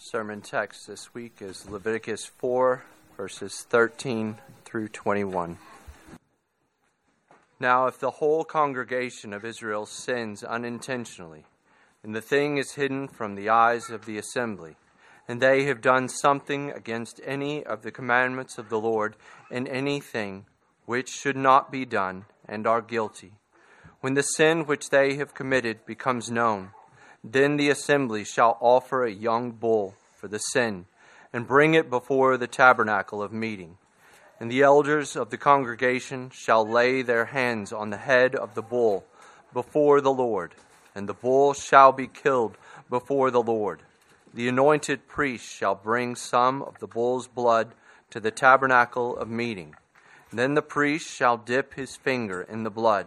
sermon 0.00 0.40
text 0.40 0.86
this 0.86 1.12
week 1.12 1.38
is 1.40 1.68
Leviticus 1.68 2.24
4, 2.24 2.84
verses 3.16 3.66
13 3.68 4.38
through 4.64 4.86
21. 4.86 5.58
Now, 7.58 7.88
if 7.88 7.98
the 7.98 8.12
whole 8.12 8.44
congregation 8.44 9.32
of 9.32 9.44
Israel 9.44 9.86
sins 9.86 10.44
unintentionally, 10.44 11.46
and 12.04 12.14
the 12.14 12.20
thing 12.20 12.58
is 12.58 12.74
hidden 12.74 13.08
from 13.08 13.34
the 13.34 13.48
eyes 13.48 13.90
of 13.90 14.06
the 14.06 14.18
assembly, 14.18 14.76
and 15.26 15.42
they 15.42 15.64
have 15.64 15.80
done 15.80 16.08
something 16.08 16.70
against 16.70 17.20
any 17.24 17.66
of 17.66 17.82
the 17.82 17.90
commandments 17.90 18.56
of 18.56 18.68
the 18.68 18.78
Lord 18.78 19.16
in 19.50 19.66
anything 19.66 20.46
which 20.86 21.10
should 21.10 21.36
not 21.36 21.72
be 21.72 21.84
done, 21.84 22.26
and 22.48 22.68
are 22.68 22.80
guilty, 22.80 23.32
when 24.00 24.14
the 24.14 24.22
sin 24.22 24.64
which 24.64 24.90
they 24.90 25.16
have 25.16 25.34
committed 25.34 25.84
becomes 25.84 26.30
known, 26.30 26.70
then 27.24 27.56
the 27.56 27.68
assembly 27.68 28.24
shall 28.24 28.56
offer 28.60 29.04
a 29.04 29.10
young 29.10 29.50
bull 29.50 29.94
for 30.16 30.28
the 30.28 30.38
sin, 30.38 30.86
and 31.32 31.46
bring 31.46 31.74
it 31.74 31.90
before 31.90 32.36
the 32.36 32.46
tabernacle 32.46 33.22
of 33.22 33.32
meeting. 33.32 33.76
And 34.40 34.50
the 34.50 34.62
elders 34.62 35.16
of 35.16 35.30
the 35.30 35.36
congregation 35.36 36.30
shall 36.30 36.66
lay 36.66 37.02
their 37.02 37.26
hands 37.26 37.72
on 37.72 37.90
the 37.90 37.96
head 37.96 38.36
of 38.36 38.54
the 38.54 38.62
bull 38.62 39.04
before 39.52 40.00
the 40.00 40.12
Lord, 40.12 40.54
and 40.94 41.08
the 41.08 41.14
bull 41.14 41.54
shall 41.54 41.92
be 41.92 42.06
killed 42.06 42.56
before 42.88 43.30
the 43.30 43.42
Lord. 43.42 43.82
The 44.32 44.48
anointed 44.48 45.08
priest 45.08 45.44
shall 45.44 45.74
bring 45.74 46.14
some 46.14 46.62
of 46.62 46.78
the 46.78 46.86
bull's 46.86 47.26
blood 47.26 47.72
to 48.10 48.20
the 48.20 48.30
tabernacle 48.30 49.16
of 49.16 49.28
meeting. 49.28 49.74
Then 50.32 50.54
the 50.54 50.62
priest 50.62 51.08
shall 51.10 51.36
dip 51.36 51.74
his 51.74 51.96
finger 51.96 52.42
in 52.42 52.62
the 52.62 52.70
blood, 52.70 53.06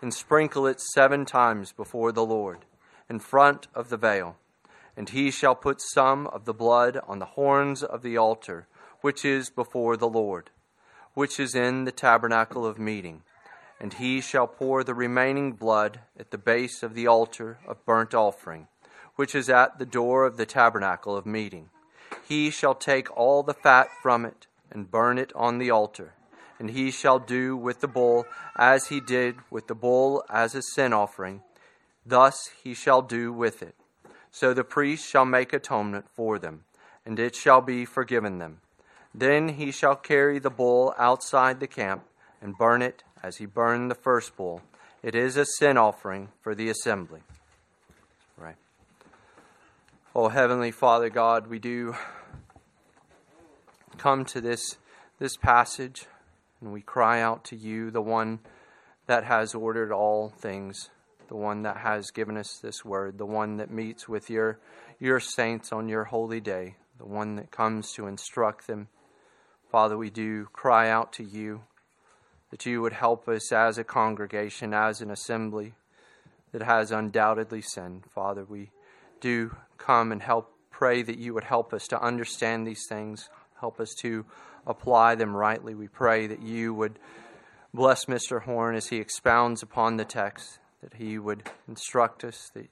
and 0.00 0.14
sprinkle 0.14 0.66
it 0.66 0.80
seven 0.80 1.24
times 1.24 1.72
before 1.72 2.12
the 2.12 2.24
Lord 2.24 2.58
in 3.08 3.18
front 3.18 3.68
of 3.74 3.88
the 3.88 3.96
veil. 3.96 4.36
And 4.96 5.08
he 5.10 5.30
shall 5.30 5.54
put 5.54 5.80
some 5.80 6.26
of 6.28 6.44
the 6.44 6.54
blood 6.54 7.00
on 7.06 7.18
the 7.18 7.24
horns 7.24 7.82
of 7.82 8.02
the 8.02 8.16
altar, 8.16 8.66
which 9.00 9.24
is 9.24 9.50
before 9.50 9.96
the 9.96 10.08
Lord, 10.08 10.50
which 11.14 11.38
is 11.38 11.54
in 11.54 11.84
the 11.84 11.92
tabernacle 11.92 12.66
of 12.66 12.78
meeting. 12.78 13.22
And 13.80 13.94
he 13.94 14.20
shall 14.20 14.48
pour 14.48 14.82
the 14.82 14.94
remaining 14.94 15.52
blood 15.52 16.00
at 16.18 16.32
the 16.32 16.38
base 16.38 16.82
of 16.82 16.94
the 16.94 17.06
altar 17.06 17.58
of 17.66 17.84
burnt 17.86 18.12
offering, 18.12 18.66
which 19.14 19.34
is 19.34 19.48
at 19.48 19.78
the 19.78 19.86
door 19.86 20.26
of 20.26 20.36
the 20.36 20.46
tabernacle 20.46 21.16
of 21.16 21.26
meeting. 21.26 21.70
He 22.26 22.50
shall 22.50 22.74
take 22.74 23.16
all 23.16 23.42
the 23.42 23.54
fat 23.54 23.88
from 24.02 24.24
it 24.24 24.48
and 24.70 24.90
burn 24.90 25.16
it 25.16 25.32
on 25.34 25.58
the 25.58 25.70
altar. 25.70 26.14
And 26.58 26.70
he 26.70 26.90
shall 26.90 27.20
do 27.20 27.56
with 27.56 27.80
the 27.80 27.88
bull 27.88 28.26
as 28.56 28.88
he 28.88 29.00
did 29.00 29.36
with 29.48 29.68
the 29.68 29.76
bull 29.76 30.24
as 30.28 30.56
a 30.56 30.62
sin 30.62 30.92
offering 30.92 31.42
Thus 32.08 32.50
he 32.64 32.72
shall 32.72 33.02
do 33.02 33.34
with 33.34 33.62
it. 33.62 33.74
So 34.30 34.54
the 34.54 34.64
priest 34.64 35.06
shall 35.06 35.26
make 35.26 35.52
atonement 35.52 36.06
for 36.08 36.38
them, 36.38 36.64
and 37.04 37.18
it 37.18 37.36
shall 37.36 37.60
be 37.60 37.84
forgiven 37.84 38.38
them. 38.38 38.60
Then 39.14 39.50
he 39.50 39.70
shall 39.70 39.94
carry 39.94 40.38
the 40.38 40.48
bull 40.48 40.94
outside 40.96 41.60
the 41.60 41.66
camp 41.66 42.04
and 42.40 42.56
burn 42.56 42.80
it 42.80 43.02
as 43.22 43.36
he 43.36 43.44
burned 43.44 43.90
the 43.90 43.94
first 43.94 44.36
bull. 44.36 44.62
It 45.02 45.14
is 45.14 45.36
a 45.36 45.44
sin 45.44 45.76
offering 45.76 46.30
for 46.40 46.54
the 46.54 46.70
assembly. 46.70 47.20
Right. 48.38 48.56
Oh, 50.14 50.28
Heavenly 50.28 50.70
Father 50.70 51.10
God, 51.10 51.48
we 51.48 51.58
do 51.58 51.94
come 53.98 54.24
to 54.26 54.40
this, 54.40 54.78
this 55.18 55.36
passage 55.36 56.06
and 56.62 56.72
we 56.72 56.80
cry 56.80 57.20
out 57.20 57.44
to 57.46 57.56
you, 57.56 57.90
the 57.90 58.00
one 58.00 58.38
that 59.06 59.24
has 59.24 59.54
ordered 59.54 59.92
all 59.92 60.30
things 60.30 60.88
the 61.28 61.36
one 61.36 61.62
that 61.62 61.78
has 61.78 62.10
given 62.10 62.36
us 62.36 62.58
this 62.58 62.84
word, 62.84 63.18
the 63.18 63.26
one 63.26 63.56
that 63.58 63.70
meets 63.70 64.08
with 64.08 64.28
your, 64.30 64.58
your 64.98 65.20
saints 65.20 65.72
on 65.72 65.88
your 65.88 66.04
holy 66.04 66.40
day, 66.40 66.76
the 66.98 67.06
one 67.06 67.36
that 67.36 67.50
comes 67.50 67.92
to 67.92 68.06
instruct 68.06 68.66
them. 68.66 68.88
Father, 69.70 69.96
we 69.96 70.10
do 70.10 70.46
cry 70.52 70.90
out 70.90 71.12
to 71.14 71.22
you 71.24 71.62
that 72.50 72.64
you 72.64 72.80
would 72.80 72.94
help 72.94 73.28
us 73.28 73.52
as 73.52 73.78
a 73.78 73.84
congregation, 73.84 74.72
as 74.72 75.00
an 75.00 75.10
assembly 75.10 75.74
that 76.52 76.62
has 76.62 76.90
undoubtedly 76.90 77.60
sinned. 77.60 78.04
Father, 78.14 78.44
we 78.44 78.70
do 79.20 79.54
come 79.76 80.12
and 80.12 80.22
help 80.22 80.52
pray 80.70 81.02
that 81.02 81.18
you 81.18 81.34
would 81.34 81.44
help 81.44 81.74
us 81.74 81.86
to 81.88 82.00
understand 82.00 82.66
these 82.66 82.86
things, 82.88 83.28
help 83.60 83.80
us 83.80 83.94
to 84.00 84.24
apply 84.66 85.14
them 85.14 85.36
rightly. 85.36 85.74
We 85.74 85.88
pray 85.88 86.26
that 86.26 86.40
you 86.40 86.72
would 86.72 86.98
bless 87.74 88.06
Mr. 88.06 88.42
Horn 88.42 88.76
as 88.76 88.88
he 88.88 88.98
expounds 88.98 89.62
upon 89.62 89.96
the 89.96 90.04
text, 90.04 90.58
that 90.82 90.94
He 90.94 91.18
would 91.18 91.44
instruct 91.66 92.24
us, 92.24 92.50
that 92.54 92.68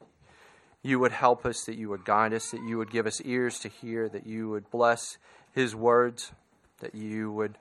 you 0.83 0.99
would 0.99 1.13
help 1.13 1.45
us, 1.45 1.65
that 1.65 1.77
you 1.77 1.89
would 1.89 2.05
guide 2.05 2.33
us, 2.33 2.51
that 2.51 2.63
you 2.63 2.79
would 2.79 2.91
give 2.91 3.07
us 3.07 3.21
ears 3.23 3.59
to 3.61 3.69
hear, 3.69 4.09
that 4.09 4.27
you 4.27 4.49
would 4.49 4.71
bless 4.71 5.19
His 5.53 5.75
words, 5.75 6.33
that 6.81 6.95
you 6.95 7.33
would 7.33 7.59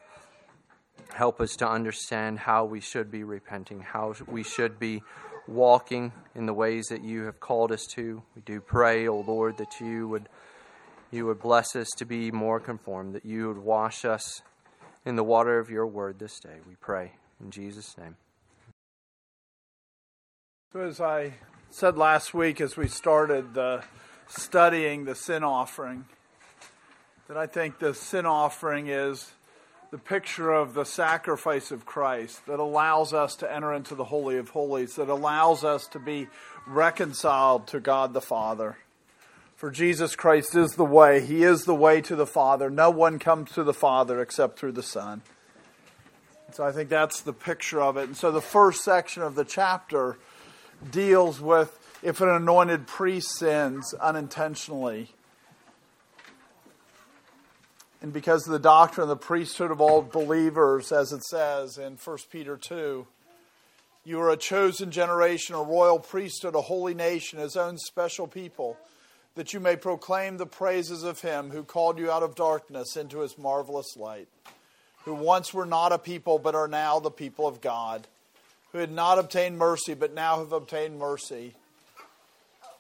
help 1.14 1.40
us 1.40 1.56
to 1.58 1.68
understand 1.68 2.40
how 2.40 2.66
we 2.66 2.80
should 2.80 3.12
be 3.12 3.24
repenting, 3.24 3.82
how 3.82 4.14
we 4.28 4.44
should 4.44 4.80
be 4.80 5.02
walking 5.48 6.12
in 6.34 6.46
the 6.46 6.54
ways 6.54 6.88
that 6.88 7.04
you 7.04 7.24
have 7.24 7.40
called 7.40 7.72
us 7.72 7.86
to. 7.86 8.22
We 8.36 8.42
do 8.42 8.60
pray, 8.60 9.08
O 9.08 9.14
oh 9.14 9.24
Lord, 9.26 9.58
that 9.58 9.80
you 9.80 10.08
would 10.08 10.30
you 11.12 11.26
would 11.28 11.40
bless 11.40 11.76
us 11.76 11.90
to 11.98 12.06
be 12.06 12.32
more 12.32 12.60
conformed, 12.60 13.16
that 13.16 13.26
you 13.26 13.48
would 13.48 13.60
wash 13.60 14.04
us 14.04 14.42
in 15.06 15.16
the 15.16 15.24
water 15.24 15.60
of 15.60 15.70
your 15.70 15.88
word 15.88 16.20
this 16.20 16.40
day. 16.40 16.58
We 16.68 16.76
pray 16.76 17.14
in 17.40 17.52
Jesus' 17.52 17.98
name. 17.98 18.18
So, 20.76 20.82
as 20.82 21.00
I 21.00 21.36
said 21.70 21.98
last 21.98 22.34
week 22.34 22.60
as 22.60 22.76
we 22.76 22.90
started 22.90 23.54
the 23.54 23.82
studying 24.28 25.06
the 25.06 25.16
sin 25.16 25.42
offering, 25.42 26.04
that 27.30 27.38
I 27.38 27.48
think 27.48 27.80
the 27.80 27.94
sin 27.94 28.26
offering 28.26 28.88
is 28.88 29.32
the 29.92 29.98
picture 29.98 30.52
of 30.52 30.74
the 30.74 30.84
sacrifice 30.84 31.72
of 31.72 31.86
Christ 31.86 32.46
that 32.48 32.60
allows 32.60 33.14
us 33.14 33.38
to 33.38 33.50
enter 33.50 33.74
into 33.74 33.96
the 33.96 34.04
Holy 34.04 34.36
of 34.36 34.50
Holies, 34.50 34.96
that 34.96 35.08
allows 35.08 35.64
us 35.64 35.88
to 35.88 36.00
be 36.00 36.28
reconciled 36.68 37.68
to 37.68 37.80
God 37.80 38.12
the 38.12 38.20
Father. 38.20 38.76
For 39.56 39.72
Jesus 39.72 40.18
Christ 40.18 40.58
is 40.58 40.74
the 40.74 40.84
way, 40.84 41.26
He 41.26 41.44
is 41.44 41.64
the 41.64 41.74
way 41.74 42.02
to 42.02 42.18
the 42.18 42.28
Father. 42.28 42.70
No 42.70 42.90
one 42.90 43.18
comes 43.18 43.54
to 43.54 43.64
the 43.64 43.74
Father 43.74 44.22
except 44.22 44.60
through 44.60 44.74
the 44.74 44.84
Son. 44.84 45.22
So 46.52 46.66
I 46.66 46.74
think 46.74 46.90
that's 46.90 47.22
the 47.22 47.32
picture 47.32 47.82
of 47.82 47.96
it. 47.96 48.10
And 48.10 48.18
so 48.18 48.30
the 48.30 48.42
first 48.42 48.84
section 48.84 49.24
of 49.24 49.36
the 49.36 49.46
chapter 49.46 50.18
deals 50.92 51.40
with 51.40 51.78
if 52.04 52.22
an 52.22 52.30
anointed 52.30 52.88
priest 52.88 53.38
sins 53.38 53.94
unintentionally. 53.96 55.10
And 58.02 58.14
because 58.14 58.46
of 58.46 58.54
the 58.54 58.60
doctrine 58.60 59.04
of 59.04 59.10
the 59.10 59.16
priesthood 59.16 59.72
of 59.72 59.82
all 59.82 60.04
believers, 60.04 60.92
as 60.92 61.12
it 61.12 61.24
says 61.24 61.78
in 61.78 61.98
1 61.98 62.18
Peter 62.32 62.58
2, 62.58 63.08
you 64.04 64.22
are 64.22 64.30
a 64.30 64.38
chosen 64.38 64.92
generation, 64.92 65.56
a 65.56 65.64
royal 65.64 65.98
priesthood, 65.98 66.54
a 66.54 66.62
holy 66.62 66.94
nation, 66.94 67.40
his 67.40 67.58
own 67.58 67.80
special 67.80 68.28
people, 68.28 68.78
that 69.34 69.54
you 69.54 69.60
may 69.60 69.76
proclaim 69.76 70.38
the 70.38 70.46
praises 70.46 71.02
of 71.02 71.22
him 71.22 71.50
who 71.50 71.64
called 71.64 71.98
you 71.98 72.12
out 72.12 72.22
of 72.22 72.36
darkness 72.36 72.96
into 72.96 73.22
his 73.22 73.38
marvelous 73.40 73.98
light, 73.98 74.28
who 75.06 75.16
once 75.16 75.52
were 75.52 75.66
not 75.66 75.92
a 75.92 75.98
people, 75.98 76.38
but 76.38 76.54
are 76.54 76.68
now 76.68 77.00
the 77.00 77.10
people 77.10 77.48
of 77.48 77.62
God 77.62 78.08
who 78.76 78.82
had 78.82 78.92
not 78.92 79.18
obtained 79.18 79.58
mercy, 79.58 79.94
but 79.94 80.14
now 80.14 80.40
have 80.40 80.52
obtained 80.52 81.00
mercy. 81.00 81.54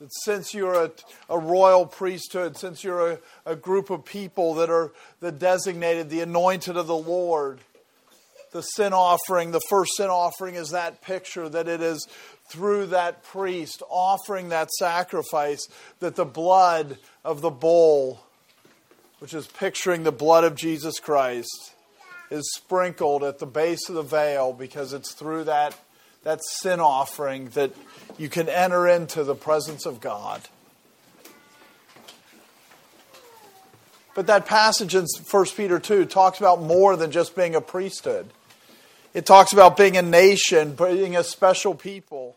That 0.01 0.09
since 0.25 0.53
you're 0.53 0.73
a, 0.73 0.91
a 1.29 1.39
royal 1.39 1.85
priesthood, 1.85 2.57
since 2.57 2.83
you're 2.83 3.11
a, 3.13 3.19
a 3.45 3.55
group 3.55 3.89
of 3.89 4.03
people 4.03 4.55
that 4.55 4.69
are 4.69 4.91
the 5.21 5.31
designated, 5.31 6.09
the 6.09 6.19
anointed 6.19 6.75
of 6.75 6.87
the 6.87 6.97
Lord, 6.97 7.59
the 8.51 8.61
sin 8.61 8.91
offering, 8.91 9.51
the 9.51 9.61
first 9.69 9.95
sin 9.95 10.09
offering 10.09 10.55
is 10.55 10.71
that 10.71 11.01
picture 11.01 11.47
that 11.47 11.69
it 11.69 11.81
is 11.81 12.05
through 12.49 12.87
that 12.87 13.23
priest 13.23 13.81
offering 13.89 14.49
that 14.49 14.71
sacrifice 14.71 15.65
that 16.01 16.17
the 16.17 16.25
blood 16.25 16.97
of 17.23 17.39
the 17.39 17.49
bull, 17.49 18.19
which 19.19 19.33
is 19.33 19.47
picturing 19.47 20.03
the 20.03 20.11
blood 20.11 20.43
of 20.43 20.55
Jesus 20.55 20.99
Christ, 20.99 21.71
is 22.29 22.53
sprinkled 22.53 23.23
at 23.23 23.39
the 23.39 23.45
base 23.45 23.87
of 23.87 23.95
the 23.95 24.01
veil 24.01 24.51
because 24.51 24.91
it's 24.91 25.13
through 25.13 25.45
that 25.45 25.73
that 26.25 26.43
sin 26.43 26.79
offering 26.79 27.49
that 27.49 27.71
you 28.17 28.29
can 28.29 28.49
enter 28.49 28.87
into 28.87 29.23
the 29.23 29.35
presence 29.35 29.85
of 29.85 30.01
God. 30.01 30.41
But 34.15 34.27
that 34.27 34.47
passage 34.47 34.95
in 34.95 35.05
1 35.29 35.45
Peter 35.55 35.77
2 35.77 36.05
talks 36.05 36.39
about 36.39 36.63
more 36.63 36.95
than 36.95 37.11
just 37.11 37.35
being 37.35 37.53
a 37.53 37.61
priesthood. 37.61 38.27
It 39.13 39.27
talks 39.27 39.53
about 39.53 39.77
being 39.77 39.97
a 39.97 40.01
nation, 40.01 40.73
being 40.73 41.15
a 41.15 41.23
special 41.23 41.75
people. 41.75 42.35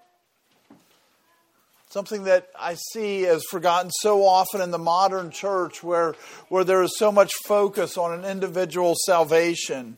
Something 1.89 2.25
that 2.25 2.51
I 2.61 2.75
see 2.93 3.27
as 3.27 3.43
forgotten 3.45 3.91
so 3.91 4.23
often 4.23 4.61
in 4.61 4.71
the 4.71 4.79
modern 4.79 5.31
church 5.31 5.83
where, 5.83 6.15
where 6.51 6.63
there 6.63 6.83
is 6.83 6.99
so 6.99 7.11
much 7.11 7.33
focus 7.47 7.97
on 7.97 8.13
an 8.13 8.27
individual 8.27 8.95
salvation 9.07 9.97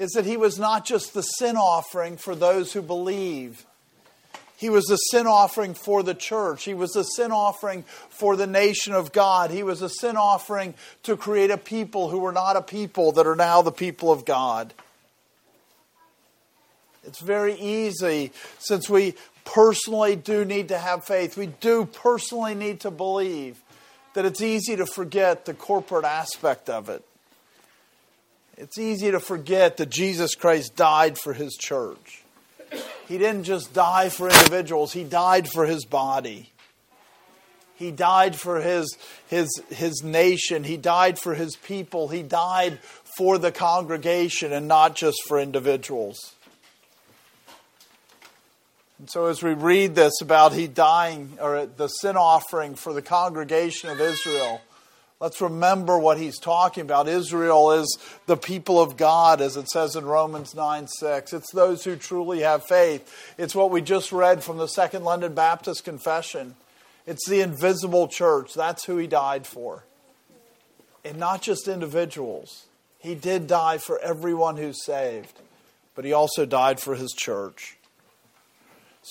is 0.00 0.12
that 0.12 0.24
he 0.24 0.38
was 0.38 0.58
not 0.58 0.86
just 0.86 1.12
the 1.12 1.22
sin 1.22 1.56
offering 1.56 2.16
for 2.16 2.34
those 2.34 2.72
who 2.72 2.80
believe. 2.80 3.66
He 4.56 4.70
was 4.70 4.90
a 4.90 4.96
sin 5.10 5.26
offering 5.26 5.74
for 5.74 6.02
the 6.02 6.14
church. 6.14 6.64
He 6.64 6.72
was 6.72 6.96
a 6.96 7.04
sin 7.04 7.30
offering 7.30 7.84
for 8.08 8.34
the 8.34 8.46
nation 8.46 8.94
of 8.94 9.12
God. 9.12 9.50
He 9.50 9.62
was 9.62 9.82
a 9.82 9.90
sin 9.90 10.16
offering 10.16 10.74
to 11.02 11.16
create 11.16 11.50
a 11.50 11.58
people 11.58 12.08
who 12.08 12.18
were 12.18 12.32
not 12.32 12.56
a 12.56 12.62
people 12.62 13.12
that 13.12 13.26
are 13.26 13.36
now 13.36 13.60
the 13.60 13.72
people 13.72 14.10
of 14.10 14.24
God. 14.24 14.72
It's 17.04 17.20
very 17.20 17.54
easy 17.54 18.32
since 18.58 18.88
we 18.88 19.14
personally 19.44 20.16
do 20.16 20.44
need 20.46 20.68
to 20.68 20.78
have 20.78 21.04
faith. 21.04 21.36
We 21.36 21.46
do 21.46 21.84
personally 21.84 22.54
need 22.54 22.80
to 22.80 22.90
believe 22.90 23.62
that 24.14 24.24
it's 24.24 24.40
easy 24.40 24.76
to 24.76 24.86
forget 24.86 25.44
the 25.44 25.54
corporate 25.54 26.04
aspect 26.04 26.70
of 26.70 26.88
it. 26.88 27.04
It's 28.60 28.76
easy 28.76 29.10
to 29.10 29.20
forget 29.20 29.78
that 29.78 29.88
Jesus 29.88 30.34
Christ 30.34 30.76
died 30.76 31.16
for 31.16 31.32
his 31.32 31.56
church. 31.56 32.22
He 33.08 33.16
didn't 33.16 33.44
just 33.44 33.72
die 33.72 34.10
for 34.10 34.28
individuals, 34.28 34.92
he 34.92 35.02
died 35.02 35.48
for 35.48 35.64
his 35.64 35.86
body. 35.86 36.52
He 37.74 37.90
died 37.90 38.36
for 38.36 38.60
his, 38.60 38.98
his, 39.28 39.48
his 39.70 40.02
nation. 40.02 40.64
He 40.64 40.76
died 40.76 41.18
for 41.18 41.32
his 41.34 41.56
people. 41.56 42.08
He 42.08 42.22
died 42.22 42.78
for 43.16 43.38
the 43.38 43.50
congregation 43.50 44.52
and 44.52 44.68
not 44.68 44.94
just 44.94 45.16
for 45.26 45.40
individuals. 45.40 46.34
And 48.98 49.08
so, 49.08 49.24
as 49.28 49.42
we 49.42 49.54
read 49.54 49.94
this 49.94 50.20
about 50.20 50.52
he 50.52 50.68
dying, 50.68 51.38
or 51.40 51.64
the 51.64 51.88
sin 51.88 52.18
offering 52.18 52.74
for 52.74 52.92
the 52.92 53.00
congregation 53.00 53.88
of 53.88 53.98
Israel, 53.98 54.60
Let's 55.20 55.42
remember 55.42 55.98
what 55.98 56.16
he's 56.16 56.38
talking 56.38 56.80
about. 56.80 57.06
Israel 57.06 57.72
is 57.72 57.98
the 58.24 58.38
people 58.38 58.80
of 58.80 58.96
God, 58.96 59.42
as 59.42 59.54
it 59.58 59.68
says 59.68 59.94
in 59.94 60.06
Romans 60.06 60.54
9 60.54 60.88
6. 60.88 61.34
It's 61.34 61.52
those 61.52 61.84
who 61.84 61.96
truly 61.96 62.40
have 62.40 62.64
faith. 62.64 63.34
It's 63.36 63.54
what 63.54 63.70
we 63.70 63.82
just 63.82 64.12
read 64.12 64.42
from 64.42 64.56
the 64.56 64.66
Second 64.66 65.04
London 65.04 65.34
Baptist 65.34 65.84
Confession. 65.84 66.56
It's 67.06 67.28
the 67.28 67.42
invisible 67.42 68.08
church. 68.08 68.54
That's 68.54 68.86
who 68.86 68.96
he 68.96 69.06
died 69.06 69.46
for. 69.46 69.84
And 71.04 71.18
not 71.18 71.42
just 71.42 71.68
individuals. 71.68 72.64
He 72.98 73.14
did 73.14 73.46
die 73.46 73.76
for 73.76 73.98
everyone 73.98 74.56
who's 74.56 74.84
saved, 74.84 75.38
but 75.94 76.06
he 76.06 76.12
also 76.14 76.46
died 76.46 76.80
for 76.80 76.94
his 76.94 77.12
church. 77.12 77.76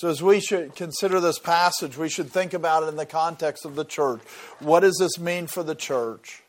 So, 0.00 0.08
as 0.08 0.22
we 0.22 0.40
should 0.40 0.76
consider 0.76 1.20
this 1.20 1.38
passage, 1.38 1.98
we 1.98 2.08
should 2.08 2.30
think 2.30 2.54
about 2.54 2.84
it 2.84 2.86
in 2.86 2.96
the 2.96 3.04
context 3.04 3.66
of 3.66 3.74
the 3.74 3.84
church. 3.84 4.22
What 4.58 4.80
does 4.80 4.96
this 4.98 5.18
mean 5.18 5.46
for 5.46 5.62
the 5.62 5.74
church? 5.74 6.42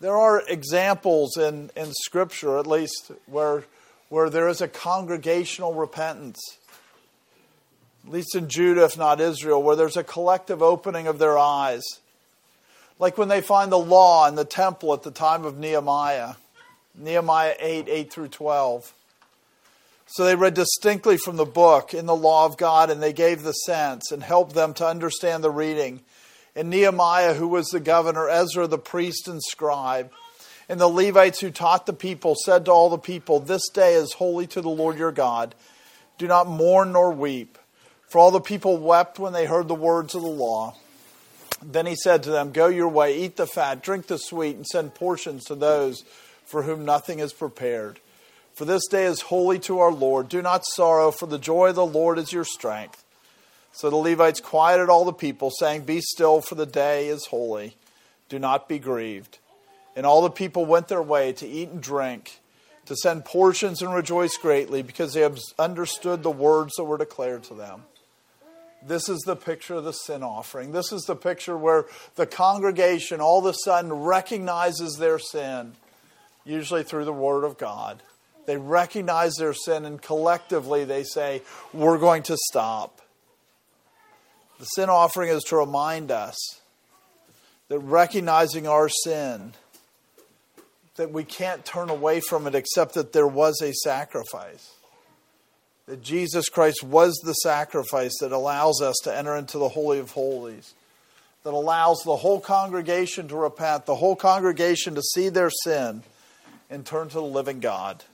There 0.00 0.16
are 0.16 0.42
examples 0.48 1.36
in, 1.36 1.70
in 1.76 1.92
Scripture, 1.92 2.58
at 2.58 2.66
least, 2.66 3.12
where, 3.26 3.66
where 4.08 4.30
there 4.30 4.48
is 4.48 4.60
a 4.60 4.66
congregational 4.66 5.74
repentance. 5.74 6.40
At 8.04 8.12
least 8.12 8.34
in 8.34 8.48
Judah, 8.48 8.86
if 8.86 8.98
not 8.98 9.20
Israel, 9.20 9.62
where 9.62 9.76
there's 9.76 9.96
a 9.96 10.02
collective 10.02 10.60
opening 10.60 11.06
of 11.06 11.20
their 11.20 11.38
eyes. 11.38 11.84
Like 12.98 13.16
when 13.16 13.28
they 13.28 13.40
find 13.40 13.70
the 13.70 13.78
law 13.78 14.26
in 14.26 14.34
the 14.34 14.44
temple 14.44 14.92
at 14.92 15.04
the 15.04 15.12
time 15.12 15.44
of 15.44 15.56
Nehemiah, 15.56 16.34
Nehemiah 16.96 17.54
8 17.60 17.88
8 17.88 18.12
through 18.12 18.28
12. 18.28 18.92
So 20.12 20.26
they 20.26 20.36
read 20.36 20.52
distinctly 20.52 21.16
from 21.16 21.36
the 21.36 21.46
book 21.46 21.94
in 21.94 22.04
the 22.04 22.14
law 22.14 22.44
of 22.44 22.58
God, 22.58 22.90
and 22.90 23.02
they 23.02 23.14
gave 23.14 23.42
the 23.42 23.52
sense 23.52 24.12
and 24.12 24.22
helped 24.22 24.54
them 24.54 24.74
to 24.74 24.86
understand 24.86 25.42
the 25.42 25.50
reading. 25.50 26.02
And 26.54 26.68
Nehemiah, 26.68 27.32
who 27.32 27.48
was 27.48 27.68
the 27.68 27.80
governor, 27.80 28.28
Ezra 28.28 28.66
the 28.66 28.76
priest 28.76 29.26
and 29.26 29.40
scribe, 29.42 30.10
and 30.68 30.78
the 30.78 30.86
Levites 30.86 31.40
who 31.40 31.50
taught 31.50 31.86
the 31.86 31.94
people, 31.94 32.34
said 32.44 32.66
to 32.66 32.70
all 32.70 32.90
the 32.90 32.98
people, 32.98 33.40
This 33.40 33.66
day 33.70 33.94
is 33.94 34.12
holy 34.12 34.46
to 34.48 34.60
the 34.60 34.68
Lord 34.68 34.98
your 34.98 35.12
God. 35.12 35.54
Do 36.18 36.26
not 36.26 36.46
mourn 36.46 36.92
nor 36.92 37.10
weep. 37.10 37.56
For 38.06 38.18
all 38.18 38.30
the 38.30 38.38
people 38.38 38.76
wept 38.76 39.18
when 39.18 39.32
they 39.32 39.46
heard 39.46 39.66
the 39.66 39.74
words 39.74 40.14
of 40.14 40.20
the 40.20 40.28
law. 40.28 40.76
Then 41.64 41.86
he 41.86 41.96
said 41.96 42.22
to 42.24 42.30
them, 42.30 42.52
Go 42.52 42.66
your 42.66 42.88
way, 42.88 43.18
eat 43.18 43.36
the 43.36 43.46
fat, 43.46 43.82
drink 43.82 44.08
the 44.08 44.18
sweet, 44.18 44.56
and 44.56 44.66
send 44.66 44.94
portions 44.94 45.44
to 45.44 45.54
those 45.54 46.04
for 46.44 46.64
whom 46.64 46.84
nothing 46.84 47.18
is 47.18 47.32
prepared 47.32 47.98
for 48.54 48.64
this 48.64 48.86
day 48.90 49.04
is 49.04 49.22
holy 49.22 49.58
to 49.60 49.78
our 49.78 49.92
Lord. 49.92 50.28
Do 50.28 50.42
not 50.42 50.66
sorrow, 50.66 51.10
for 51.10 51.26
the 51.26 51.38
joy 51.38 51.70
of 51.70 51.76
the 51.76 51.86
Lord 51.86 52.18
is 52.18 52.32
your 52.32 52.44
strength. 52.44 53.04
So 53.72 53.88
the 53.88 53.96
Levites 53.96 54.40
quieted 54.40 54.90
all 54.90 55.06
the 55.06 55.12
people, 55.12 55.50
saying, 55.50 55.82
Be 55.82 56.00
still, 56.00 56.42
for 56.42 56.54
the 56.54 56.66
day 56.66 57.08
is 57.08 57.26
holy. 57.26 57.76
Do 58.28 58.38
not 58.38 58.68
be 58.68 58.78
grieved. 58.78 59.38
And 59.96 60.04
all 60.04 60.22
the 60.22 60.30
people 60.30 60.66
went 60.66 60.88
their 60.88 61.02
way 61.02 61.32
to 61.32 61.46
eat 61.46 61.70
and 61.70 61.82
drink, 61.82 62.40
to 62.86 62.96
send 62.96 63.24
portions 63.24 63.80
and 63.80 63.94
rejoice 63.94 64.36
greatly, 64.36 64.82
because 64.82 65.14
they 65.14 65.28
understood 65.58 66.22
the 66.22 66.30
words 66.30 66.74
that 66.76 66.84
were 66.84 66.98
declared 66.98 67.44
to 67.44 67.54
them. 67.54 67.84
This 68.84 69.08
is 69.08 69.20
the 69.20 69.36
picture 69.36 69.76
of 69.76 69.84
the 69.84 69.92
sin 69.92 70.22
offering. 70.22 70.72
This 70.72 70.92
is 70.92 71.04
the 71.04 71.16
picture 71.16 71.56
where 71.56 71.86
the 72.16 72.26
congregation 72.26 73.20
all 73.20 73.38
of 73.38 73.46
a 73.46 73.56
sudden 73.64 73.92
recognizes 73.92 74.96
their 74.96 75.18
sin, 75.18 75.72
usually 76.44 76.82
through 76.82 77.04
the 77.06 77.12
Word 77.12 77.44
of 77.44 77.56
God 77.56 78.02
they 78.46 78.56
recognize 78.56 79.34
their 79.34 79.54
sin 79.54 79.84
and 79.84 80.00
collectively 80.00 80.84
they 80.84 81.04
say, 81.04 81.42
We're 81.72 81.98
going 81.98 82.22
to 82.24 82.36
stop. 82.36 83.00
The 84.58 84.66
sin 84.66 84.88
offering 84.88 85.30
is 85.30 85.42
to 85.44 85.56
remind 85.56 86.10
us 86.10 86.36
that 87.68 87.78
recognizing 87.80 88.66
our 88.66 88.88
sin, 88.88 89.54
that 90.96 91.10
we 91.10 91.24
can't 91.24 91.64
turn 91.64 91.88
away 91.88 92.20
from 92.20 92.46
it 92.46 92.54
except 92.54 92.94
that 92.94 93.12
there 93.12 93.26
was 93.26 93.60
a 93.62 93.72
sacrifice. 93.72 94.74
That 95.86 96.02
Jesus 96.02 96.48
Christ 96.48 96.82
was 96.84 97.18
the 97.24 97.32
sacrifice 97.32 98.12
that 98.20 98.30
allows 98.30 98.80
us 98.80 98.96
to 99.04 99.16
enter 99.16 99.34
into 99.34 99.58
the 99.58 99.70
Holy 99.70 99.98
of 99.98 100.12
Holies, 100.12 100.74
that 101.44 101.54
allows 101.54 102.02
the 102.04 102.16
whole 102.16 102.40
congregation 102.40 103.26
to 103.28 103.36
repent, 103.36 103.86
the 103.86 103.96
whole 103.96 104.16
congregation 104.16 104.94
to 104.94 105.02
see 105.02 105.28
their 105.28 105.50
sin 105.64 106.02
and 106.70 106.86
turn 106.86 107.08
to 107.08 107.14
the 107.14 107.22
living 107.22 107.58
God. 107.58 108.04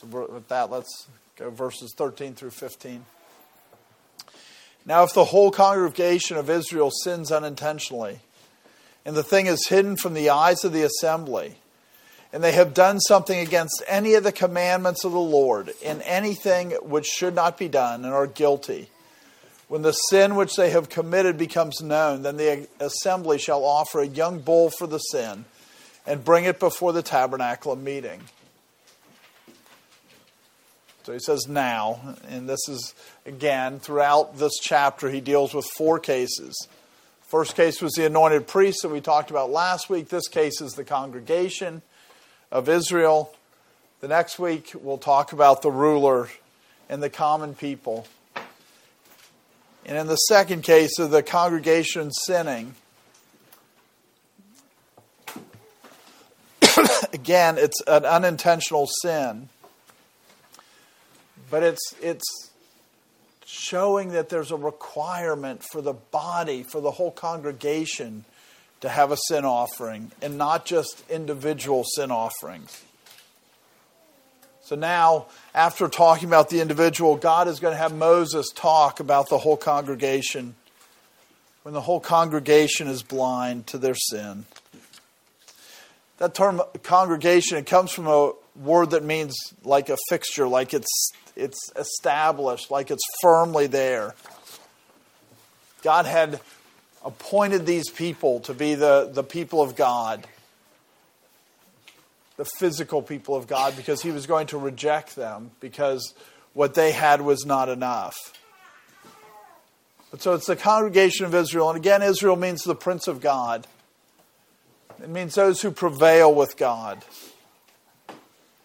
So, 0.00 0.06
with 0.06 0.48
that, 0.48 0.70
let's 0.70 1.08
go 1.36 1.50
verses 1.50 1.92
13 1.94 2.34
through 2.34 2.50
15. 2.50 3.04
Now, 4.86 5.02
if 5.04 5.12
the 5.12 5.26
whole 5.26 5.50
congregation 5.50 6.38
of 6.38 6.48
Israel 6.48 6.90
sins 6.90 7.30
unintentionally, 7.30 8.20
and 9.04 9.14
the 9.14 9.22
thing 9.22 9.44
is 9.46 9.66
hidden 9.66 9.96
from 9.96 10.14
the 10.14 10.30
eyes 10.30 10.64
of 10.64 10.72
the 10.72 10.84
assembly, 10.84 11.56
and 12.32 12.42
they 12.42 12.52
have 12.52 12.72
done 12.72 12.98
something 13.00 13.38
against 13.38 13.82
any 13.86 14.14
of 14.14 14.24
the 14.24 14.32
commandments 14.32 15.04
of 15.04 15.12
the 15.12 15.18
Lord 15.18 15.70
in 15.82 16.00
anything 16.02 16.70
which 16.82 17.06
should 17.06 17.34
not 17.34 17.58
be 17.58 17.68
done, 17.68 18.04
and 18.06 18.14
are 18.14 18.26
guilty, 18.26 18.88
when 19.68 19.82
the 19.82 19.92
sin 19.92 20.34
which 20.34 20.56
they 20.56 20.70
have 20.70 20.88
committed 20.88 21.36
becomes 21.36 21.82
known, 21.82 22.22
then 22.22 22.38
the 22.38 22.66
assembly 22.80 23.38
shall 23.38 23.64
offer 23.64 24.00
a 24.00 24.06
young 24.06 24.40
bull 24.40 24.70
for 24.70 24.86
the 24.86 24.98
sin, 24.98 25.44
and 26.06 26.24
bring 26.24 26.46
it 26.46 26.58
before 26.58 26.94
the 26.94 27.02
tabernacle 27.02 27.72
of 27.72 27.82
meeting. 27.82 28.22
So 31.02 31.12
he 31.12 31.18
says 31.18 31.46
now, 31.48 32.16
and 32.28 32.48
this 32.48 32.68
is 32.68 32.94
again 33.24 33.78
throughout 33.78 34.38
this 34.38 34.52
chapter, 34.60 35.08
he 35.10 35.20
deals 35.20 35.54
with 35.54 35.66
four 35.76 35.98
cases. 35.98 36.54
First 37.22 37.54
case 37.54 37.80
was 37.80 37.92
the 37.92 38.06
anointed 38.06 38.46
priest 38.46 38.82
that 38.82 38.88
we 38.88 39.00
talked 39.00 39.30
about 39.30 39.50
last 39.50 39.88
week. 39.88 40.08
This 40.08 40.28
case 40.28 40.60
is 40.60 40.74
the 40.74 40.84
congregation 40.84 41.82
of 42.50 42.68
Israel. 42.68 43.34
The 44.00 44.08
next 44.08 44.38
week, 44.38 44.72
we'll 44.74 44.98
talk 44.98 45.32
about 45.32 45.62
the 45.62 45.70
ruler 45.70 46.28
and 46.88 47.02
the 47.02 47.10
common 47.10 47.54
people. 47.54 48.06
And 49.86 49.96
in 49.96 50.06
the 50.06 50.16
second 50.16 50.62
case 50.62 50.98
of 50.98 51.10
the 51.10 51.22
congregation 51.22 52.10
sinning, 52.10 52.74
again, 57.12 57.58
it's 57.58 57.80
an 57.86 58.04
unintentional 58.04 58.88
sin. 59.02 59.48
But 61.50 61.62
it's, 61.62 61.94
it's 62.00 62.50
showing 63.44 64.10
that 64.10 64.28
there's 64.28 64.50
a 64.50 64.56
requirement 64.56 65.64
for 65.64 65.82
the 65.82 65.92
body, 65.92 66.62
for 66.62 66.80
the 66.80 66.92
whole 66.92 67.10
congregation 67.10 68.24
to 68.80 68.88
have 68.88 69.10
a 69.10 69.16
sin 69.28 69.44
offering 69.44 70.12
and 70.22 70.38
not 70.38 70.64
just 70.64 71.02
individual 71.10 71.84
sin 71.84 72.10
offerings. 72.10 72.82
So 74.62 74.76
now, 74.76 75.26
after 75.52 75.88
talking 75.88 76.28
about 76.28 76.48
the 76.48 76.60
individual, 76.60 77.16
God 77.16 77.48
is 77.48 77.58
going 77.58 77.72
to 77.74 77.78
have 77.78 77.92
Moses 77.92 78.50
talk 78.54 79.00
about 79.00 79.28
the 79.28 79.38
whole 79.38 79.56
congregation 79.56 80.54
when 81.62 81.74
the 81.74 81.80
whole 81.80 81.98
congregation 81.98 82.86
is 82.86 83.02
blind 83.02 83.66
to 83.66 83.78
their 83.78 83.96
sin. 83.96 84.44
That 86.18 86.34
term 86.34 86.62
congregation, 86.82 87.58
it 87.58 87.66
comes 87.66 87.90
from 87.90 88.06
a 88.06 88.32
word 88.62 88.90
that 88.90 89.04
means 89.04 89.34
like 89.64 89.88
a 89.88 89.96
fixture, 90.08 90.46
like 90.46 90.74
it's 90.74 91.10
it's 91.36 91.58
established, 91.76 92.70
like 92.70 92.90
it's 92.90 93.02
firmly 93.22 93.66
there. 93.66 94.14
God 95.82 96.06
had 96.06 96.40
appointed 97.04 97.64
these 97.66 97.88
people 97.90 98.40
to 98.40 98.54
be 98.54 98.74
the, 98.74 99.10
the 99.12 99.22
people 99.22 99.62
of 99.62 99.74
God. 99.76 100.26
the 102.40 102.44
physical 102.58 103.02
people 103.02 103.36
of 103.36 103.46
God 103.46 103.76
because 103.76 104.00
he 104.00 104.10
was 104.10 104.26
going 104.26 104.46
to 104.46 104.56
reject 104.56 105.14
them 105.14 105.50
because 105.60 106.14
what 106.54 106.72
they 106.72 106.90
had 106.90 107.20
was 107.20 107.44
not 107.44 107.68
enough. 107.68 108.16
But 110.10 110.22
so 110.22 110.32
it's 110.32 110.46
the 110.46 110.56
congregation 110.56 111.26
of 111.26 111.34
Israel. 111.34 111.68
And 111.68 111.76
again, 111.76 112.02
Israel 112.02 112.36
means 112.36 112.62
the 112.62 112.74
prince 112.74 113.08
of 113.08 113.20
God, 113.20 113.66
it 115.02 115.10
means 115.10 115.34
those 115.34 115.60
who 115.60 115.70
prevail 115.70 116.34
with 116.34 116.56
God. 116.56 117.04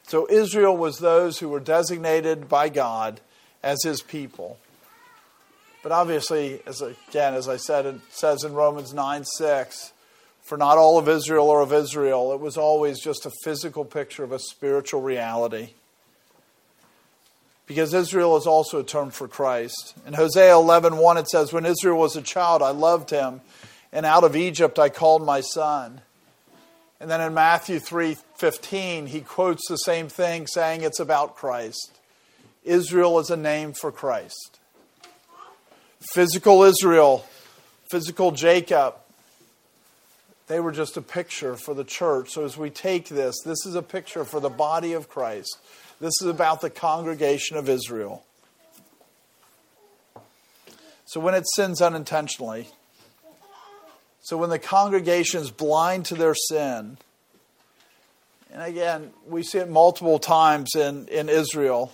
So 0.07 0.27
Israel 0.29 0.77
was 0.77 0.99
those 0.99 1.39
who 1.39 1.49
were 1.49 1.59
designated 1.59 2.47
by 2.47 2.69
God 2.69 3.21
as 3.63 3.79
his 3.83 4.01
people. 4.01 4.59
But 5.81 5.91
obviously, 5.91 6.61
as 6.65 6.81
again, 6.81 7.33
as 7.33 7.49
I 7.49 7.57
said, 7.57 7.85
it 7.85 7.95
says 8.09 8.43
in 8.43 8.53
Romans 8.53 8.93
9 8.93 9.23
6, 9.23 9.93
for 10.43 10.57
not 10.59 10.77
all 10.77 10.99
of 10.99 11.09
Israel 11.09 11.49
are 11.49 11.61
of 11.61 11.73
Israel. 11.73 12.33
It 12.33 12.39
was 12.39 12.55
always 12.55 12.99
just 12.99 13.25
a 13.25 13.31
physical 13.43 13.83
picture 13.83 14.23
of 14.23 14.31
a 14.31 14.37
spiritual 14.37 15.01
reality. 15.01 15.69
Because 17.65 17.95
Israel 17.95 18.37
is 18.37 18.45
also 18.45 18.79
a 18.79 18.83
term 18.83 19.09
for 19.09 19.27
Christ. 19.27 19.95
In 20.05 20.13
Hosea 20.13 20.53
11:1 20.53 20.97
1, 20.97 21.17
it 21.17 21.27
says, 21.27 21.51
When 21.51 21.65
Israel 21.65 21.97
was 21.97 22.15
a 22.15 22.21
child, 22.21 22.61
I 22.61 22.69
loved 22.69 23.09
him, 23.09 23.41
and 23.91 24.05
out 24.05 24.23
of 24.23 24.35
Egypt 24.35 24.77
I 24.77 24.89
called 24.89 25.25
my 25.25 25.41
son. 25.41 26.01
And 26.99 27.09
then 27.09 27.21
in 27.21 27.33
Matthew 27.33 27.79
3:15, 27.79 29.07
he 29.07 29.21
quotes 29.21 29.67
the 29.67 29.77
same 29.77 30.07
thing, 30.07 30.47
saying 30.47 30.81
it's 30.81 30.99
about 30.99 31.35
Christ. 31.35 31.91
Israel 32.63 33.19
is 33.19 33.29
a 33.29 33.37
name 33.37 33.73
for 33.73 33.91
Christ. 33.91 34.59
Physical 36.13 36.63
Israel, 36.63 37.25
physical 37.89 38.31
Jacob, 38.31 38.95
they 40.47 40.59
were 40.59 40.71
just 40.71 40.95
a 40.95 41.01
picture 41.01 41.55
for 41.55 41.73
the 41.73 41.83
church. 41.83 42.31
So 42.31 42.43
as 42.43 42.57
we 42.57 42.69
take 42.69 43.09
this, 43.09 43.35
this 43.43 43.65
is 43.65 43.75
a 43.75 43.81
picture 43.81 44.23
for 44.23 44.39
the 44.39 44.49
body 44.49 44.93
of 44.93 45.09
Christ. 45.09 45.57
This 45.99 46.13
is 46.21 46.27
about 46.27 46.61
the 46.61 46.69
congregation 46.69 47.57
of 47.57 47.67
Israel. 47.67 48.23
So 51.05 51.19
when 51.19 51.33
it 51.33 51.45
sins 51.55 51.81
unintentionally, 51.81 52.69
so 54.25 54.37
when 54.37 54.49
the 54.49 54.57
congregation 54.57 55.39
is 55.39 55.51
blind 55.51 56.05
to 56.05 56.15
their 56.15 56.33
sin, 56.33 56.97
and 58.51 58.63
again, 58.63 59.11
we 59.27 59.43
see 59.43 59.59
it 59.59 59.69
multiple 59.69 60.17
times 60.17 60.73
in, 60.73 61.07
in 61.09 61.29
Israel 61.29 61.91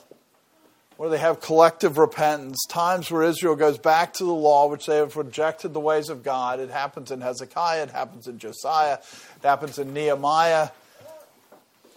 where 0.96 1.10
they 1.10 1.18
have 1.18 1.42
collective 1.42 1.98
repentance, 1.98 2.58
times 2.70 3.12
where 3.12 3.24
Israel 3.24 3.58
goes 3.58 3.78
back 3.78 4.14
to 4.14 4.24
the 4.24 4.34
law, 4.34 4.70
which 4.70 4.86
they 4.86 4.96
have 4.96 5.18
rejected 5.18 5.74
the 5.74 5.82
ways 5.82 6.08
of 6.08 6.24
God. 6.24 6.62
It 6.62 6.70
happens 6.70 7.12
in 7.12 7.20
Hezekiah, 7.20 7.84
it 7.84 7.90
happens 7.90 8.30
in 8.30 8.40
Josiah, 8.40 9.00
it 9.36 9.44
happens 9.46 9.78
in 9.78 9.94
Nehemiah, 9.94 10.70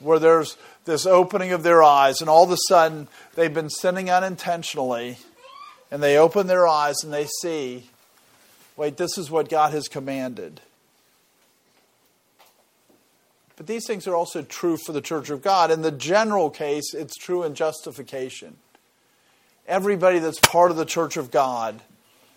where 0.01 0.19
there's 0.19 0.57
this 0.85 1.07
opening 1.07 1.53
of 1.53 1.63
their 1.63 1.81
eyes, 1.81 2.21
and 2.21 2.29
all 2.29 2.43
of 2.43 2.51
a 2.51 2.59
sudden 2.69 3.07
they've 3.37 3.55
been 3.55 3.71
sinning 3.71 4.11
unintentionally, 4.11 5.19
and 5.93 6.03
they 6.03 6.19
open 6.19 6.49
their 6.49 6.67
eyes 6.67 7.05
and 7.05 7.13
they 7.13 7.27
see 7.41 7.89
wait, 8.77 8.97
this 8.97 9.19
is 9.19 9.31
what 9.31 9.49
God 9.49 9.73
has 9.73 9.89
commanded. 9.89 10.61
But 13.57 13.67
these 13.67 13.87
things 13.87 14.07
are 14.07 14.17
also 14.17 14.43
true 14.43 14.77
for 14.77 14.93
the 14.93 15.01
church 15.01 15.31
of 15.31 15.43
God. 15.43 15.71
In 15.71 15.83
the 15.83 15.93
general 15.93 16.51
case, 16.51 16.93
it's 16.93 17.17
true 17.17 17.45
in 17.45 17.55
justification 17.55 18.57
everybody 19.67 20.19
that's 20.19 20.41
part 20.41 20.71
of 20.71 20.77
the 20.77 20.85
church 20.85 21.17
of 21.17 21.31
God, 21.31 21.81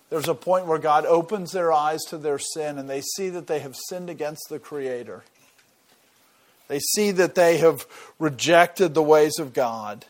there's 0.10 0.28
a 0.28 0.36
point 0.36 0.66
where 0.66 0.78
God 0.78 1.06
opens 1.06 1.52
their 1.52 1.72
eyes 1.74 2.02
to 2.10 2.18
their 2.18 2.40
sin 2.40 2.78
and 2.78 2.90
they 2.90 3.02
see 3.02 3.30
that 3.30 3.48
they 3.48 3.60
have 3.60 3.76
sinned 3.76 4.10
against 4.10 4.48
the 4.50 4.60
Creator. 4.60 5.24
They 6.68 6.80
see 6.80 7.12
that 7.12 7.36
they 7.36 7.58
have 7.58 7.86
rejected 8.20 8.94
the 8.94 9.04
ways 9.04 9.40
of 9.40 9.54
God. 9.54 10.06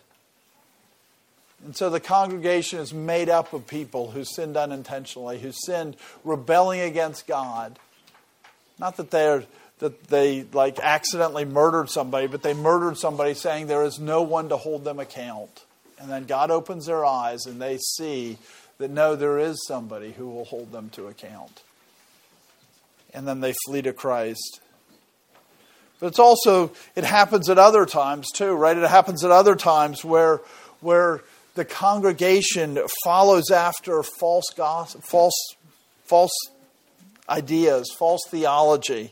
And 1.66 1.76
so 1.76 1.90
the 1.90 2.00
congregation 2.00 2.80
is 2.80 2.94
made 2.94 3.30
up 3.30 3.54
of 3.54 3.68
people 3.68 4.12
who 4.12 4.24
sinned 4.24 4.58
unintentionally, 4.58 5.40
who 5.40 5.52
sinned 5.52 5.98
rebelling 6.24 6.82
against 6.82 7.28
God. 7.28 7.80
Not 8.80 8.98
that 8.98 9.12
they're 9.12 9.44
that 9.80 10.06
they 10.06 10.44
like 10.54 10.80
accidentally 10.80 11.46
murdered 11.46 11.90
somebody, 11.90 12.28
but 12.28 12.42
they 12.42 12.54
murdered 12.54 12.98
somebody 12.98 13.34
saying 13.34 13.68
there 13.68 13.84
is 13.84 14.00
no 14.00 14.24
one 14.24 14.50
to 14.50 14.58
hold 14.58 14.84
them 14.84 15.00
account. 15.00 15.66
And 16.00 16.10
then 16.10 16.26
God 16.26 16.52
opens 16.52 16.86
their 16.86 17.06
eyes 17.06 17.46
and 17.46 17.62
they 17.62 17.78
see 17.78 18.38
that 18.78 18.92
no, 18.92 19.16
there 19.16 19.40
is 19.40 19.66
somebody 19.68 20.12
who 20.12 20.30
will 20.30 20.46
hold 20.46 20.72
them 20.72 20.90
to 20.92 21.08
account. 21.08 21.62
And 23.14 23.28
then 23.28 23.40
they 23.40 23.54
flee 23.66 23.82
to 23.84 23.94
Christ. 23.94 24.62
But 26.00 26.08
it's 26.08 26.20
also, 26.20 26.72
it 26.96 27.04
happens 27.04 27.50
at 27.50 27.58
other 27.58 27.86
times 27.86 28.28
too, 28.32 28.54
right? 28.54 28.78
It 28.78 28.88
happens 28.88 29.24
at 29.24 29.32
other 29.32 29.56
times 29.56 30.06
where, 30.06 30.42
where 30.80 31.22
the 31.58 31.66
congregation 31.66 32.80
follows 33.04 33.50
after 33.50 34.02
false 34.04 34.46
false, 35.02 35.56
false 36.06 36.32
ideas, 37.28 37.92
false 37.98 38.22
theology, 38.30 39.12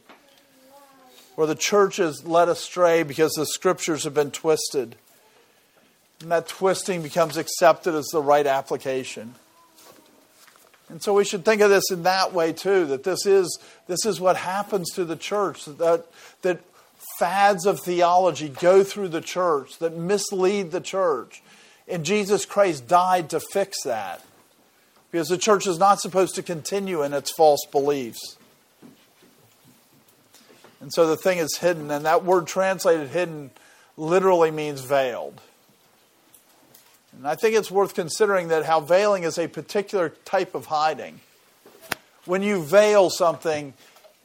where 1.34 1.48
the 1.48 1.56
church 1.56 1.98
is 1.98 2.24
led 2.24 2.48
astray 2.48 3.02
because 3.02 3.34
the 3.34 3.48
scriptures 3.48 4.04
have 4.04 4.14
been 4.14 4.30
twisted. 4.30 4.96
And 6.22 6.32
that 6.32 6.48
twisting 6.48 7.02
becomes 7.02 7.36
accepted 7.36 7.96
as 7.96 8.06
the 8.14 8.22
right 8.22 8.46
application. 8.46 9.34
And 10.88 11.02
so 11.02 11.16
we 11.16 11.26
should 11.26 11.44
think 11.44 11.62
of 11.62 11.72
this 11.72 11.90
in 11.90 12.04
that 12.04 12.32
way 12.32 12.54
too, 12.54 12.86
that 12.86 13.04
this 13.04 13.26
is, 13.26 13.58
this 13.88 14.06
is 14.06 14.22
what 14.22 14.38
happens 14.38 14.92
to 14.92 15.04
the 15.04 15.16
church, 15.16 15.66
that, 15.66 16.06
that 16.44 16.62
fads 17.18 17.66
of 17.66 17.80
theology 17.80 18.50
go 18.50 18.84
through 18.84 19.08
the 19.08 19.20
church, 19.20 19.80
that 19.80 19.98
mislead 19.98 20.70
the 20.70 20.80
church. 20.80 21.42
And 21.88 22.06
Jesus 22.06 22.46
Christ 22.46 22.88
died 22.88 23.30
to 23.30 23.40
fix 23.40 23.84
that. 23.84 24.24
Because 25.12 25.28
the 25.28 25.38
church 25.38 25.68
is 25.68 25.78
not 25.78 26.02
supposed 26.02 26.36
to 26.36 26.44
continue 26.44 27.04
in 27.04 27.14
its 27.14 27.32
false 27.32 27.66
beliefs. 27.72 28.38
And 30.82 30.94
so 30.94 31.08
the 31.08 31.16
thing 31.16 31.38
is 31.38 31.58
hidden, 31.58 31.90
and 31.90 32.06
that 32.06 32.26
word 32.26 32.48
translated 32.48 33.10
hidden 33.10 33.52
literally 33.98 34.52
means 34.52 34.82
veiled. 34.82 35.40
And 37.14 37.26
I 37.26 37.36
think 37.36 37.56
it's 37.56 37.72
worth 37.72 37.96
considering 37.96 38.50
that 38.50 38.66
how 38.66 38.82
veiling 38.82 39.24
is 39.24 39.38
a 39.38 39.48
particular 39.48 40.10
type 40.26 40.54
of 40.54 40.66
hiding. 40.66 41.22
When 42.26 42.44
you 42.44 42.62
veil 42.62 43.10
something, 43.10 43.74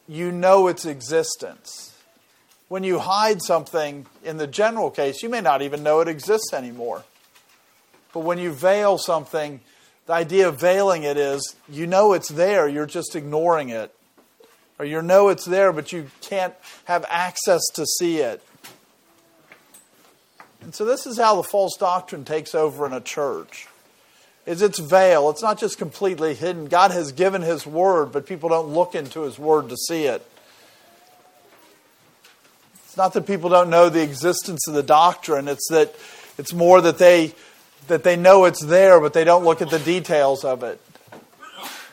you 0.09 0.33
know 0.33 0.67
its 0.67 0.85
existence. 0.87 1.95
When 2.69 2.83
you 2.83 2.99
hide 2.99 3.43
something, 3.43 4.07
in 4.25 4.39
the 4.39 4.47
general 4.47 4.91
case, 4.91 5.23
you 5.23 5.29
may 5.29 5.41
not 5.41 5.63
even 5.63 5.83
know 5.83 6.01
it 6.01 6.09
exists 6.09 6.53
anymore. 6.53 7.05
But 8.13 8.21
when 8.21 8.39
you 8.39 8.53
veil 8.53 8.99
something, 8.99 9.61
the 10.07 10.13
idea 10.13 10.49
of 10.49 10.59
veiling 10.59 11.05
it 11.05 11.17
is 11.17 11.55
you 11.69 11.87
know 11.87 12.13
it's 12.13 12.29
there, 12.29 12.69
you're 12.69 12.87
just 12.87 13.15
ignoring 13.15 13.69
it. 13.69 13.95
Or 14.79 14.85
you 14.85 15.03
know 15.03 15.29
it's 15.29 15.45
there, 15.45 15.73
but 15.73 15.93
you 15.93 16.11
can't 16.23 16.55
have 16.85 17.05
access 17.09 17.61
to 17.75 17.85
see 17.85 18.19
it. 18.19 18.43
And 20.63 20.75
so 20.75 20.85
this 20.85 21.07
is 21.07 21.19
how 21.19 21.37
the 21.37 21.43
false 21.43 21.77
doctrine 21.77 22.25
takes 22.25 22.55
over 22.55 22.87
in 22.87 22.93
a 22.93 23.01
church. 23.01 23.67
Is 24.47 24.63
its 24.63 24.79
veil. 24.79 25.31
It's 25.31 25.43
not 25.43 25.59
just 25.59 25.79
completely 25.79 26.35
hidden. 26.35 26.67
God 26.67 26.91
has 26.91 27.13
given 27.13 27.43
his 27.43 27.67
word, 27.67 28.11
but 28.11 28.27
people 28.27 28.49
don't 28.49 28.69
look 28.69 28.95
into 28.95 29.21
his 29.23 29.39
word 29.39 29.69
to 29.69 29.77
see 29.77 30.05
it. 30.05 30.27
It's 32.87 32.97
not 32.97 33.13
that 33.13 33.27
people 33.27 33.51
don't 33.51 33.71
know 33.71 33.89
the 33.89 34.03
existence 34.03 34.67
of 34.67 34.75
the 34.75 34.83
doctrine, 34.83 35.47
it's 35.47 35.69
that 35.71 35.95
it's 36.39 36.53
more 36.53 36.81
that 36.81 36.99
they 36.99 37.35
that 37.89 38.05
they 38.05 38.17
know 38.17 38.45
it's 38.45 38.65
there, 38.65 39.01
but 39.01 39.13
they 39.13 39.25
don't 39.25 39.45
look 39.45 39.63
at 39.63 39.71
the 39.71 39.79
details 39.79 40.45
of 40.45 40.63
it. 40.63 40.81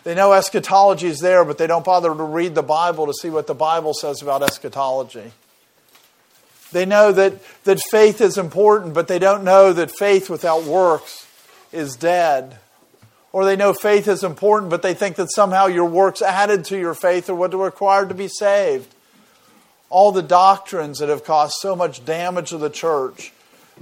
They 0.04 0.16
know 0.16 0.32
eschatology 0.32 1.08
is 1.08 1.20
there, 1.20 1.44
but 1.44 1.58
they 1.58 1.68
don't 1.68 1.84
bother 1.84 2.08
to 2.08 2.24
read 2.24 2.56
the 2.56 2.64
Bible 2.64 3.08
to 3.08 3.14
see 3.14 3.30
what 3.30 3.46
the 3.46 3.54
Bible 3.54 3.94
says 3.94 4.22
about 4.22 4.42
eschatology. 4.42 5.32
They 6.72 6.86
know 6.86 7.12
that, 7.12 7.34
that 7.64 7.82
faith 7.92 8.22
is 8.22 8.38
important, 8.38 8.94
but 8.94 9.08
they 9.08 9.20
don't 9.20 9.44
know 9.44 9.74
that 9.74 9.92
faith 9.92 10.30
without 10.30 10.64
works 10.64 11.28
is 11.72 11.96
dead. 11.96 12.58
Or 13.32 13.46
they 13.46 13.56
know 13.56 13.74
faith 13.74 14.08
is 14.08 14.24
important, 14.24 14.70
but 14.70 14.82
they 14.82 14.94
think 14.94 15.16
that 15.18 15.32
somehow 15.34 15.68
your 15.68 15.86
works 15.86 16.22
added 16.22 16.66
to 16.66 16.80
your 16.80 16.94
faith 16.94 17.30
are 17.30 17.36
what 17.36 17.54
are 17.54 17.58
required 17.58 18.10
to 18.10 18.16
be 18.16 18.28
saved. 18.28 18.94
All 19.90 20.12
the 20.12 20.24
doctrines 20.24 21.00
that 21.00 21.10
have 21.10 21.24
caused 21.24 21.56
so 21.60 21.76
much 21.76 22.04
damage 22.04 22.50
to 22.50 22.58
the 22.58 22.70
church, 22.70 23.34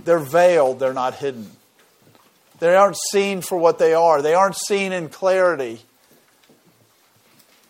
they're 0.03 0.19
veiled, 0.19 0.79
they're 0.79 0.93
not 0.93 1.15
hidden. 1.15 1.51
They 2.59 2.75
aren't 2.75 2.97
seen 3.11 3.41
for 3.41 3.57
what 3.57 3.79
they 3.79 3.93
are, 3.93 4.21
they 4.21 4.33
aren't 4.33 4.57
seen 4.57 4.91
in 4.91 5.09
clarity. 5.09 5.81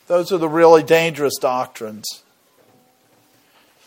Those 0.07 0.31
are 0.31 0.37
the 0.37 0.49
really 0.49 0.83
dangerous 0.83 1.37
doctrines. 1.39 2.05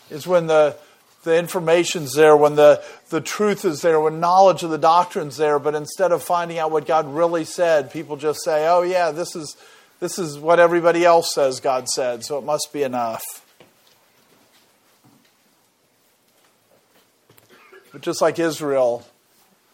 Is 0.09 0.27
when 0.27 0.47
the 0.47 0.75
the 1.23 1.37
information's 1.37 2.13
there, 2.13 2.35
when 2.35 2.55
the, 2.55 2.81
the 3.09 3.19
truth 3.19 3.65
is 3.65 3.81
there, 3.81 3.99
when 3.99 4.19
knowledge 4.19 4.63
of 4.63 4.69
the 4.69 4.77
doctrine's 4.77 5.37
there, 5.37 5.59
but 5.59 5.75
instead 5.75 6.11
of 6.11 6.23
finding 6.23 6.57
out 6.57 6.71
what 6.71 6.85
God 6.85 7.13
really 7.13 7.43
said, 7.43 7.91
people 7.91 8.15
just 8.15 8.43
say, 8.43 8.67
oh, 8.67 8.83
yeah, 8.83 9.11
this 9.11 9.35
is, 9.35 9.57
this 9.99 10.17
is 10.17 10.39
what 10.39 10.59
everybody 10.59 11.03
else 11.03 11.33
says 11.33 11.59
God 11.59 11.89
said, 11.89 12.23
so 12.23 12.37
it 12.37 12.45
must 12.45 12.69
be 12.71 12.83
enough. 12.83 13.23
But 17.91 18.01
just 18.01 18.21
like 18.21 18.39
Israel, 18.39 19.05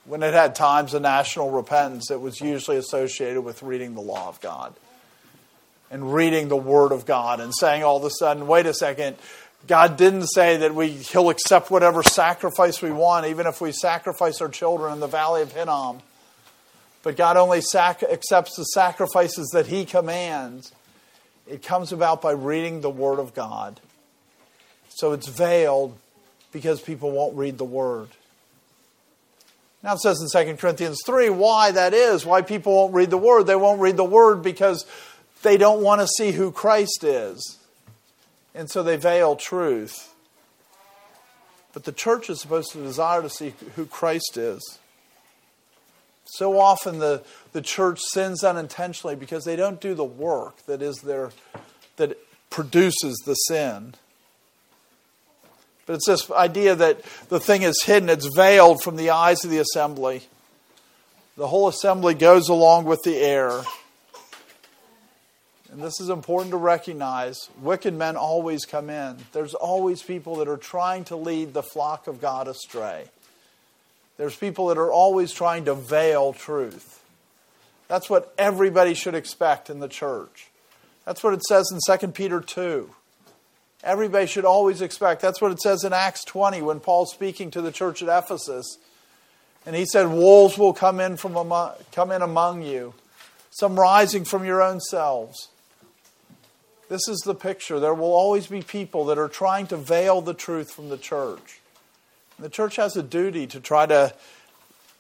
when 0.06 0.24
it 0.24 0.34
had 0.34 0.56
times 0.56 0.94
of 0.94 1.02
national 1.02 1.52
repentance, 1.52 2.12
it 2.12 2.22
was 2.22 2.40
usually 2.40 2.78
associated 2.78 3.42
with 3.42 3.64
reading 3.64 3.96
the 3.96 4.02
law 4.02 4.28
of 4.28 4.40
God 4.40 4.74
and 5.90 6.14
reading 6.14 6.48
the 6.48 6.56
Word 6.58 6.92
of 6.92 7.06
God 7.06 7.40
and 7.40 7.54
saying 7.54 7.84
all 7.84 7.98
of 7.98 8.04
a 8.04 8.10
sudden, 8.10 8.48
wait 8.48 8.66
a 8.66 8.74
second, 8.74 9.18
God 9.68 9.98
didn't 9.98 10.28
say 10.28 10.58
that 10.58 10.76
we, 10.76 10.90
He'll 10.90 11.30
accept 11.30 11.72
whatever 11.72 12.04
sacrifice 12.04 12.82
we 12.82 12.92
want, 12.92 13.26
even 13.26 13.48
if 13.48 13.62
we 13.62 13.72
sacrifice 13.72 14.42
our 14.42 14.50
children 14.50 14.94
in 14.94 15.00
the 15.00 15.08
valley 15.08 15.42
of 15.42 15.52
Hinnom. 15.52 16.00
But 17.02 17.18
God 17.18 17.38
only 17.38 17.62
sac- 17.62 18.04
accepts 18.04 18.56
the 18.56 18.64
sacrifices 18.64 19.50
that 19.54 19.68
He 19.68 19.86
commands. 19.86 20.72
It 21.48 21.64
comes 21.64 21.92
about 21.92 22.22
by 22.22 22.32
reading 22.32 22.82
the 22.82 22.90
Word 22.90 23.20
of 23.20 23.34
God. 23.34 23.80
So 24.90 25.14
it's 25.14 25.28
veiled 25.28 25.98
because 26.52 26.82
people 26.82 27.12
won't 27.12 27.36
read 27.36 27.58
the 27.58 27.66
Word. 27.66 28.10
Now 29.86 29.94
it 29.94 30.00
says 30.00 30.20
in 30.20 30.48
2 30.48 30.58
Corinthians 30.58 31.00
3 31.06 31.30
why 31.30 31.70
that 31.70 31.94
is, 31.94 32.26
why 32.26 32.42
people 32.42 32.74
won't 32.74 32.96
read 32.96 33.12
the 33.12 33.20
Word. 33.20 33.44
They 33.44 33.56
won't 33.56 33.80
read 33.80 33.98
the 33.98 34.04
Word 34.04 34.42
because 34.42 34.84
they 35.44 35.58
don't 35.58 35.84
want 35.84 36.02
to 36.02 36.08
see 36.08 36.32
who 36.32 36.52
Christ 36.52 37.04
is. 37.04 37.60
And 38.56 38.68
so 38.68 38.82
they 38.82 38.98
veil 38.98 39.36
truth. 39.36 40.12
But 41.72 41.84
the 41.84 41.92
church 41.92 42.32
is 42.32 42.42
supposed 42.42 42.72
to 42.72 42.82
desire 42.82 43.22
to 43.22 43.30
see 43.30 43.54
who 43.76 43.86
Christ 43.86 44.38
is. 44.38 44.80
So 46.24 46.60
often 46.60 46.98
the, 46.98 47.24
the 47.54 47.62
church 47.62 48.00
sins 48.12 48.44
unintentionally 48.44 49.16
because 49.16 49.44
they 49.44 49.56
don't 49.56 49.80
do 49.80 49.94
the 49.94 50.04
work 50.04 50.66
that 50.66 50.82
is 50.82 50.98
their 51.02 51.30
that 51.98 52.18
produces 52.50 53.22
the 53.28 53.36
sin. 53.36 53.94
But 55.86 55.96
it's 55.96 56.08
this 56.08 56.32
idea 56.32 56.76
that 56.76 57.02
the 57.30 57.40
thing 57.40 57.62
is 57.62 57.84
hidden, 57.84 58.10
it's 58.10 58.30
veiled 58.36 58.82
from 58.82 58.96
the 58.96 59.12
eyes 59.12 59.44
of 59.44 59.52
the 59.52 59.60
assembly. 59.60 60.24
The 61.38 61.48
whole 61.48 61.68
assembly 61.68 62.14
goes 62.14 62.50
along 62.50 62.86
with 62.86 63.04
the 63.04 63.18
air. 63.18 63.62
And 65.72 65.84
this 65.84 66.00
is 66.00 66.10
important 66.10 66.52
to 66.52 66.58
recognize. 66.58 67.50
Wicked 67.62 67.94
men 67.94 68.16
always 68.16 68.64
come 68.64 68.90
in. 68.90 69.18
There's 69.34 69.54
always 69.54 70.02
people 70.02 70.38
that 70.38 70.48
are 70.48 70.58
trying 70.58 71.04
to 71.06 71.18
lead 71.18 71.54
the 71.54 71.62
flock 71.62 72.08
of 72.08 72.22
God 72.22 72.48
astray. 72.48 73.10
There's 74.18 74.36
people 74.36 74.68
that 74.68 74.78
are 74.78 74.92
always 74.92 75.34
trying 75.34 75.66
to 75.66 75.76
veil 75.76 76.32
truth. 76.32 77.04
That's 77.90 78.10
what 78.10 78.34
everybody 78.38 78.94
should 78.94 79.16
expect 79.16 79.70
in 79.70 79.82
the 79.82 79.90
church. 79.90 80.48
That's 81.04 81.24
what 81.24 81.34
it 81.34 81.44
says 81.44 81.70
in 81.72 81.80
2 82.00 82.08
Peter 82.08 82.40
2. 82.40 82.90
Everybody 83.86 84.26
should 84.26 84.46
always 84.46 84.82
expect. 84.82 85.22
That's 85.22 85.40
what 85.40 85.52
it 85.52 85.62
says 85.62 85.84
in 85.84 85.94
Acts 85.94 86.26
20 86.26 86.64
when 86.64 86.80
Paul's 86.80 87.14
speaking 87.14 87.52
to 87.52 87.62
the 87.62 87.72
church 87.72 88.02
at 88.02 88.10
Ephesus. 88.10 88.80
And 89.64 89.76
he 89.76 89.86
said, 89.86 90.08
Wolves 90.08 90.58
will 90.58 90.74
come 90.74 91.00
in, 91.00 91.18
from 91.18 91.36
among, 91.36 91.74
come 91.92 92.12
in 92.12 92.24
among 92.24 92.64
you, 92.64 92.96
some 93.52 93.80
rising 93.80 94.26
from 94.26 94.44
your 94.44 94.64
own 94.64 94.80
selves. 94.80 95.50
This 96.90 97.08
is 97.08 97.20
the 97.26 97.36
picture. 97.36 97.80
There 97.80 97.94
will 97.94 98.14
always 98.14 98.48
be 98.48 98.64
people 98.64 99.06
that 99.06 99.20
are 99.20 99.30
trying 99.30 99.68
to 99.68 99.78
veil 99.78 100.20
the 100.22 100.34
truth 100.34 100.72
from 100.72 100.90
the 100.90 100.98
church. 100.98 101.60
The 102.40 102.50
church 102.50 102.78
has 102.78 102.98
a 102.98 103.04
duty 103.04 103.46
to 103.48 103.60
try 103.60 103.86
to, 103.86 104.14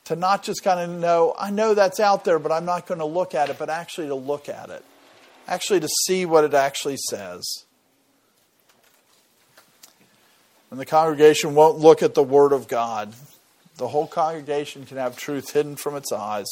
to 0.05 0.15
not 0.15 0.43
just 0.43 0.63
kind 0.63 0.79
of 0.79 0.99
know, 0.99 1.33
I 1.39 1.49
know 1.49 1.73
that's 1.73 1.99
out 1.99 2.23
there, 2.23 2.37
but 2.37 2.51
I'm 2.51 2.65
not 2.65 2.85
going 2.85 2.99
to 2.99 3.05
look 3.05 3.33
at 3.33 3.49
it, 3.49 3.57
but 3.57 3.71
actually 3.71 4.07
to 4.07 4.15
look 4.15 4.47
at 4.47 4.69
it. 4.69 4.85
Actually 5.47 5.79
to 5.79 5.89
see 6.05 6.25
what 6.25 6.43
it 6.43 6.53
actually 6.53 6.97
says. 7.09 7.65
And 10.75 10.79
the 10.81 10.85
congregation 10.85 11.55
won't 11.55 11.77
look 11.77 12.03
at 12.03 12.15
the 12.15 12.21
Word 12.21 12.51
of 12.51 12.67
God. 12.67 13.13
The 13.77 13.87
whole 13.87 14.07
congregation 14.07 14.85
can 14.85 14.97
have 14.97 15.15
truth 15.15 15.53
hidden 15.53 15.77
from 15.77 15.95
its 15.95 16.11
eyes. 16.11 16.47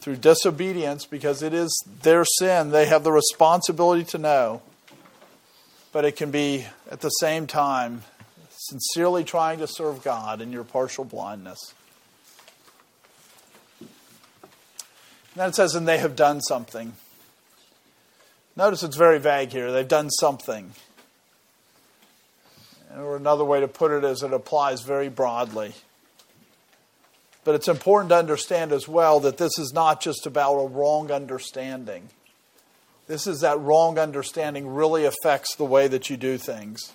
Through 0.00 0.16
disobedience, 0.16 1.04
because 1.04 1.42
it 1.42 1.52
is 1.52 1.84
their 2.00 2.24
sin, 2.24 2.70
they 2.70 2.86
have 2.86 3.04
the 3.04 3.12
responsibility 3.12 4.04
to 4.04 4.16
know. 4.16 4.62
But 5.92 6.06
it 6.06 6.16
can 6.16 6.30
be, 6.30 6.64
at 6.90 7.02
the 7.02 7.10
same 7.10 7.46
time, 7.46 8.04
sincerely 8.48 9.22
trying 9.22 9.58
to 9.58 9.66
serve 9.66 10.02
God 10.02 10.40
in 10.40 10.50
your 10.50 10.64
partial 10.64 11.04
blindness. 11.04 11.74
And 13.80 13.90
then 15.34 15.50
it 15.50 15.54
says, 15.54 15.74
and 15.74 15.86
they 15.86 15.98
have 15.98 16.16
done 16.16 16.40
something. 16.40 16.94
Notice 18.56 18.82
it's 18.82 18.96
very 18.96 19.18
vague 19.18 19.52
here. 19.52 19.70
They've 19.70 19.86
done 19.86 20.08
something. 20.08 20.72
Or 22.96 23.16
another 23.16 23.44
way 23.44 23.60
to 23.60 23.68
put 23.68 23.90
it 23.90 24.04
is 24.04 24.22
it 24.22 24.32
applies 24.32 24.82
very 24.82 25.08
broadly. 25.08 25.74
But 27.44 27.54
it's 27.54 27.68
important 27.68 28.10
to 28.10 28.16
understand 28.16 28.72
as 28.72 28.88
well 28.88 29.20
that 29.20 29.36
this 29.36 29.58
is 29.58 29.72
not 29.72 30.00
just 30.00 30.26
about 30.26 30.54
a 30.54 30.66
wrong 30.66 31.10
understanding. 31.10 32.08
This 33.06 33.26
is 33.26 33.40
that 33.40 33.60
wrong 33.60 33.98
understanding 33.98 34.66
really 34.66 35.04
affects 35.04 35.54
the 35.56 35.64
way 35.64 35.88
that 35.88 36.08
you 36.08 36.16
do 36.16 36.38
things. 36.38 36.92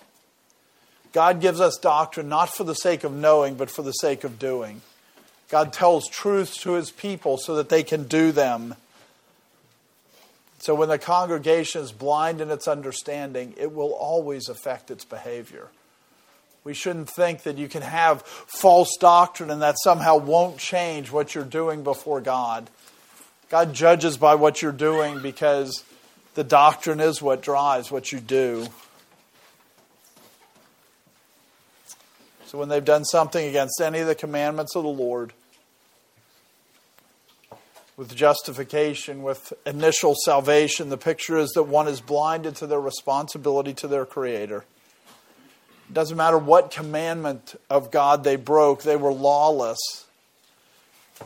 God 1.12 1.40
gives 1.40 1.60
us 1.60 1.76
doctrine 1.76 2.28
not 2.28 2.54
for 2.54 2.64
the 2.64 2.74
sake 2.74 3.04
of 3.04 3.12
knowing, 3.12 3.54
but 3.54 3.70
for 3.70 3.82
the 3.82 3.92
sake 3.92 4.24
of 4.24 4.38
doing. 4.38 4.82
God 5.48 5.72
tells 5.72 6.08
truths 6.08 6.56
to 6.62 6.72
his 6.72 6.90
people 6.90 7.36
so 7.36 7.56
that 7.56 7.68
they 7.68 7.82
can 7.82 8.04
do 8.04 8.32
them. 8.32 8.76
So 10.58 10.74
when 10.74 10.88
the 10.88 10.98
congregation 10.98 11.80
is 11.80 11.90
blind 11.90 12.40
in 12.40 12.50
its 12.50 12.68
understanding, 12.68 13.54
it 13.56 13.72
will 13.72 13.92
always 13.92 14.48
affect 14.48 14.90
its 14.90 15.04
behavior. 15.04 15.68
We 16.62 16.74
shouldn't 16.74 17.08
think 17.08 17.44
that 17.44 17.56
you 17.56 17.68
can 17.68 17.82
have 17.82 18.22
false 18.22 18.96
doctrine 18.98 19.50
and 19.50 19.62
that 19.62 19.76
somehow 19.82 20.16
won't 20.16 20.58
change 20.58 21.10
what 21.10 21.34
you're 21.34 21.44
doing 21.44 21.82
before 21.82 22.20
God. 22.20 22.68
God 23.48 23.72
judges 23.72 24.16
by 24.16 24.34
what 24.34 24.62
you're 24.62 24.70
doing 24.70 25.20
because 25.20 25.84
the 26.34 26.44
doctrine 26.44 27.00
is 27.00 27.22
what 27.22 27.42
drives 27.42 27.90
what 27.90 28.12
you 28.12 28.20
do. 28.20 28.66
So 32.46 32.58
when 32.58 32.68
they've 32.68 32.84
done 32.84 33.04
something 33.04 33.46
against 33.46 33.80
any 33.80 34.00
of 34.00 34.06
the 34.06 34.14
commandments 34.14 34.74
of 34.76 34.82
the 34.82 34.88
Lord, 34.88 35.32
with 37.96 38.14
justification, 38.16 39.22
with 39.22 39.52
initial 39.66 40.14
salvation, 40.24 40.88
the 40.88 40.96
picture 40.96 41.36
is 41.36 41.50
that 41.50 41.64
one 41.64 41.86
is 41.86 42.00
blinded 42.00 42.56
to 42.56 42.66
their 42.66 42.80
responsibility 42.80 43.74
to 43.74 43.86
their 43.86 44.06
Creator. 44.06 44.64
It 45.90 45.94
doesn't 45.94 46.16
matter 46.16 46.38
what 46.38 46.70
commandment 46.70 47.56
of 47.68 47.90
God 47.90 48.22
they 48.22 48.36
broke, 48.36 48.84
they 48.84 48.94
were 48.94 49.12
lawless. 49.12 50.06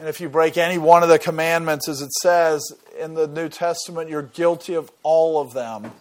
And 0.01 0.09
if 0.09 0.23
you 0.23 0.31
break 0.31 0.57
any 0.57 0.79
one 0.79 1.03
of 1.03 1.11
the 1.11 1.19
commandments, 1.19 1.87
as 1.87 2.01
it 2.01 2.11
says 2.15 2.65
in 2.99 3.13
the 3.13 3.29
New 3.29 3.51
Testament, 3.51 4.09
you're 4.09 4.23
guilty 4.23 4.73
of 4.73 4.91
all 5.03 5.39
of 5.39 5.53
them. 5.53 5.93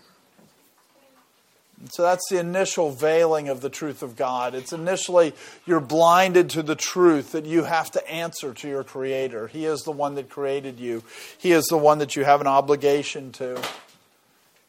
So 1.92 2.04
that's 2.04 2.24
the 2.30 2.40
initial 2.40 2.92
veiling 2.92 3.50
of 3.50 3.60
the 3.60 3.70
truth 3.70 4.02
of 4.02 4.16
God. 4.16 4.56
It's 4.56 4.72
initially 4.72 5.34
you're 5.66 5.82
blinded 5.82 6.50
to 6.52 6.64
the 6.64 6.78
truth 6.78 7.34
that 7.34 7.46
you 7.46 7.64
have 7.64 7.92
to 7.92 8.10
answer 8.10 8.54
to 8.54 8.70
your 8.70 8.86
Creator. 8.86 9.48
He 9.48 9.66
is 9.66 9.82
the 9.82 9.92
one 9.92 10.16
that 10.16 10.30
created 10.30 10.80
you, 10.80 11.04
He 11.38 11.52
is 11.52 11.66
the 11.66 11.78
one 11.78 11.98
that 11.98 12.16
you 12.16 12.24
have 12.24 12.40
an 12.40 12.48
obligation 12.48 13.34
to. 13.34 13.62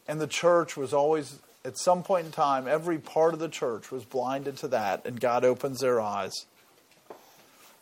And 0.05 0.19
the 0.19 0.27
church 0.27 0.75
was 0.75 0.93
always, 0.93 1.39
at 1.65 1.77
some 1.77 2.03
point 2.03 2.27
in 2.27 2.31
time, 2.31 2.67
every 2.67 2.99
part 2.99 3.33
of 3.33 3.39
the 3.39 3.49
church 3.49 3.91
was 3.91 4.05
blinded 4.05 4.57
to 4.57 4.67
that, 4.69 5.05
and 5.05 5.19
God 5.19 5.43
opens 5.43 5.79
their 5.79 5.99
eyes. 5.99 6.45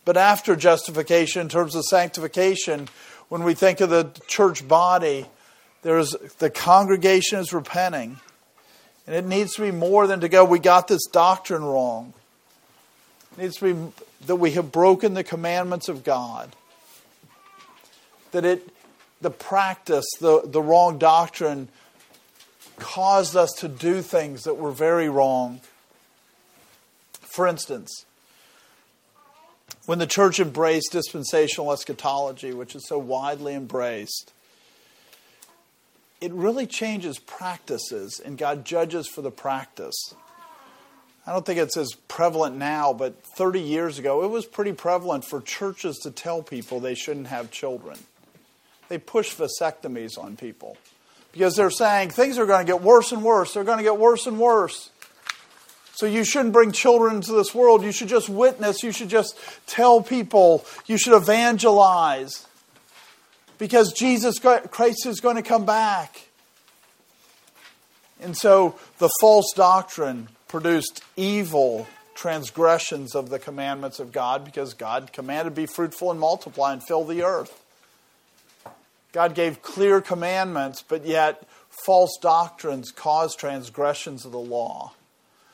But 0.05 0.17
after 0.17 0.55
justification, 0.55 1.41
in 1.41 1.49
terms 1.49 1.75
of 1.75 1.83
sanctification, 1.83 2.87
when 3.29 3.43
we 3.43 3.53
think 3.53 3.81
of 3.81 3.89
the 3.89 4.11
church 4.27 4.67
body, 4.67 5.27
there's 5.81 6.11
the 6.39 6.49
congregation 6.49 7.39
is 7.39 7.53
repenting 7.53 8.19
and 9.05 9.15
it 9.15 9.25
needs 9.25 9.55
to 9.55 9.61
be 9.61 9.71
more 9.71 10.07
than 10.07 10.21
to 10.21 10.29
go, 10.29 10.45
we 10.45 10.59
got 10.59 10.87
this 10.87 11.05
doctrine 11.11 11.63
wrong. 11.63 12.13
It 13.33 13.41
needs 13.41 13.57
to 13.57 13.73
be 13.73 14.03
that 14.27 14.37
we 14.37 14.51
have 14.51 14.71
broken 14.71 15.13
the 15.13 15.23
commandments 15.23 15.89
of 15.89 16.03
God. 16.03 16.55
That 18.31 18.45
it, 18.45 18.69
the 19.19 19.29
practice, 19.29 20.05
the, 20.21 20.41
the 20.45 20.61
wrong 20.61 20.97
doctrine, 20.97 21.67
caused 22.77 23.35
us 23.35 23.51
to 23.59 23.67
do 23.67 24.01
things 24.01 24.43
that 24.43 24.55
were 24.55 24.71
very 24.71 25.09
wrong. 25.09 25.61
For 27.21 27.47
instance, 27.47 28.05
when 29.85 29.99
the 29.99 30.07
church 30.07 30.39
embraced 30.39 30.91
dispensational 30.91 31.71
eschatology, 31.73 32.53
which 32.53 32.75
is 32.75 32.87
so 32.87 32.97
widely 32.97 33.53
embraced, 33.53 34.31
it 36.21 36.31
really 36.31 36.65
changes 36.65 37.19
practices, 37.19 38.21
and 38.23 38.37
God 38.37 38.63
judges 38.63 39.07
for 39.07 39.21
the 39.21 39.31
practice. 39.31 40.13
I 41.27 41.33
don't 41.33 41.45
think 41.45 41.59
it's 41.59 41.75
as 41.75 41.93
prevalent 42.07 42.55
now, 42.55 42.93
but 42.93 43.23
30 43.23 43.59
years 43.59 43.99
ago, 43.99 44.23
it 44.23 44.29
was 44.29 44.45
pretty 44.45 44.73
prevalent 44.73 45.25
for 45.25 45.41
churches 45.41 45.97
to 46.03 46.11
tell 46.11 46.41
people 46.41 46.79
they 46.79 46.95
shouldn't 46.95 47.27
have 47.27 47.51
children. 47.51 47.97
They 48.89 48.97
push 48.97 49.35
vasectomies 49.35 50.17
on 50.17 50.37
people 50.37 50.77
because 51.33 51.55
they're 51.55 51.71
saying 51.71 52.11
things 52.11 52.37
are 52.37 52.45
going 52.45 52.65
to 52.65 52.71
get 52.71 52.81
worse 52.81 53.11
and 53.11 53.23
worse. 53.23 53.53
They're 53.53 53.65
going 53.65 53.79
to 53.79 53.83
get 53.83 53.97
worse 53.97 54.27
and 54.27 54.39
worse. 54.39 54.91
So 55.95 56.05
you 56.05 56.23
shouldn't 56.23 56.53
bring 56.53 56.71
children 56.71 57.17
into 57.17 57.33
this 57.33 57.53
world. 57.53 57.83
You 57.83 57.91
should 57.91 58.07
just 58.07 58.29
witness. 58.29 58.81
You 58.81 58.91
should 58.91 59.09
just 59.09 59.37
tell 59.67 60.01
people. 60.01 60.65
You 60.85 60.97
should 60.97 61.15
evangelize. 61.15 62.47
Because 63.57 63.93
Jesus 63.93 64.39
Christ 64.39 65.05
is 65.05 65.19
going 65.19 65.35
to 65.35 65.41
come 65.41 65.65
back. 65.65 66.29
And 68.19 68.37
so 68.37 68.75
the 68.99 69.09
false 69.19 69.51
doctrine 69.55 70.29
produced 70.47 71.03
evil 71.15 71.87
transgressions 72.15 73.15
of 73.15 73.29
the 73.29 73.39
commandments 73.39 73.99
of 73.99 74.11
God 74.11 74.45
because 74.45 74.73
God 74.73 75.11
commanded 75.11 75.55
be 75.55 75.65
fruitful 75.65 76.11
and 76.11 76.19
multiply 76.19 76.73
and 76.73 76.83
fill 76.83 77.03
the 77.03 77.23
earth. 77.23 77.62
God 79.13 79.35
gave 79.35 79.61
clear 79.61 80.01
commandments, 80.01 80.83
but 80.85 81.05
yet 81.05 81.47
false 81.69 82.17
doctrines 82.21 82.91
cause 82.91 83.35
transgressions 83.35 84.25
of 84.25 84.31
the 84.31 84.39
law. 84.39 84.91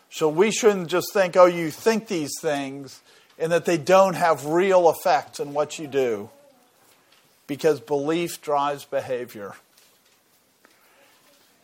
So 0.10 0.28
we 0.28 0.50
shouldn't 0.50 0.88
just 0.88 1.14
think, 1.14 1.38
oh, 1.38 1.46
you 1.46 1.70
think 1.70 2.08
these 2.08 2.32
things, 2.42 3.02
and 3.38 3.52
that 3.52 3.66
they 3.66 3.78
don't 3.78 4.16
have 4.16 4.46
real 4.46 4.90
effects 4.90 5.40
in 5.40 5.54
what 5.54 5.78
you 5.78 5.88
do. 5.88 6.30
Because 7.48 7.80
belief 7.80 8.42
drives 8.42 8.86
behavior. 8.86 9.54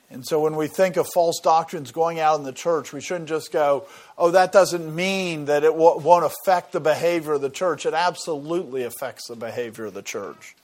And 0.10 0.26
so 0.26 0.40
when 0.40 0.56
we 0.56 0.68
think 0.68 0.98
of 0.98 1.08
false 1.14 1.40
doctrines 1.42 1.92
going 1.92 2.20
out 2.20 2.38
in 2.38 2.46
the 2.46 2.54
church, 2.54 2.94
we 2.94 3.02
shouldn't 3.02 3.30
just 3.30 3.52
go, 3.52 3.86
oh, 4.18 4.32
that 4.32 4.52
doesn't 4.52 4.96
mean 4.96 5.46
that 5.46 5.64
it 5.64 5.76
won't 5.76 6.26
affect 6.26 6.72
the 6.72 6.80
behavior 6.80 7.34
of 7.34 7.42
the 7.42 7.50
church. 7.50 7.86
It 7.86 7.94
absolutely 7.94 8.84
affects 8.84 9.28
the 9.28 9.36
behavior 9.36 9.86
of 9.86 9.94
the 9.94 10.02
church. 10.02 10.56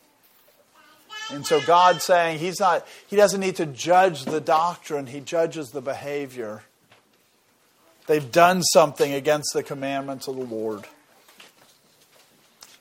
And 1.34 1.46
so 1.46 1.62
God's 1.62 2.04
saying 2.04 2.40
he's 2.40 2.60
not, 2.60 2.86
he 3.08 3.16
doesn't 3.16 3.40
need 3.40 3.56
to 3.58 3.66
judge 3.66 4.26
the 4.26 4.42
doctrine, 4.42 5.08
he 5.08 5.22
judges 5.22 5.72
the 5.72 5.82
behavior. 5.82 6.64
They've 8.08 8.32
done 8.32 8.64
something 8.64 9.14
against 9.14 9.54
the 9.54 9.64
commandments 9.64 10.28
of 10.28 10.36
the 10.36 10.44
Lord. 10.44 10.86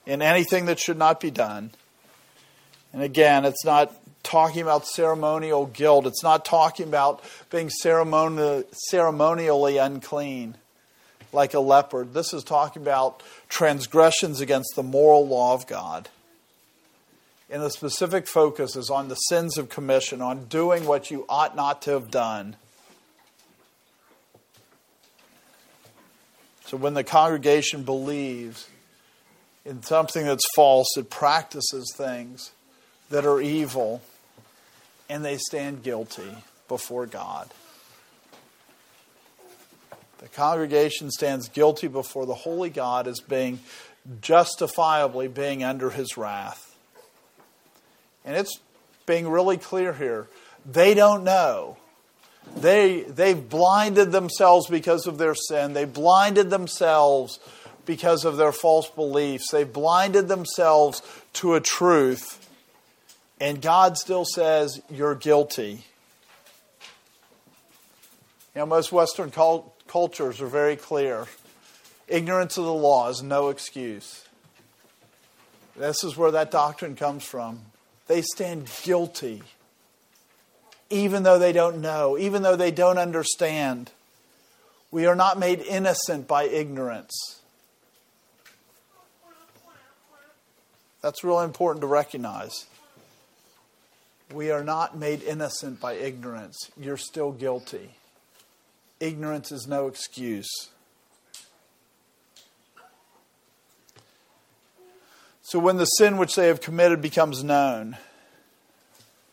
In 0.07 0.23
anything 0.23 0.67
that 0.67 0.81
should 0.81 0.99
not 0.99 1.21
be 1.21 1.31
done. 1.31 1.71
And 2.93 3.03
again, 3.03 3.45
it's 3.45 3.65
not 3.65 3.95
talking 4.23 4.63
about 4.63 4.87
ceremonial 4.87 5.67
guilt. 5.67 6.07
It's 6.07 6.25
not 6.25 6.45
talking 6.45 6.89
about 6.89 7.23
being 7.51 7.71
ceremonially 7.71 8.65
unclean 9.77 10.57
like 11.33 11.55
a 11.55 11.61
leopard. 11.61 12.13
This 12.13 12.33
is 12.33 12.43
talking 12.43 12.83
about 12.83 13.23
transgressions 13.49 14.41
against 14.41 14.75
the 14.75 14.83
moral 14.83 15.29
law 15.29 15.55
of 15.55 15.69
God. 15.69 16.09
And 17.51 17.63
the 17.63 17.71
specific 17.71 18.29
focus 18.29 18.77
is 18.77 18.91
on 18.91 19.09
the 19.09 19.17
sins 19.17 19.59
of 19.59 19.69
commission, 19.69 20.23
on 20.23 20.45
doing 20.45 20.87
what 20.87 21.11
you 21.11 21.25
ought 21.29 21.57
not 21.57 21.83
to 21.83 21.91
have 21.91 22.11
done. 22.11 22.55
So 26.67 26.77
when 26.77 26.95
the 26.95 27.03
congregation 27.03 27.83
believes 27.83 28.69
in 29.65 29.83
something 29.83 30.25
that's 30.25 30.45
false, 30.55 30.97
it 30.97 31.11
practices 31.11 31.93
things 31.97 32.53
that 33.11 33.27
are 33.27 33.41
evil, 33.41 34.01
and 35.09 35.25
they 35.25 35.37
stand 35.37 35.83
guilty 35.83 36.31
before 36.69 37.07
God. 37.07 37.51
The 40.19 40.29
congregation 40.29 41.11
stands 41.11 41.49
guilty 41.49 41.89
before 41.89 42.27
the 42.27 42.35
holy 42.35 42.71
God 42.71 43.09
as 43.09 43.19
being 43.19 43.59
justifiably 44.21 45.27
being 45.27 45.65
under 45.65 45.91
his 45.91 46.17
wrath. 46.17 46.70
And 48.25 48.37
it's 48.37 48.61
being 49.07 49.29
really 49.29 49.57
clear 49.57 49.93
here. 49.93 50.29
They 50.71 50.95
don't 50.95 51.25
know. 51.25 51.77
They, 52.57 53.03
they've 53.03 53.49
blinded 53.49 54.13
themselves 54.13 54.67
because 54.69 55.07
of 55.07 55.19
their 55.19 55.35
sin. 55.35 55.73
They 55.73 55.85
blinded 55.85 56.51
themselves 56.51 57.39
because 57.87 58.25
of 58.25 58.37
their 58.37 58.53
false 58.53 58.91
beliefs. 58.91 59.51
They've 59.51 59.73
blinded 59.73 60.29
themselves 60.29 61.03
to 61.35 61.55
a 61.55 61.61
truth 61.61 62.41
and 63.41 63.63
God 63.63 63.97
still 63.97 64.27
says, 64.27 64.83
You're 64.91 65.15
guilty. 65.15 65.85
You 68.55 68.61
know, 68.61 68.67
most 68.67 68.93
Western 68.93 69.31
cult- 69.31 69.75
cultures 69.89 70.41
are 70.43 70.47
very 70.47 70.77
clear. 70.77 71.27
Ignorance 72.07 72.59
of 72.59 72.65
the 72.65 72.75
law 72.75 73.09
is 73.09 73.23
no 73.23 73.49
excuse. 73.49 74.25
This 75.77 76.05
is 76.05 76.17
where 76.17 76.33
that 76.33 76.51
doctrine 76.51 76.97
comes 76.97 77.25
from. 77.25 77.61
They 78.11 78.23
stand 78.23 78.68
guilty, 78.83 79.40
even 80.90 81.23
though 81.23 81.38
they 81.38 81.53
don't 81.53 81.81
know, 81.81 82.18
even 82.18 82.42
though 82.42 82.57
they 82.57 82.73
don't 82.73 82.99
understand. 82.99 83.92
We 84.90 85.07
are 85.07 85.14
not 85.14 85.38
made 85.38 85.61
innocent 85.61 86.27
by 86.27 86.46
ignorance. 86.46 87.38
That's 91.01 91.23
really 91.23 91.44
important 91.44 91.83
to 91.83 91.87
recognize. 91.87 92.66
We 94.33 94.51
are 94.51 94.64
not 94.64 94.99
made 94.99 95.23
innocent 95.23 95.81
by 95.81 95.92
ignorance. 95.92 96.68
You're 96.77 96.96
still 96.96 97.31
guilty. 97.31 97.90
Ignorance 98.99 99.53
is 99.53 99.68
no 99.68 99.87
excuse. 99.87 100.51
So 105.51 105.59
when 105.59 105.79
the 105.79 105.85
sin 105.85 106.17
which 106.17 106.37
they 106.37 106.47
have 106.47 106.61
committed 106.61 107.03
becomes 107.03 107.43
known, 107.43 107.97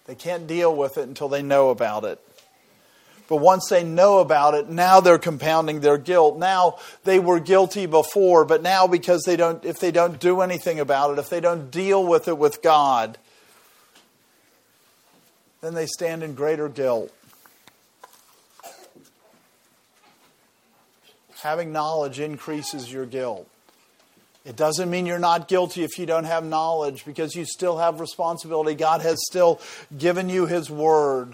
they 0.08 0.16
can't 0.16 0.48
deal 0.48 0.76
with 0.76 0.98
it 0.98 1.08
until 1.08 1.30
they 1.30 1.44
know 1.44 1.70
about 1.70 2.06
it. 2.06 2.20
But 3.30 3.36
once 3.36 3.68
they 3.70 3.84
know 3.84 4.18
about 4.18 4.56
it, 4.56 4.68
now 4.68 5.00
they're 5.00 5.20
compounding 5.20 5.82
their 5.82 6.00
guilt. 6.00 6.40
Now 6.40 6.80
they 7.04 7.20
were 7.20 7.40
guilty 7.40 7.86
before, 7.86 8.46
but 8.46 8.64
now 8.64 8.88
because 8.88 9.22
they 9.28 9.36
don't 9.36 9.64
if 9.64 9.80
they 9.80 9.92
don't 9.92 10.20
do 10.20 10.42
anything 10.42 10.80
about 10.80 11.12
it, 11.12 11.20
if 11.20 11.30
they 11.30 11.40
don't 11.40 11.70
deal 11.70 12.04
with 12.04 12.28
it 12.28 12.40
with 12.40 12.64
God, 12.64 13.20
then 15.62 15.76
they 15.76 15.86
stand 15.86 16.24
in 16.24 16.34
greater 16.34 16.68
guilt. 16.68 17.14
Having 21.44 21.72
knowledge 21.72 22.20
increases 22.20 22.92
your 22.92 23.06
guilt. 23.06 23.48
It 24.48 24.56
doesn't 24.56 24.90
mean 24.90 25.06
you're 25.06 25.20
not 25.20 25.50
guilty 25.50 25.84
if 25.84 26.00
you 26.00 26.06
don't 26.06 26.24
have 26.24 26.46
knowledge 26.46 27.04
because 27.04 27.36
you 27.36 27.44
still 27.44 27.80
have 27.80 28.00
responsibility. 28.00 28.76
God 28.76 29.02
has 29.02 29.18
still 29.28 29.60
given 29.98 30.30
you 30.30 30.46
His 30.46 30.70
Word. 30.70 31.34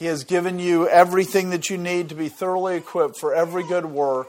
He 0.00 0.06
has 0.06 0.24
given 0.24 0.58
you 0.58 0.88
everything 0.88 1.50
that 1.50 1.70
you 1.70 1.78
need 1.78 2.08
to 2.08 2.16
be 2.16 2.28
thoroughly 2.28 2.76
equipped 2.76 3.20
for 3.20 3.32
every 3.32 3.62
good 3.62 3.86
work. 3.86 4.26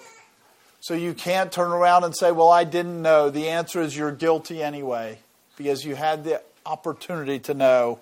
So 0.81 0.93
you 0.93 1.15
can't 1.15 1.51
turn 1.51 1.71
around 1.71 2.03
and 2.03 2.15
say, 2.15 2.31
Well, 2.31 2.49
I 2.49 2.63
didn't 2.63 3.01
know. 3.01 3.31
The 3.31 3.49
answer 3.49 3.81
is 3.81 3.97
you're 3.97 4.11
guilty 4.11 4.61
anyway 4.61 5.17
because 5.57 5.83
you 5.83 5.95
had 5.95 6.23
the 6.23 6.43
opportunity 6.67 7.39
to 7.39 7.55
know. 7.55 7.99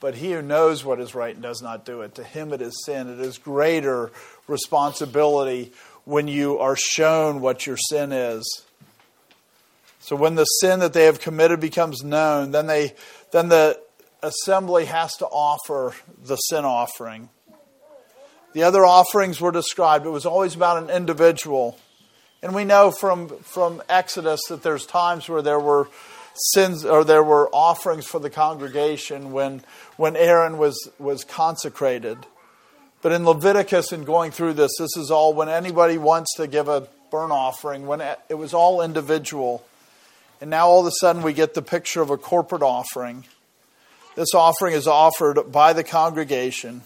But 0.00 0.14
he 0.14 0.32
who 0.32 0.42
knows 0.42 0.84
what 0.84 1.00
is 1.00 1.14
right 1.14 1.34
and 1.34 1.42
does 1.42 1.60
not 1.60 1.84
do 1.84 2.02
it, 2.02 2.14
to 2.16 2.24
him 2.24 2.52
it 2.52 2.62
is 2.62 2.84
sin. 2.84 3.08
It 3.08 3.20
is 3.20 3.36
greater 3.38 4.12
responsibility 4.46 5.72
when 6.04 6.28
you 6.28 6.58
are 6.58 6.76
shown 6.76 7.40
what 7.40 7.66
your 7.66 7.76
sin 7.76 8.12
is. 8.12 8.64
So 9.98 10.14
when 10.16 10.36
the 10.36 10.44
sin 10.44 10.80
that 10.80 10.92
they 10.92 11.04
have 11.04 11.20
committed 11.20 11.60
becomes 11.60 12.02
known, 12.02 12.52
then 12.52 12.66
they 12.66 12.94
then 13.30 13.48
the 13.48 13.78
assembly 14.22 14.86
has 14.86 15.14
to 15.16 15.26
offer 15.26 15.94
the 16.24 16.36
sin 16.36 16.64
offering. 16.64 17.28
The 18.54 18.62
other 18.62 18.84
offerings 18.84 19.40
were 19.40 19.52
described. 19.52 20.06
It 20.06 20.10
was 20.10 20.26
always 20.26 20.54
about 20.54 20.82
an 20.82 20.90
individual. 20.90 21.78
And 22.42 22.54
we 22.54 22.64
know 22.64 22.90
from, 22.90 23.28
from 23.40 23.82
Exodus 23.88 24.40
that 24.48 24.62
there's 24.62 24.86
times 24.86 25.28
where 25.28 25.42
there 25.42 25.60
were 25.60 25.88
sins 26.38 26.84
or 26.84 27.04
there 27.04 27.22
were 27.22 27.48
offerings 27.50 28.06
for 28.06 28.18
the 28.18 28.30
congregation 28.30 29.32
when 29.32 29.62
when 29.96 30.16
Aaron 30.16 30.58
was 30.58 30.88
was 30.98 31.24
consecrated. 31.24 32.18
But 33.00 33.12
in 33.12 33.24
Leviticus 33.24 33.92
and 33.92 34.04
going 34.04 34.32
through 34.32 34.54
this, 34.54 34.72
this 34.78 34.96
is 34.96 35.10
all 35.10 35.32
when 35.32 35.48
anybody 35.48 35.98
wants 35.98 36.34
to 36.36 36.46
give 36.46 36.68
a 36.68 36.88
burnt 37.10 37.32
offering, 37.32 37.86
when 37.86 38.00
it 38.00 38.34
was 38.34 38.52
all 38.52 38.82
individual. 38.82 39.64
And 40.40 40.50
now 40.50 40.68
all 40.68 40.80
of 40.80 40.86
a 40.86 40.92
sudden 41.00 41.22
we 41.22 41.32
get 41.32 41.54
the 41.54 41.62
picture 41.62 42.02
of 42.02 42.10
a 42.10 42.16
corporate 42.16 42.62
offering. 42.62 43.24
This 44.16 44.34
offering 44.34 44.74
is 44.74 44.86
offered 44.88 45.52
by 45.52 45.72
the 45.72 45.84
congregation, 45.84 46.82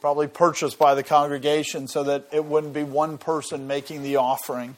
probably 0.00 0.26
purchased 0.26 0.78
by 0.78 0.94
the 0.94 1.02
congregation 1.02 1.88
so 1.88 2.04
that 2.04 2.26
it 2.32 2.44
wouldn't 2.44 2.74
be 2.74 2.82
one 2.84 3.16
person 3.16 3.66
making 3.66 4.02
the 4.02 4.16
offering. 4.16 4.76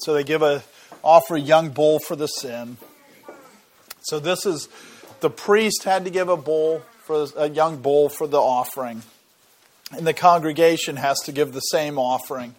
So 0.00 0.14
they 0.14 0.24
give 0.24 0.42
a 0.42 0.62
offer 1.02 1.36
a 1.36 1.40
young 1.40 1.70
bull 1.70 1.98
for 1.98 2.16
the 2.16 2.26
sin. 2.26 2.76
So 4.02 4.18
this 4.18 4.46
is 4.46 4.68
the 5.20 5.30
priest 5.30 5.84
had 5.84 6.04
to 6.04 6.10
give 6.10 6.28
a 6.28 6.36
bull 6.36 6.82
for 7.04 7.26
a 7.36 7.48
young 7.48 7.78
bull 7.82 8.08
for 8.08 8.26
the 8.26 8.40
offering. 8.40 9.02
And 9.92 10.06
the 10.06 10.14
congregation 10.14 10.96
has 10.96 11.18
to 11.20 11.32
give 11.32 11.52
the 11.52 11.60
same 11.60 11.98
offering, 11.98 12.54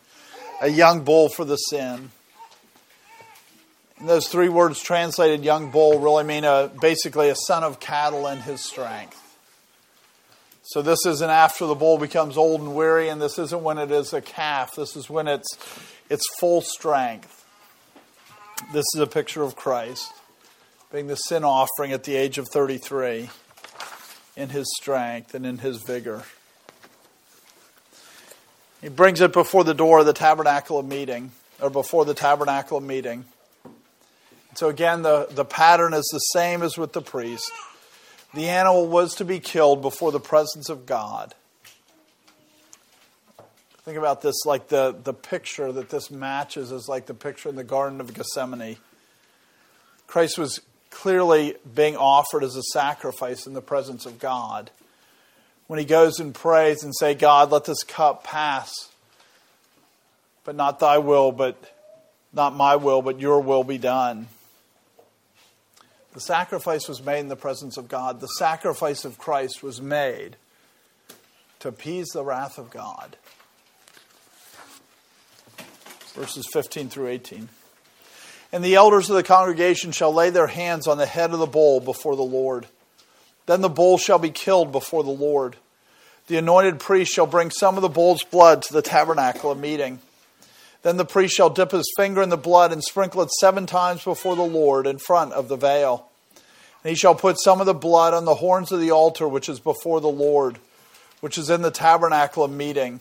a 0.62 0.68
young 0.68 1.04
bull 1.04 1.30
for 1.30 1.46
the 1.46 1.56
sin. 1.56 2.12
And 3.98 4.10
those 4.10 4.28
three 4.28 4.50
words 4.50 4.82
translated 4.82 5.46
young 5.46 5.72
bull 5.72 6.00
really 6.00 6.24
mean 6.24 6.44
a, 6.44 6.70
basically 6.82 7.30
a 7.30 7.36
son 7.36 7.64
of 7.64 7.80
cattle 7.80 8.28
in 8.28 8.40
his 8.40 8.62
strength. 8.62 9.18
So 10.64 10.82
this 10.82 11.06
isn't 11.06 11.30
after 11.30 11.66
the 11.66 11.76
bull 11.76 11.98
becomes 11.98 12.38
old 12.38 12.62
and 12.62 12.76
weary, 12.76 13.10
and 13.10 13.22
this 13.22 13.38
isn't 13.40 13.64
when 13.64 13.78
it 13.78 13.92
is 13.92 14.14
a 14.14 14.22
calf. 14.22 14.76
This 14.76 14.96
is 14.96 15.10
when 15.10 15.28
it's 15.28 15.58
its 16.12 16.26
full 16.42 16.60
strength. 16.60 17.46
This 18.74 18.84
is 18.94 19.00
a 19.00 19.08
picture 19.08 19.44
of 19.44 19.56
Christ 19.56 20.12
being 20.92 21.08
the 21.08 21.16
sin 21.16 21.46
offering 21.46 21.94
at 21.94 22.04
the 22.04 22.18
age 22.18 22.38
of 22.38 22.50
33 22.50 23.30
in 24.36 24.50
his 24.50 24.68
strength 24.76 25.34
and 25.34 25.46
in 25.46 25.60
his 25.60 25.82
vigor. 25.84 26.24
He 28.82 28.90
brings 28.90 29.22
it 29.22 29.32
before 29.32 29.64
the 29.64 29.74
door 29.74 30.00
of 30.00 30.06
the 30.06 30.12
tabernacle 30.12 30.78
of 30.78 30.86
meeting, 30.86 31.32
or 31.62 31.70
before 31.70 32.04
the 32.04 32.14
tabernacle 32.14 32.80
of 32.80 32.84
meeting. 32.84 33.24
So 34.56 34.68
again, 34.68 35.04
the, 35.04 35.28
the 35.30 35.46
pattern 35.46 35.94
is 35.94 36.10
the 36.12 36.20
same 36.20 36.62
as 36.62 36.78
with 36.78 36.92
the 36.92 37.02
priest. 37.02 37.50
The 38.34 38.50
animal 38.50 38.86
was 38.88 39.16
to 39.16 39.24
be 39.24 39.40
killed 39.40 39.82
before 39.82 40.12
the 40.12 40.20
presence 40.20 40.68
of 40.68 40.86
God. 40.86 41.36
Think 43.84 43.98
about 43.98 44.22
this 44.22 44.46
like 44.46 44.68
the, 44.68 44.96
the 45.04 45.14
picture 45.14 45.72
that 45.72 45.90
this 45.90 46.12
matches 46.12 46.72
is 46.72 46.88
like 46.88 47.08
the 47.08 47.16
picture 47.16 47.50
in 47.50 47.56
the 47.56 47.64
Garden 47.64 48.00
of 48.00 48.14
Gethsemane. 48.14 48.78
Christ 50.06 50.38
was 50.38 50.60
clearly 50.92 51.56
being 51.74 51.96
offered 51.96 52.44
as 52.44 52.56
a 52.56 52.62
sacrifice 52.74 53.48
in 53.48 53.54
the 53.54 53.62
presence 53.62 54.06
of 54.06 54.20
God. 54.20 54.70
When 55.66 55.80
he 55.80 55.86
goes 55.86 56.20
and 56.20 56.36
prays 56.36 56.84
and 56.84 56.94
say, 56.96 57.16
God, 57.16 57.50
let 57.50 57.64
this 57.64 57.84
cup 57.84 58.24
pass, 58.24 58.72
but 60.44 60.56
not 60.56 60.80
thy 60.80 61.00
will, 61.00 61.32
but 61.32 61.58
not 62.34 62.56
my 62.56 62.76
will, 62.76 63.02
but 63.02 63.20
your 63.20 63.40
will 63.40 63.64
be 63.64 63.78
done. 63.78 64.28
The 66.14 66.20
sacrifice 66.20 66.88
was 66.88 67.04
made 67.04 67.22
in 67.22 67.30
the 67.30 67.36
presence 67.36 67.78
of 67.78 67.88
God. 67.88 68.20
The 68.20 68.28
sacrifice 68.28 69.06
of 69.06 69.18
Christ 69.18 69.64
was 69.64 69.82
made 69.82 70.36
to 71.60 71.70
appease 71.70 72.10
the 72.10 72.24
wrath 72.24 72.58
of 72.58 72.70
God. 72.70 73.16
Verses 76.14 76.48
15 76.52 76.90
through 76.90 77.08
18. 77.08 77.50
And 78.52 78.64
the 78.64 78.76
elders 78.76 79.10
of 79.10 79.16
the 79.16 79.24
congregation 79.24 79.92
shall 79.92 80.14
lay 80.14 80.30
their 80.30 80.48
hands 80.48 80.88
on 80.88 80.98
the 80.98 81.06
head 81.06 81.32
of 81.32 81.40
the 81.40 81.46
bull 81.46 81.80
before 81.80 82.16
the 82.16 82.22
Lord. 82.22 82.68
Then 83.46 83.62
the 83.62 83.70
bull 83.70 83.98
shall 83.98 84.20
be 84.20 84.30
killed 84.30 84.72
before 84.72 85.04
the 85.04 85.10
Lord. 85.10 85.56
The 86.28 86.38
anointed 86.38 86.80
priest 86.80 87.14
shall 87.14 87.28
bring 87.28 87.50
some 87.50 87.76
of 87.76 87.82
the 87.82 87.90
bull's 87.90 88.24
blood 88.24 88.62
to 88.64 88.74
the 88.74 88.82
tabernacle 88.82 89.52
of 89.52 89.60
meeting. 89.60 90.00
Then 90.84 90.98
the 90.98 91.06
priest 91.06 91.36
shall 91.36 91.50
dip 91.50 91.72
his 91.72 91.92
finger 91.96 92.22
in 92.22 92.30
the 92.30 92.38
blood 92.38 92.72
and 92.72 92.84
sprinkle 92.84 93.22
it 93.22 93.30
seven 93.40 93.66
times 93.66 94.04
before 94.04 94.36
the 94.36 94.42
Lord 94.42 94.88
in 94.88 94.98
front 94.98 95.34
of 95.34 95.48
the 95.48 95.56
veil. 95.56 96.08
And 96.84 96.90
he 96.90 96.96
shall 96.96 97.16
put 97.16 97.40
some 97.40 97.60
of 97.60 97.68
the 97.68 97.74
blood 97.74 98.14
on 98.14 98.26
the 98.26 98.36
horns 98.36 98.72
of 98.72 98.80
the 98.80 98.92
altar 98.92 99.28
which 99.28 99.48
is 99.48 99.60
before 99.60 100.02
the 100.02 100.08
Lord, 100.08 100.58
which 101.20 101.38
is 101.38 101.50
in 101.50 101.62
the 101.62 101.72
tabernacle 101.72 102.44
of 102.44 102.52
meeting. 102.52 103.00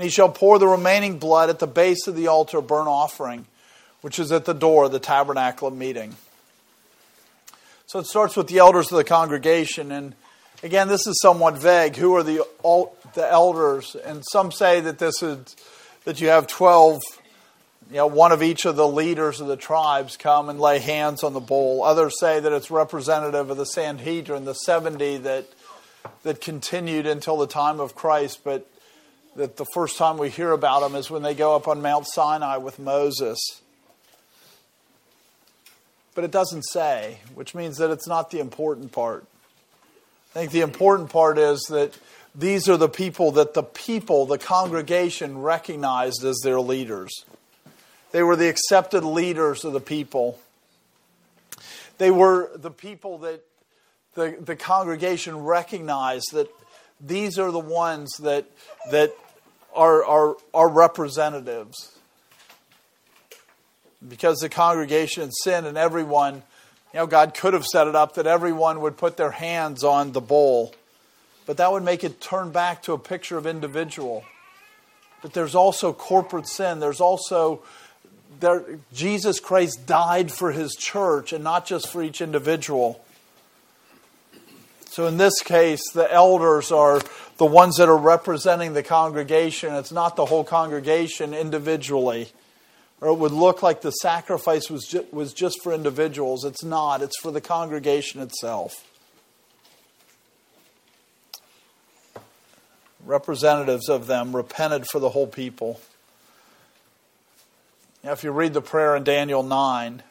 And 0.00 0.04
he 0.06 0.08
shall 0.08 0.30
pour 0.30 0.58
the 0.58 0.66
remaining 0.66 1.18
blood 1.18 1.50
at 1.50 1.58
the 1.58 1.66
base 1.66 2.06
of 2.06 2.16
the 2.16 2.28
altar 2.28 2.56
of 2.56 2.66
burnt 2.66 2.88
offering 2.88 3.44
which 4.00 4.18
is 4.18 4.32
at 4.32 4.44
the 4.44 4.54
door 4.54 4.84
of 4.84 4.92
the 4.92 4.98
tabernacle 4.98 5.68
of 5.68 5.76
meeting. 5.76 6.16
So 7.86 7.98
it 7.98 8.06
starts 8.06 8.36
with 8.36 8.46
the 8.46 8.58
elders 8.58 8.90
of 8.90 8.96
the 8.96 9.04
congregation. 9.04 9.92
And 9.92 10.14
again, 10.62 10.88
this 10.88 11.06
is 11.06 11.20
somewhat 11.20 11.58
vague. 11.58 11.96
Who 11.96 12.14
are 12.14 12.22
the, 12.22 12.46
the 13.14 13.30
elders? 13.30 13.96
And 13.96 14.24
some 14.30 14.52
say 14.52 14.80
that 14.80 14.98
this 14.98 15.22
is 15.22 15.56
that 16.04 16.20
you 16.20 16.28
have 16.28 16.46
12, 16.46 17.00
you 17.90 17.96
know, 17.96 18.06
one 18.06 18.32
of 18.32 18.42
each 18.42 18.64
of 18.64 18.76
the 18.76 18.88
leaders 18.88 19.40
of 19.40 19.48
the 19.48 19.56
tribes 19.56 20.16
come 20.16 20.48
and 20.48 20.58
lay 20.58 20.78
hands 20.78 21.22
on 21.22 21.34
the 21.34 21.40
bull. 21.40 21.82
Others 21.82 22.18
say 22.18 22.40
that 22.40 22.52
it's 22.52 22.70
representative 22.70 23.50
of 23.50 23.56
the 23.58 23.66
Sanhedrin, 23.66 24.46
the 24.46 24.54
70 24.54 25.18
that, 25.18 25.46
that 26.22 26.40
continued 26.40 27.06
until 27.06 27.36
the 27.36 27.46
time 27.46 27.80
of 27.80 27.94
Christ, 27.94 28.40
but 28.44 28.66
that 29.36 29.56
the 29.56 29.66
first 29.74 29.96
time 29.96 30.18
we 30.18 30.28
hear 30.28 30.52
about 30.52 30.80
them 30.80 30.94
is 30.94 31.10
when 31.10 31.22
they 31.22 31.34
go 31.34 31.54
up 31.54 31.68
on 31.68 31.82
Mount 31.82 32.06
Sinai 32.06 32.56
with 32.56 32.78
Moses 32.78 33.38
but 36.14 36.24
it 36.24 36.30
doesn't 36.30 36.64
say, 36.64 37.18
which 37.34 37.54
means 37.54 37.78
that 37.78 37.90
it's 37.90 38.08
not 38.08 38.30
the 38.30 38.40
important 38.40 38.92
part. 38.92 39.24
I 40.34 40.40
think 40.40 40.52
the 40.52 40.60
important 40.60 41.10
part 41.10 41.38
is 41.38 41.60
that 41.70 41.96
these 42.34 42.68
are 42.68 42.76
the 42.76 42.88
people 42.88 43.32
that 43.32 43.54
the 43.54 43.62
people, 43.62 44.26
the 44.26 44.38
congregation, 44.38 45.38
recognized 45.38 46.24
as 46.24 46.38
their 46.44 46.60
leaders. 46.60 47.24
They 48.12 48.22
were 48.22 48.36
the 48.36 48.48
accepted 48.48 49.04
leaders 49.04 49.64
of 49.64 49.72
the 49.72 49.80
people. 49.80 50.38
They 51.98 52.10
were 52.10 52.50
the 52.54 52.70
people 52.70 53.18
that 53.18 53.42
the, 54.14 54.36
the 54.40 54.56
congregation 54.56 55.38
recognized 55.38 56.32
that 56.32 56.48
these 57.00 57.38
are 57.38 57.50
the 57.50 57.58
ones 57.58 58.10
that, 58.18 58.46
that 58.90 59.14
are, 59.74 60.04
are, 60.04 60.36
are 60.52 60.68
representatives 60.68 61.98
because 64.06 64.38
the 64.38 64.48
congregation 64.48 65.30
sinned 65.30 65.66
and 65.66 65.76
everyone, 65.76 66.36
you 66.36 67.00
know, 67.00 67.06
God 67.06 67.34
could 67.34 67.54
have 67.54 67.64
set 67.64 67.86
it 67.86 67.94
up 67.94 68.14
that 68.14 68.26
everyone 68.26 68.80
would 68.80 68.96
put 68.96 69.16
their 69.16 69.30
hands 69.30 69.84
on 69.84 70.12
the 70.12 70.20
bowl. 70.20 70.74
But 71.46 71.56
that 71.58 71.72
would 71.72 71.82
make 71.82 72.04
it 72.04 72.20
turn 72.20 72.50
back 72.50 72.82
to 72.84 72.92
a 72.92 72.98
picture 72.98 73.36
of 73.36 73.46
individual. 73.46 74.24
But 75.22 75.32
there's 75.32 75.54
also 75.54 75.92
corporate 75.92 76.48
sin. 76.48 76.80
There's 76.80 77.00
also 77.00 77.62
there, 78.38 78.64
Jesus 78.92 79.40
Christ 79.40 79.86
died 79.86 80.30
for 80.30 80.52
his 80.52 80.74
church 80.74 81.32
and 81.32 81.42
not 81.44 81.66
just 81.66 81.88
for 81.88 82.02
each 82.02 82.20
individual. 82.20 83.04
So 84.90 85.06
in 85.06 85.16
this 85.16 85.40
case, 85.40 85.80
the 85.92 86.12
elders 86.12 86.72
are 86.72 87.00
the 87.36 87.46
ones 87.46 87.76
that 87.76 87.88
are 87.88 87.96
representing 87.96 88.72
the 88.74 88.82
congregation. 88.82 89.74
It's 89.74 89.92
not 89.92 90.16
the 90.16 90.26
whole 90.26 90.44
congregation 90.44 91.32
individually 91.32 92.32
or 93.00 93.08
it 93.08 93.18
would 93.18 93.32
look 93.32 93.62
like 93.62 93.80
the 93.80 93.90
sacrifice 93.90 94.68
was, 94.68 94.86
ju- 94.86 95.06
was 95.10 95.32
just 95.32 95.62
for 95.62 95.72
individuals. 95.72 96.44
It's 96.44 96.62
not, 96.62 97.02
it's 97.02 97.18
for 97.18 97.30
the 97.30 97.40
congregation 97.40 98.20
itself. 98.20 98.86
Representatives 103.04 103.88
of 103.88 104.06
them 104.06 104.36
repented 104.36 104.86
for 104.86 104.98
the 104.98 105.08
whole 105.10 105.26
people. 105.26 105.80
Now, 108.04 108.12
if 108.12 108.22
you 108.22 108.30
read 108.30 108.52
the 108.52 108.60
prayer 108.60 108.94
in 108.96 109.04
Daniel 109.04 109.42
9, 109.42 110.02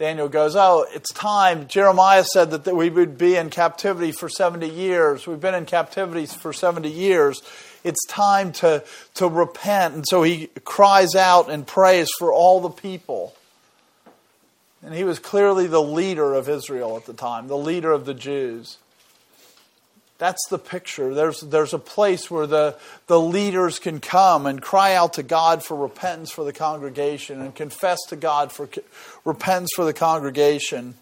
Daniel 0.00 0.28
goes, 0.28 0.56
Oh, 0.56 0.84
it's 0.92 1.12
time. 1.12 1.68
Jeremiah 1.68 2.24
said 2.24 2.50
that 2.50 2.74
we 2.74 2.90
would 2.90 3.16
be 3.16 3.36
in 3.36 3.50
captivity 3.50 4.10
for 4.10 4.28
70 4.28 4.68
years. 4.68 5.28
We've 5.28 5.38
been 5.38 5.54
in 5.54 5.66
captivity 5.66 6.26
for 6.26 6.52
70 6.52 6.90
years 6.90 7.40
it's 7.84 8.04
time 8.06 8.52
to, 8.52 8.84
to 9.14 9.28
repent. 9.28 9.94
And 9.94 10.04
so 10.06 10.22
he 10.22 10.48
cries 10.64 11.14
out 11.14 11.50
and 11.50 11.66
prays 11.66 12.08
for 12.18 12.32
all 12.32 12.60
the 12.60 12.70
people. 12.70 13.34
And 14.82 14.94
he 14.94 15.04
was 15.04 15.18
clearly 15.18 15.66
the 15.66 15.82
leader 15.82 16.34
of 16.34 16.48
Israel 16.48 16.96
at 16.96 17.06
the 17.06 17.12
time, 17.12 17.48
the 17.48 17.56
leader 17.56 17.92
of 17.92 18.06
the 18.06 18.14
Jews. 18.14 18.78
That's 20.20 20.46
the 20.50 20.58
picture. 20.58 21.14
There's, 21.14 21.40
there's 21.40 21.72
a 21.72 21.78
place 21.78 22.30
where 22.30 22.46
the, 22.46 22.76
the 23.06 23.18
leaders 23.18 23.78
can 23.78 24.00
come 24.00 24.44
and 24.44 24.60
cry 24.60 24.92
out 24.92 25.14
to 25.14 25.22
God 25.22 25.64
for 25.64 25.74
repentance 25.74 26.30
for 26.30 26.44
the 26.44 26.52
congregation 26.52 27.40
and 27.40 27.54
confess 27.54 27.96
to 28.10 28.16
God 28.16 28.52
for 28.52 28.68
repentance 29.24 29.70
for 29.74 29.86
the 29.86 29.94
congregation. 29.94 30.94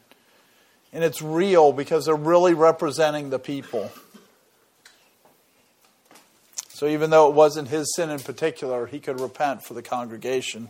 And 0.93 1.03
it's 1.03 1.21
real 1.21 1.73
because 1.73 2.07
they're 2.07 2.15
really 2.15 2.55
representing 2.55 3.31
the 3.31 3.41
people. 3.41 3.91
So 6.69 6.87
even 6.87 7.11
though 7.11 7.29
it 7.29 7.35
wasn't 7.35 7.67
his 7.67 7.93
sin 7.97 8.11
in 8.11 8.21
particular, 8.21 8.87
he 8.87 9.01
could 9.01 9.19
repent 9.19 9.65
for 9.65 9.75
the 9.75 9.83
congregation. 9.83 10.69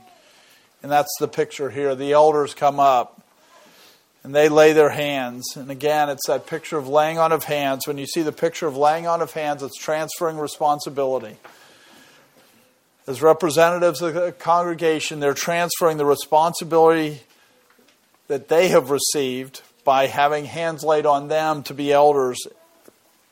And 0.83 0.91
that's 0.91 1.15
the 1.21 1.29
picture 1.29 1.69
here. 1.69 1.95
The 1.95 2.13
elders 2.13 2.55
come 2.55 2.81
up 2.81 3.23
and 4.29 4.35
they 4.35 4.51
lay 4.51 4.75
their 4.75 4.91
hands. 4.91 5.57
And 5.57 5.71
again, 5.71 6.11
it's 6.11 6.27
that 6.27 6.47
picture 6.47 6.77
of 6.77 6.87
laying 6.87 7.17
on 7.17 7.33
of 7.33 7.45
hands. 7.45 7.87
When 7.87 7.97
you 7.97 8.05
see 8.05 8.21
the 8.21 8.31
picture 8.31 8.67
of 8.67 8.77
laying 8.77 9.07
on 9.07 9.23
of 9.23 9.33
hands, 9.33 9.63
it's 9.63 9.79
transferring 9.79 10.37
responsibility. 10.37 11.39
As 13.07 13.23
representatives 13.23 14.03
of 14.03 14.13
the 14.13 14.33
congregation, 14.33 15.21
they're 15.21 15.33
transferring 15.33 15.97
the 15.97 16.05
responsibility 16.05 17.23
that 18.27 18.49
they 18.49 18.69
have 18.69 18.91
received 18.91 19.63
by 19.83 20.09
having 20.09 20.45
hands 20.45 20.85
laid 20.85 21.07
on 21.07 21.29
them 21.29 21.63
to 21.63 21.73
be 21.73 21.91
elders 21.91 22.37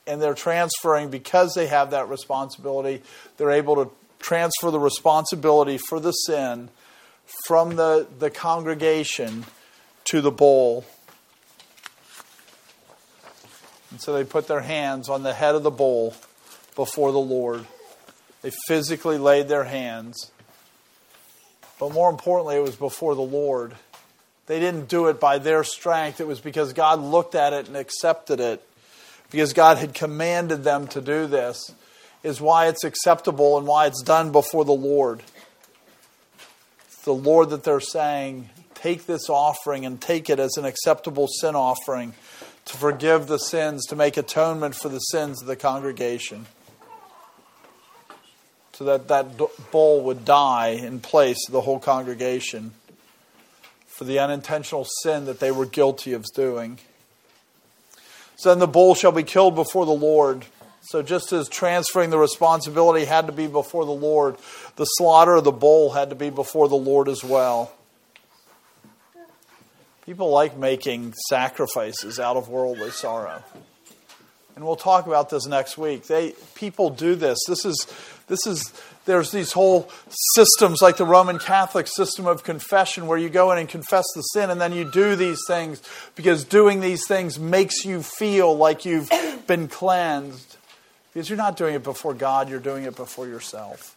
and 0.07 0.23
they're 0.23 0.33
transferring 0.33 1.11
because 1.11 1.53
they 1.53 1.67
have 1.67 1.91
that 1.91 2.09
responsibility, 2.09 3.03
they're 3.37 3.51
able 3.51 3.85
to 3.85 3.91
transfer 4.19 4.71
the 4.71 4.81
responsibility 4.81 5.77
for 5.77 6.01
the 6.01 6.13
sin 6.13 6.71
from 7.45 7.77
the, 7.77 8.07
the 8.19 8.31
congregation 8.31 9.45
to 10.07 10.21
the 10.21 10.31
bowl. 10.31 10.85
And 13.91 14.01
so 14.01 14.13
they 14.13 14.25
put 14.25 14.49
their 14.49 14.61
hands 14.61 15.09
on 15.09 15.23
the 15.23 15.33
head 15.33 15.55
of 15.55 15.63
the 15.63 15.71
bowl 15.71 16.15
before 16.75 17.13
the 17.13 17.19
Lord. 17.19 17.65
They 18.43 18.53
physically 18.67 19.19
laid 19.19 19.49
their 19.49 19.65
hands. 19.65 20.31
But 21.79 21.93
more 21.93 22.11
importantly, 22.11 22.57
it 22.57 22.63
was 22.63 22.77
before 22.77 23.15
the 23.15 23.23
Lord. 23.23 23.75
They 24.47 24.61
didn't 24.61 24.89
do 24.89 25.07
it 25.09 25.19
by 25.19 25.39
their 25.39 25.65
strength. 25.65 26.21
It 26.21 26.27
was 26.27 26.41
because 26.41 26.73
God 26.73 27.01
looked 27.01 27.35
at 27.35 27.53
it 27.53 27.67
and 27.67 27.77
accepted 27.77 28.41
it. 28.41 28.63
Because 29.31 29.53
God 29.53 29.79
had 29.79 29.93
commanded 29.93 30.63
them 30.63 30.87
to 30.89 31.01
do 31.01 31.27
this, 31.27 31.73
is 32.23 32.41
why 32.41 32.69
it's 32.69 32.85
acceptable 32.85 33.59
and 33.59 33.67
why 33.67 33.87
it's 33.87 34.03
done 34.03 34.31
before 34.33 34.65
the 34.65 34.73
Lord. 34.73 35.23
It's 36.87 37.03
the 37.03 37.13
Lord 37.13 37.51
that 37.51 37.65
they're 37.65 37.81
saying, 37.81 38.49
take 38.77 39.07
this 39.07 39.29
offering 39.29 39.85
and 39.85 40.01
take 40.01 40.31
it 40.31 40.39
as 40.39 40.57
an 40.57 40.65
acceptable 40.65 41.27
sin 41.29 41.55
offering 41.55 42.15
to 42.67 42.77
forgive 42.77 43.27
the 43.27 43.39
sins, 43.39 43.87
to 43.87 43.97
make 43.97 44.17
atonement 44.17 44.75
for 44.75 44.89
the 44.89 44.99
sins 44.99 45.41
of 45.41 45.49
the 45.49 45.57
congregation. 45.57 46.47
So 48.75 48.85
that 48.85 49.09
that 49.09 49.39
bull 49.71 50.03
would 50.05 50.25
die 50.25 50.69
in 50.69 51.01
place 51.01 51.49
of 51.49 51.53
the 51.53 51.63
whole 51.63 51.79
congregation 51.79 52.73
for 53.87 54.05
the 54.05 54.19
unintentional 54.19 54.87
sin 55.03 55.25
that 55.25 55.41
they 55.41 55.51
were 55.51 55.65
guilty 55.65 56.13
of 56.13 56.25
doing. 56.35 56.79
So 58.37 58.51
then 58.51 58.59
the 58.59 58.67
bull 58.67 58.95
shall 58.95 59.13
be 59.13 59.23
killed 59.23 59.55
before 59.55 59.87
the 59.87 59.93
Lord. 59.93 60.45
So 60.83 61.03
just 61.03 61.33
as 61.33 61.49
transferring 61.49 62.11
the 62.11 62.19
responsibility 62.19 63.07
had 63.07 63.27
to 63.29 63.33
be 63.33 63.47
before 63.47 63.87
the 63.87 63.93
Lord, 63.93 64.37
the 64.77 64.85
slaughter 64.85 65.37
of 65.37 65.45
the 65.45 65.53
bull 65.53 65.93
had 65.93 66.11
to 66.11 66.15
be 66.15 66.29
before 66.29 66.69
the 66.69 66.77
Lord 66.77 67.09
as 67.09 67.25
well. 67.25 67.73
People 70.07 70.31
like 70.31 70.57
making 70.57 71.15
sacrifices 71.29 72.21
out 72.21 72.37
of 72.37 72.49
worldly 72.49 72.93
sorrow. 72.93 73.43
And 74.55 74.65
we'll 74.65 74.77
talk 74.77 75.09
about 75.09 75.31
this 75.31 75.47
next 75.47 75.77
week. 75.77 76.07
They 76.07 76.33
people 76.55 76.91
do 76.91 77.17
this. 77.17 77.39
This 77.49 77.65
is 77.65 77.87
this 78.29 78.47
is 78.47 78.73
there's 79.05 79.33
these 79.33 79.51
whole 79.51 79.91
systems 80.35 80.81
like 80.81 80.97
the 80.97 81.05
Roman 81.05 81.41
Catholic 81.41 81.89
system 81.89 82.27
of 82.27 82.45
confession 82.45 83.09
where 83.09 83.19
you 83.19 83.29
go 83.29 83.51
in 83.51 83.59
and 83.59 83.69
confess 83.69 84.05
the 84.15 84.23
sin 84.23 84.49
and 84.49 84.61
then 84.61 84.73
you 84.73 84.89
do 84.89 85.17
these 85.17 85.41
things 85.49 85.83
because 86.15 86.45
doing 86.45 86.81
these 86.81 87.07
things 87.07 87.39
makes 87.39 87.85
you 87.85 88.01
feel 88.01 88.57
like 88.57 88.85
you've 88.85 89.11
been 89.49 89.67
cleansed. 89.67 90.57
Because 91.13 91.29
you're 91.29 91.37
not 91.37 91.57
doing 91.57 91.75
it 91.75 91.83
before 91.83 92.15
God, 92.15 92.49
you're 92.49 92.61
doing 92.61 92.85
it 92.85 92.95
before 92.95 93.27
yourself. 93.27 93.96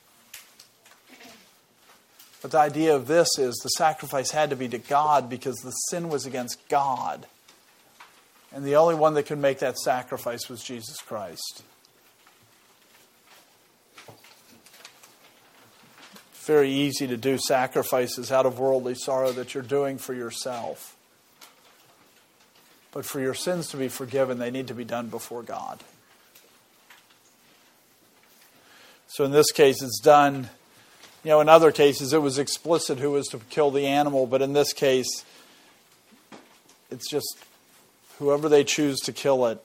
But 2.41 2.51
the 2.51 2.59
idea 2.59 2.95
of 2.95 3.07
this 3.07 3.27
is 3.37 3.55
the 3.55 3.69
sacrifice 3.69 4.31
had 4.31 4.49
to 4.49 4.55
be 4.55 4.69
to 4.69 4.77
God 4.77 5.29
because 5.29 5.57
the 5.57 5.71
sin 5.71 6.09
was 6.09 6.25
against 6.25 6.67
God. 6.69 7.27
And 8.53 8.63
the 8.63 8.77
only 8.77 8.95
one 8.95 9.13
that 9.15 9.23
could 9.23 9.39
make 9.39 9.59
that 9.59 9.77
sacrifice 9.77 10.49
was 10.49 10.63
Jesus 10.63 10.97
Christ. 11.01 11.63
very 16.49 16.71
easy 16.71 17.05
to 17.05 17.15
do 17.15 17.37
sacrifices 17.37 18.31
out 18.31 18.47
of 18.47 18.57
worldly 18.57 18.95
sorrow 18.95 19.31
that 19.31 19.53
you're 19.53 19.61
doing 19.61 19.99
for 19.99 20.15
yourself. 20.15 20.97
But 22.91 23.05
for 23.05 23.19
your 23.19 23.35
sins 23.35 23.67
to 23.67 23.77
be 23.77 23.87
forgiven, 23.87 24.39
they 24.39 24.49
need 24.49 24.65
to 24.69 24.73
be 24.73 24.83
done 24.83 25.09
before 25.09 25.43
God. 25.43 25.83
So 29.05 29.25
in 29.25 29.31
this 29.31 29.51
case, 29.51 29.83
it's 29.83 29.99
done. 29.99 30.49
You 31.23 31.31
know, 31.31 31.41
in 31.41 31.49
other 31.49 31.71
cases, 31.71 32.13
it 32.13 32.21
was 32.21 32.39
explicit 32.39 32.99
who 32.99 33.11
was 33.11 33.27
to 33.27 33.39
kill 33.49 33.71
the 33.71 33.87
animal, 33.87 34.25
but 34.25 34.41
in 34.41 34.53
this 34.53 34.73
case, 34.73 35.25
it's 36.89 37.09
just 37.09 37.37
whoever 38.19 38.47
they 38.49 38.63
choose 38.63 38.99
to 39.01 39.11
kill 39.11 39.45
it. 39.47 39.61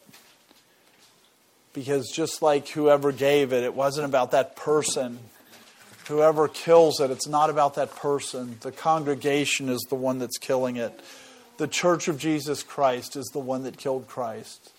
Because 1.73 2.11
just 2.11 2.43
like 2.43 2.69
whoever 2.69 3.13
gave 3.13 3.53
it, 3.53 3.65
it 3.65 3.75
wasn't 3.75 4.07
about 4.07 4.33
that 4.33 4.57
person 4.57 5.19
whoever 6.09 6.49
kills 6.49 7.01
it, 7.01 7.11
it's 7.11 7.27
not 7.27 7.51
about 7.51 7.75
that 7.75 7.95
person. 7.97 8.59
The 8.61 8.73
congregation 8.73 9.69
is 9.69 9.81
the 9.89 9.95
one 9.95 10.19
that's 10.19 10.39
killing 10.39 10.77
it. 10.77 10.99
The 11.57 11.69
church 11.69 12.09
of 12.09 12.19
Jesus 12.19 12.63
Christ 12.63 13.17
is 13.17 13.27
the 13.33 13.39
one 13.39 13.63
that 13.65 13.77
killed 13.77 14.07
Christ. 14.07 14.73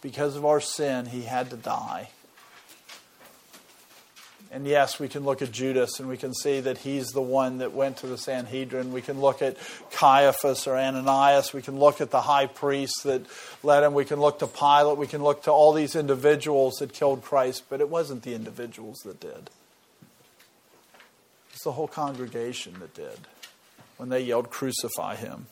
Because 0.00 0.36
of 0.36 0.44
our 0.44 0.60
sin, 0.60 1.06
he 1.06 1.22
had 1.22 1.50
to 1.50 1.56
die. 1.56 2.10
And 4.50 4.66
yes, 4.66 4.98
we 4.98 5.08
can 5.08 5.24
look 5.24 5.42
at 5.42 5.52
Judas 5.52 6.00
and 6.00 6.08
we 6.08 6.16
can 6.16 6.32
see 6.32 6.60
that 6.60 6.78
he's 6.78 7.08
the 7.08 7.20
one 7.20 7.58
that 7.58 7.74
went 7.74 7.98
to 7.98 8.06
the 8.06 8.16
Sanhedrin. 8.16 8.92
We 8.92 9.02
can 9.02 9.20
look 9.20 9.42
at 9.42 9.58
Caiaphas 9.92 10.66
or 10.66 10.76
Ananias. 10.76 11.52
We 11.52 11.60
can 11.60 11.78
look 11.78 12.00
at 12.00 12.10
the 12.10 12.22
high 12.22 12.46
priest 12.46 13.02
that 13.04 13.26
led 13.62 13.84
him. 13.84 13.92
We 13.92 14.06
can 14.06 14.20
look 14.20 14.38
to 14.38 14.46
Pilate. 14.46 14.96
We 14.96 15.06
can 15.06 15.22
look 15.22 15.42
to 15.42 15.50
all 15.50 15.74
these 15.74 15.94
individuals 15.94 16.76
that 16.76 16.94
killed 16.94 17.22
Christ, 17.22 17.64
but 17.68 17.80
it 17.80 17.90
wasn't 17.90 18.22
the 18.22 18.34
individuals 18.34 19.00
that 19.04 19.20
did. 19.20 19.50
It's 21.52 21.64
the 21.64 21.72
whole 21.72 21.88
congregation 21.88 22.78
that 22.80 22.94
did 22.94 23.18
when 23.98 24.08
they 24.08 24.20
yelled, 24.20 24.48
Crucify 24.48 25.16
him. 25.16 25.46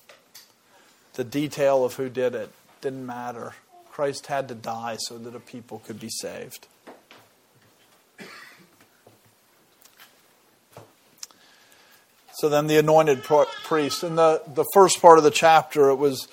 The 1.14 1.24
detail 1.24 1.84
of 1.84 1.94
who 1.94 2.08
did 2.08 2.34
it 2.34 2.50
didn't 2.80 3.04
matter. 3.04 3.54
Christ 3.90 4.26
had 4.26 4.48
to 4.48 4.54
die 4.54 4.96
so 5.00 5.18
that 5.18 5.34
a 5.34 5.40
people 5.40 5.80
could 5.84 5.98
be 6.00 6.10
saved. 6.10 6.66
So 12.38 12.48
then 12.48 12.66
the 12.66 12.76
anointed 12.76 13.22
priest. 13.22 14.04
In 14.04 14.16
the, 14.16 14.42
the 14.46 14.66
first 14.74 15.00
part 15.00 15.16
of 15.16 15.24
the 15.24 15.30
chapter, 15.30 15.88
it 15.88 15.96
was 15.96 16.28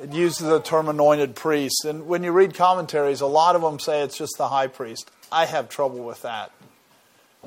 it 0.00 0.12
uses 0.12 0.46
the 0.46 0.60
term 0.60 0.88
anointed 0.88 1.34
priest. 1.34 1.84
And 1.84 2.06
when 2.06 2.22
you 2.22 2.32
read 2.32 2.54
commentaries, 2.54 3.20
a 3.20 3.26
lot 3.26 3.56
of 3.56 3.62
them 3.62 3.78
say 3.78 4.02
it's 4.02 4.16
just 4.16 4.34
the 4.38 4.48
high 4.48 4.66
priest. 4.66 5.10
I 5.32 5.46
have 5.46 5.68
trouble 5.68 6.00
with 6.00 6.22
that 6.22 6.52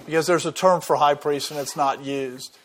because 0.05 0.27
there's 0.27 0.45
a 0.45 0.51
term 0.51 0.81
for 0.81 0.95
high 0.95 1.15
priest 1.15 1.51
and 1.51 1.59
it's 1.59 1.75
not 1.75 2.03
used. 2.03 2.57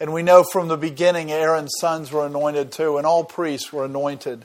And 0.00 0.12
we 0.12 0.22
know 0.22 0.42
from 0.42 0.68
the 0.68 0.76
beginning 0.76 1.30
Aaron's 1.30 1.74
sons 1.78 2.10
were 2.10 2.26
anointed 2.26 2.72
too, 2.72 2.98
and 2.98 3.06
all 3.06 3.22
priests 3.22 3.72
were 3.72 3.84
anointed. 3.84 4.44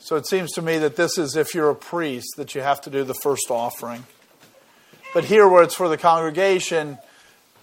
So 0.00 0.16
it 0.16 0.26
seems 0.26 0.52
to 0.52 0.62
me 0.62 0.78
that 0.78 0.96
this 0.96 1.16
is 1.16 1.36
if 1.36 1.54
you're 1.54 1.70
a 1.70 1.76
priest 1.76 2.34
that 2.36 2.54
you 2.54 2.60
have 2.60 2.80
to 2.82 2.90
do 2.90 3.04
the 3.04 3.14
first 3.14 3.50
offering. 3.50 4.04
But 5.14 5.24
here, 5.24 5.48
where 5.48 5.62
it's 5.62 5.74
for 5.74 5.88
the 5.88 5.96
congregation, 5.96 6.98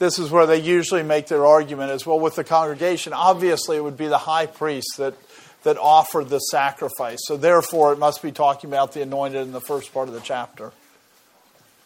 this 0.03 0.19
is 0.19 0.29
where 0.29 0.45
they 0.45 0.59
usually 0.59 1.03
make 1.03 1.27
their 1.27 1.45
argument 1.45 1.91
as 1.91 2.05
well 2.05 2.19
with 2.19 2.35
the 2.35 2.43
congregation. 2.43 3.13
Obviously, 3.13 3.77
it 3.77 3.83
would 3.83 3.97
be 3.97 4.07
the 4.07 4.17
high 4.17 4.45
priest 4.45 4.97
that, 4.97 5.15
that 5.63 5.77
offered 5.77 6.27
the 6.29 6.39
sacrifice. 6.39 7.19
So 7.21 7.37
therefore, 7.37 7.93
it 7.93 7.99
must 7.99 8.21
be 8.21 8.31
talking 8.31 8.69
about 8.69 8.93
the 8.93 9.01
anointed 9.01 9.41
in 9.41 9.53
the 9.53 9.61
first 9.61 9.93
part 9.93 10.09
of 10.09 10.13
the 10.13 10.19
chapter. 10.19 10.73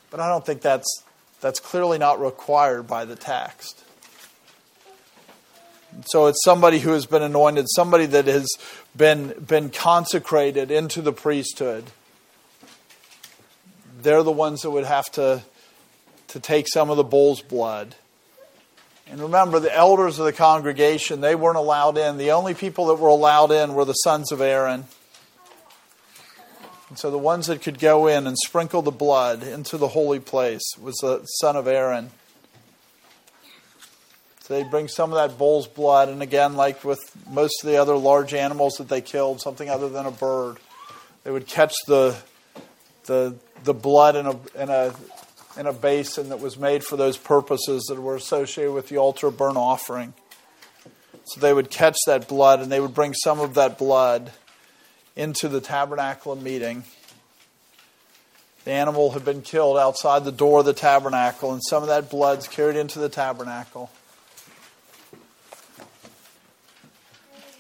But 0.10 0.20
I 0.20 0.30
don't 0.30 0.46
think 0.46 0.62
that's 0.62 1.04
that's 1.42 1.60
clearly 1.60 1.98
not 1.98 2.20
required 2.20 2.88
by 2.88 3.06
the 3.06 3.16
text. 3.16 3.84
So 6.08 6.28
it's 6.28 6.44
somebody 6.44 6.80
who 6.80 6.92
has 6.92 7.06
been 7.06 7.22
anointed, 7.22 7.66
somebody 7.76 8.08
that 8.08 8.26
has 8.26 8.48
been, 8.96 9.34
been 9.46 9.70
consecrated 9.70 10.72
into 10.72 11.02
the 11.02 11.14
priesthood. 11.14 11.86
They're 14.02 14.24
the 14.24 14.32
ones 14.32 14.62
that 14.62 14.72
would 14.72 14.86
have 14.86 15.06
to, 15.14 15.44
to 16.30 16.40
take 16.40 16.68
some 16.68 16.90
of 16.90 16.98
the 16.98 17.04
bull's 17.04 17.42
blood. 17.42 17.96
And 19.10 19.22
remember, 19.22 19.60
the 19.60 19.74
elders 19.74 20.20
of 20.20 20.26
the 20.26 20.34
congregation, 20.34 21.22
they 21.22 21.36
weren't 21.36 21.58
allowed 21.58 21.98
in. 21.98 22.18
The 22.18 22.32
only 22.32 22.54
people 22.54 22.88
that 22.88 22.96
were 22.96 23.08
allowed 23.08 23.52
in 23.52 23.74
were 23.74 23.86
the 23.86 23.94
sons 23.94 24.32
of 24.32 24.42
Aaron. 24.42 24.86
And 26.90 27.00
so 27.00 27.10
the 27.12 27.18
ones 27.18 27.48
that 27.48 27.62
could 27.62 27.80
go 27.80 28.08
in 28.08 28.28
and 28.28 28.38
sprinkle 28.38 28.82
the 28.82 28.92
blood 28.92 29.44
into 29.44 29.78
the 29.78 29.90
holy 29.90 30.20
place 30.20 30.64
was 30.82 30.96
the 30.96 31.24
son 31.26 31.56
of 31.56 31.68
Aaron. 31.68 32.12
So 34.42 34.54
they'd 34.54 34.72
bring 34.72 34.88
some 34.88 35.12
of 35.12 35.18
that 35.18 35.38
bull's 35.38 35.68
blood, 35.68 36.08
and 36.08 36.22
again, 36.22 36.56
like 36.56 36.86
with 36.86 37.00
most 37.30 37.64
of 37.64 37.70
the 37.70 37.76
other 37.76 37.98
large 37.98 38.34
animals 38.34 38.76
that 38.76 38.88
they 38.88 39.02
killed, 39.02 39.42
something 39.42 39.70
other 39.70 39.90
than 39.90 40.06
a 40.06 40.12
bird, 40.12 40.58
they 41.26 41.32
would 41.32 41.48
catch 41.48 41.74
the 41.86 42.16
the 43.08 43.36
the 43.66 43.74
blood 43.74 44.16
in 44.16 44.26
a 44.26 44.40
in 44.62 44.70
a 44.70 44.94
in 45.58 45.66
a 45.66 45.74
basin 45.74 46.30
that 46.30 46.40
was 46.40 46.58
made 46.58 46.84
for 46.84 46.98
those 46.98 47.18
purposes 47.18 47.84
that 47.90 48.00
were 48.00 48.16
associated 48.16 48.74
with 48.74 48.90
the 48.90 48.98
altar 48.98 49.32
burnt 49.32 49.58
offering. 49.58 50.14
So 51.26 51.42
they 51.42 51.54
would 51.54 51.70
catch 51.70 51.98
that 52.06 52.28
blood 52.28 52.62
and 52.62 52.72
they 52.72 52.80
would 52.80 52.94
bring 52.94 53.14
some 53.14 53.40
of 53.40 53.56
that 53.56 53.78
blood 53.78 54.32
into 55.16 55.50
the 55.50 55.60
tabernacle 55.60 56.36
meeting. 56.36 56.84
The 58.64 58.72
animal 58.72 59.12
had 59.12 59.26
been 59.26 59.42
killed 59.42 59.78
outside 59.78 60.26
the 60.26 60.32
door 60.32 60.60
of 60.60 60.66
the 60.66 60.74
tabernacle, 60.74 61.54
and 61.54 61.62
some 61.64 61.84
of 61.84 61.90
that 61.90 62.10
blood's 62.10 62.50
carried 62.50 62.76
into 62.76 63.00
the 63.00 63.08
tabernacle. 63.08 63.90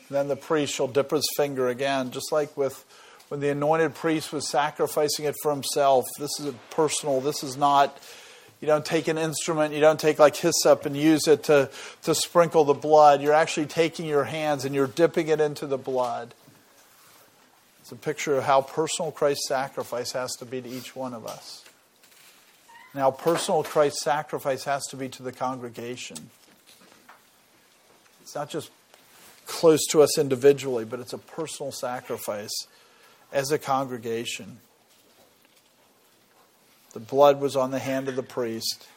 Then 0.09 0.27
the 0.27 0.35
priest 0.35 0.73
shall 0.73 0.87
dip 0.87 1.11
his 1.11 1.25
finger 1.35 1.67
again, 1.69 2.11
just 2.11 2.31
like 2.31 2.55
with 2.57 2.83
when 3.29 3.39
the 3.39 3.49
anointed 3.49 3.95
priest 3.95 4.31
was 4.31 4.49
sacrificing 4.49 5.25
it 5.25 5.35
for 5.41 5.51
himself. 5.51 6.05
This 6.19 6.39
is 6.39 6.53
personal. 6.69 7.19
This 7.21 7.43
is 7.43 7.57
not, 7.57 7.97
you 8.61 8.67
don't 8.67 8.85
take 8.85 9.07
an 9.07 9.17
instrument, 9.17 9.73
you 9.73 9.81
don't 9.81 9.99
take 9.99 10.19
like 10.19 10.35
hyssop 10.35 10.85
and 10.85 10.95
use 10.95 11.27
it 11.27 11.43
to, 11.45 11.69
to 12.03 12.15
sprinkle 12.15 12.63
the 12.63 12.73
blood. 12.73 13.21
You're 13.21 13.33
actually 13.33 13.65
taking 13.65 14.05
your 14.05 14.23
hands 14.23 14.65
and 14.65 14.73
you're 14.73 14.87
dipping 14.87 15.27
it 15.27 15.41
into 15.41 15.67
the 15.67 15.77
blood. 15.77 16.33
It's 17.81 17.91
a 17.91 17.95
picture 17.95 18.37
of 18.37 18.43
how 18.43 18.61
personal 18.61 19.11
Christ's 19.11 19.47
sacrifice 19.47 20.11
has 20.11 20.35
to 20.37 20.45
be 20.45 20.61
to 20.61 20.69
each 20.69 20.95
one 20.95 21.13
of 21.13 21.25
us. 21.25 21.63
Now, 22.93 23.11
personal 23.11 23.63
Christ's 23.63 24.03
sacrifice 24.03 24.63
has 24.63 24.85
to 24.87 24.95
be 24.95 25.07
to 25.09 25.23
the 25.23 25.31
congregation. 25.31 26.17
It's 28.21 28.35
not 28.35 28.49
just 28.49 28.71
close 29.45 29.85
to 29.87 30.01
us 30.01 30.17
individually, 30.17 30.83
but 30.83 30.99
it's 30.99 31.13
a 31.13 31.17
personal 31.17 31.71
sacrifice 31.71 32.67
as 33.31 33.51
a 33.51 33.57
congregation. 33.57 34.59
The 36.93 36.99
blood 36.99 37.39
was 37.39 37.55
on 37.55 37.71
the 37.71 37.79
hand 37.79 38.07
of 38.07 38.15
the 38.15 38.23
priest. 38.23 38.87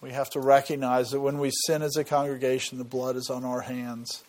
We 0.00 0.10
have 0.10 0.30
to 0.30 0.40
recognize 0.40 1.10
that 1.10 1.20
when 1.20 1.38
we 1.38 1.50
sin 1.66 1.82
as 1.82 1.96
a 1.96 2.04
congregation, 2.04 2.78
the 2.78 2.84
blood 2.84 3.16
is 3.16 3.30
on 3.30 3.44
our 3.44 3.62
hands. 3.62 4.22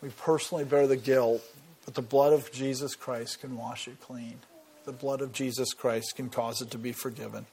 We 0.00 0.10
personally 0.10 0.64
bear 0.64 0.86
the 0.86 0.96
guilt, 0.96 1.42
but 1.84 1.94
the 1.94 2.02
blood 2.02 2.32
of 2.32 2.52
Jesus 2.52 2.94
Christ 2.94 3.40
can 3.40 3.56
wash 3.56 3.88
it 3.88 4.00
clean. 4.00 4.38
The 4.84 4.92
blood 4.92 5.20
of 5.20 5.32
Jesus 5.32 5.72
Christ 5.72 6.14
can 6.14 6.30
cause 6.30 6.62
it 6.62 6.70
to 6.70 6.78
be 6.78 6.92
forgiven. 6.92 7.46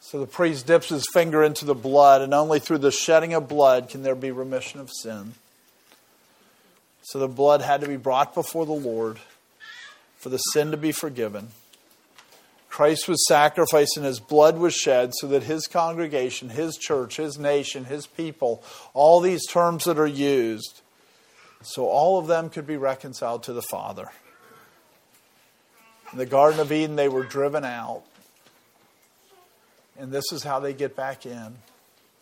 So 0.00 0.20
the 0.20 0.26
priest 0.26 0.66
dips 0.66 0.88
his 0.88 1.06
finger 1.12 1.42
into 1.42 1.64
the 1.64 1.74
blood, 1.74 2.20
and 2.20 2.34
only 2.34 2.58
through 2.58 2.78
the 2.78 2.90
shedding 2.90 3.32
of 3.34 3.48
blood 3.48 3.88
can 3.88 4.02
there 4.02 4.14
be 4.14 4.30
remission 4.30 4.80
of 4.80 4.90
sin. 4.90 5.34
So 7.10 7.18
the 7.18 7.26
blood 7.26 7.60
had 7.60 7.80
to 7.80 7.88
be 7.88 7.96
brought 7.96 8.34
before 8.34 8.64
the 8.64 8.72
Lord 8.72 9.18
for 10.16 10.28
the 10.28 10.38
sin 10.38 10.70
to 10.70 10.76
be 10.76 10.92
forgiven. 10.92 11.48
Christ 12.68 13.08
was 13.08 13.26
sacrificed 13.26 13.96
and 13.96 14.06
his 14.06 14.20
blood 14.20 14.56
was 14.58 14.74
shed 14.74 15.10
so 15.14 15.26
that 15.26 15.42
his 15.42 15.66
congregation, 15.66 16.50
his 16.50 16.76
church, 16.76 17.16
his 17.16 17.36
nation, 17.36 17.86
his 17.86 18.06
people, 18.06 18.62
all 18.94 19.18
these 19.18 19.44
terms 19.48 19.86
that 19.86 19.98
are 19.98 20.06
used, 20.06 20.82
so 21.62 21.88
all 21.88 22.20
of 22.20 22.28
them 22.28 22.48
could 22.48 22.64
be 22.64 22.76
reconciled 22.76 23.42
to 23.42 23.52
the 23.52 23.62
Father. 23.62 24.06
In 26.12 26.18
the 26.18 26.26
Garden 26.26 26.60
of 26.60 26.70
Eden, 26.70 26.94
they 26.94 27.08
were 27.08 27.24
driven 27.24 27.64
out. 27.64 28.04
And 29.98 30.12
this 30.12 30.30
is 30.30 30.44
how 30.44 30.60
they 30.60 30.74
get 30.74 30.94
back 30.94 31.26
in. 31.26 31.56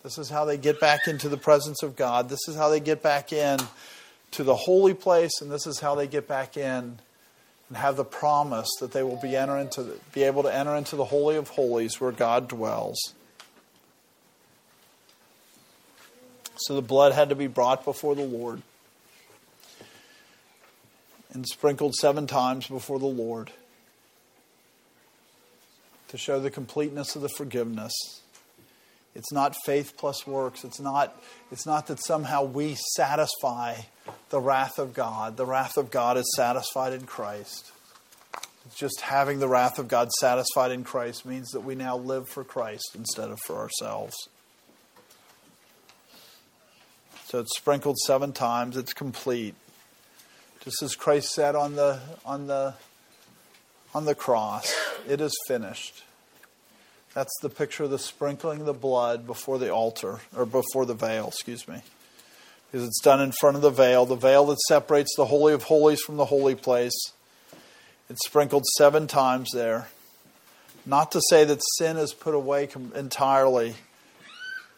This 0.03 0.16
is 0.16 0.30
how 0.30 0.47
they 0.47 0.57
get 0.57 0.80
back 0.80 1.01
into 1.09 1.28
the 1.28 1.36
presence 1.36 1.82
of 1.82 1.95
God. 1.95 2.30
This 2.30 2.49
is 2.49 2.57
how 2.57 2.70
they 2.70 2.80
get 2.80 3.03
back 3.03 3.34
in 3.34 3.59
to 4.33 4.45
the 4.45 4.57
holy 4.57 4.95
place, 4.95 5.41
and 5.41 5.51
this 5.51 5.66
is 5.66 5.81
how 5.81 5.95
they 5.95 6.07
get 6.07 6.29
back 6.29 6.57
in 6.57 6.99
and 7.68 7.76
have 7.76 7.97
the 7.97 8.05
promise 8.05 8.68
that 8.81 8.93
they 8.93 9.03
will 9.03 9.20
be, 9.20 9.37
enter 9.37 9.59
into 9.59 9.83
the, 9.83 9.97
be 10.12 10.22
able 10.22 10.43
to 10.43 10.55
enter 10.55 10.74
into 10.74 10.97
the 10.97 11.05
Holy 11.05 11.37
of 11.37 11.49
Holies 11.49 12.01
where 12.01 12.12
God 12.12 12.49
dwells. 12.49 13.14
So 16.57 16.74
the 16.74 16.83
blood 16.83 17.12
had 17.12 17.29
to 17.29 17.35
be 17.35 17.47
brought 17.47 17.85
before 17.85 18.14
the 18.14 18.22
Lord 18.22 18.62
and 21.33 21.47
sprinkled 21.47 21.95
seven 21.95 22.26
times 22.26 22.66
before 22.66 22.99
the 22.99 23.07
Lord 23.07 23.53
to 26.09 26.18
show 26.18 26.41
the 26.41 26.51
completeness 26.51 27.14
of 27.14 27.22
the 27.22 27.29
forgiveness. 27.29 27.93
It's 29.14 29.32
not 29.32 29.56
faith 29.64 29.94
plus 29.96 30.26
works. 30.26 30.64
It's 30.64 30.80
not, 30.80 31.20
it's 31.50 31.66
not 31.66 31.86
that 31.88 32.02
somehow 32.04 32.44
we 32.44 32.76
satisfy 32.94 33.76
the 34.30 34.40
wrath 34.40 34.78
of 34.78 34.94
God. 34.94 35.36
The 35.36 35.46
wrath 35.46 35.76
of 35.76 35.90
God 35.90 36.16
is 36.16 36.30
satisfied 36.36 36.92
in 36.92 37.06
Christ. 37.06 37.72
Just 38.76 39.00
having 39.00 39.38
the 39.38 39.48
wrath 39.48 39.78
of 39.78 39.88
God 39.88 40.11
satisfied 40.20 40.70
in 40.70 40.84
Christ 40.84 41.24
means 41.24 41.50
that 41.50 41.61
we 41.61 41.74
now 41.74 41.96
live 41.96 42.28
for 42.28 42.44
Christ 42.44 42.90
instead 42.94 43.30
of 43.30 43.38
for 43.46 43.56
ourselves. 43.56 44.14
So 47.26 47.40
it's 47.40 47.56
sprinkled 47.56 47.98
seven 47.98 48.32
times, 48.32 48.76
it's 48.76 48.92
complete. 48.92 49.54
Just 50.64 50.82
as 50.82 50.94
Christ 50.94 51.30
said 51.32 51.54
on 51.54 51.76
the 51.76 52.00
on 52.24 52.46
the 52.46 52.74
on 53.94 54.04
the 54.04 54.14
cross, 54.14 54.72
it 55.09 55.20
is 55.20 55.32
finished. 55.46 56.04
That's 57.14 57.36
the 57.42 57.48
picture 57.48 57.84
of 57.84 57.90
the 57.90 57.98
sprinkling 57.98 58.61
of 58.61 58.66
the 58.66 58.72
blood 58.72 59.26
before 59.26 59.59
the 59.59 59.72
altar, 59.72 60.20
or 60.36 60.46
before 60.46 60.86
the 60.86 60.94
veil, 60.94 61.28
excuse 61.28 61.66
me. 61.66 61.82
Because 62.70 62.86
it's 62.86 63.00
done 63.00 63.20
in 63.20 63.32
front 63.32 63.56
of 63.56 63.62
the 63.62 63.70
veil, 63.70 64.04
the 64.06 64.14
veil 64.14 64.46
that 64.46 64.61
separates 64.68 65.14
the 65.16 65.24
Holy 65.24 65.54
of 65.54 65.64
Holies 65.64 66.00
from 66.02 66.16
the 66.16 66.26
holy 66.26 66.54
place. 66.54 67.12
It's 68.11 68.26
sprinkled 68.26 68.64
seven 68.76 69.06
times 69.06 69.50
there. 69.52 69.88
Not 70.84 71.12
to 71.12 71.20
say 71.28 71.44
that 71.44 71.61
sin 71.76 71.96
is 71.96 72.12
put 72.12 72.34
away 72.34 72.68
entirely, 72.94 73.74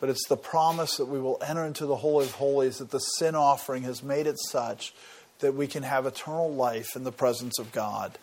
but 0.00 0.08
it's 0.08 0.26
the 0.28 0.36
promise 0.36 0.96
that 0.96 1.06
we 1.06 1.20
will 1.20 1.38
enter 1.44 1.64
into 1.64 1.86
the 1.86 1.96
Holy 1.96 2.26
of 2.26 2.32
Holies, 2.32 2.78
that 2.78 2.90
the 2.90 2.98
sin 2.98 3.34
offering 3.34 3.82
has 3.82 4.02
made 4.02 4.26
it 4.26 4.38
such 4.38 4.94
that 5.40 5.54
we 5.54 5.66
can 5.66 5.82
have 5.82 6.06
eternal 6.06 6.52
life 6.52 6.96
in 6.96 7.04
the 7.04 7.12
presence 7.12 7.58
of 7.58 7.72
God. 7.72 8.18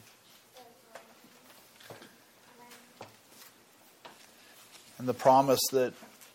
And 4.98 5.08
the 5.08 5.14
promise 5.14 5.60
that 5.72 5.94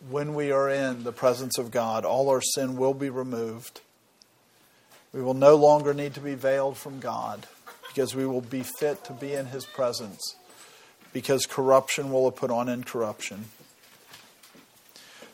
when 0.08 0.34
we 0.34 0.52
are 0.52 0.68
in 0.68 1.04
the 1.04 1.12
presence 1.12 1.58
of 1.58 1.70
God, 1.70 2.04
all 2.04 2.28
our 2.28 2.40
sin 2.40 2.76
will 2.76 2.94
be 2.94 3.10
removed. 3.10 3.80
We 5.12 5.22
will 5.22 5.34
no 5.34 5.56
longer 5.56 5.92
need 5.94 6.14
to 6.14 6.20
be 6.20 6.34
veiled 6.34 6.76
from 6.76 7.00
God 7.00 7.46
because 7.88 8.14
we 8.14 8.26
will 8.26 8.40
be 8.40 8.62
fit 8.62 9.04
to 9.04 9.12
be 9.12 9.34
in 9.34 9.46
His 9.46 9.64
presence 9.64 10.36
because 11.12 11.46
corruption 11.46 12.10
will 12.10 12.24
have 12.24 12.36
put 12.36 12.50
on 12.50 12.68
incorruption. 12.68 13.46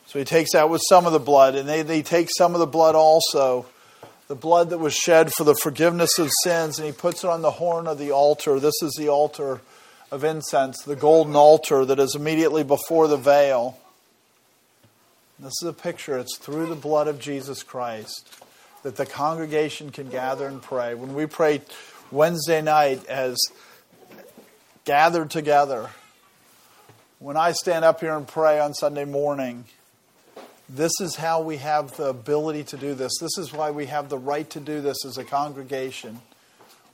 So 0.07 0.17
he 0.17 0.25
takes 0.25 0.55
out 0.55 0.69
with 0.69 0.81
some 0.89 1.05
of 1.05 1.13
the 1.13 1.19
blood, 1.19 1.55
and 1.55 1.69
they, 1.69 1.83
they 1.83 2.01
take 2.01 2.29
some 2.35 2.55
of 2.55 2.59
the 2.59 2.65
blood 2.65 2.95
also, 2.95 3.67
the 4.27 4.35
blood 4.35 4.71
that 4.71 4.79
was 4.79 4.93
shed 4.93 5.31
for 5.31 5.43
the 5.43 5.55
forgiveness 5.55 6.17
of 6.17 6.31
sins, 6.43 6.79
and 6.79 6.85
he 6.85 6.91
puts 6.91 7.23
it 7.23 7.29
on 7.29 7.43
the 7.43 7.51
horn 7.51 7.87
of 7.87 7.99
the 7.99 8.11
altar. 8.11 8.59
This 8.59 8.73
is 8.81 8.95
the 8.97 9.07
altar 9.07 9.61
of 10.11 10.23
incense, 10.23 10.81
the 10.83 10.95
golden 10.95 11.35
altar 11.35 11.85
that 11.85 11.99
is 11.99 12.15
immediately 12.15 12.63
before 12.63 13.07
the 13.07 13.17
veil. 13.17 13.77
This 15.39 15.53
is 15.61 15.69
a 15.69 15.73
picture, 15.73 16.17
it's 16.17 16.37
through 16.37 16.67
the 16.67 16.75
blood 16.75 17.07
of 17.07 17.19
Jesus 17.19 17.63
Christ 17.63 18.27
that 18.83 18.95
the 18.95 19.05
congregation 19.05 19.91
can 19.91 20.09
gather 20.09 20.47
and 20.47 20.61
pray. 20.61 20.95
When 20.95 21.13
we 21.13 21.25
pray 21.25 21.61
Wednesday 22.11 22.61
night 22.61 23.05
as 23.07 23.37
gathered 24.85 25.29
together, 25.29 25.89
when 27.19 27.35
I 27.35 27.51
stand 27.51 27.83
up 27.83 27.99
here 27.99 28.15
and 28.15 28.27
pray 28.27 28.59
on 28.59 28.73
Sunday 28.73 29.05
morning, 29.05 29.65
this 30.69 30.91
is 31.01 31.15
how 31.15 31.41
we 31.41 31.57
have 31.57 31.97
the 31.97 32.09
ability 32.09 32.63
to 32.65 32.77
do 32.77 32.93
this. 32.93 33.11
This 33.19 33.37
is 33.37 33.51
why 33.51 33.71
we 33.71 33.87
have 33.87 34.07
the 34.09 34.17
right 34.17 34.49
to 34.51 34.59
do 34.59 34.81
this 34.81 35.03
as 35.05 35.17
a 35.17 35.23
congregation. 35.23 36.21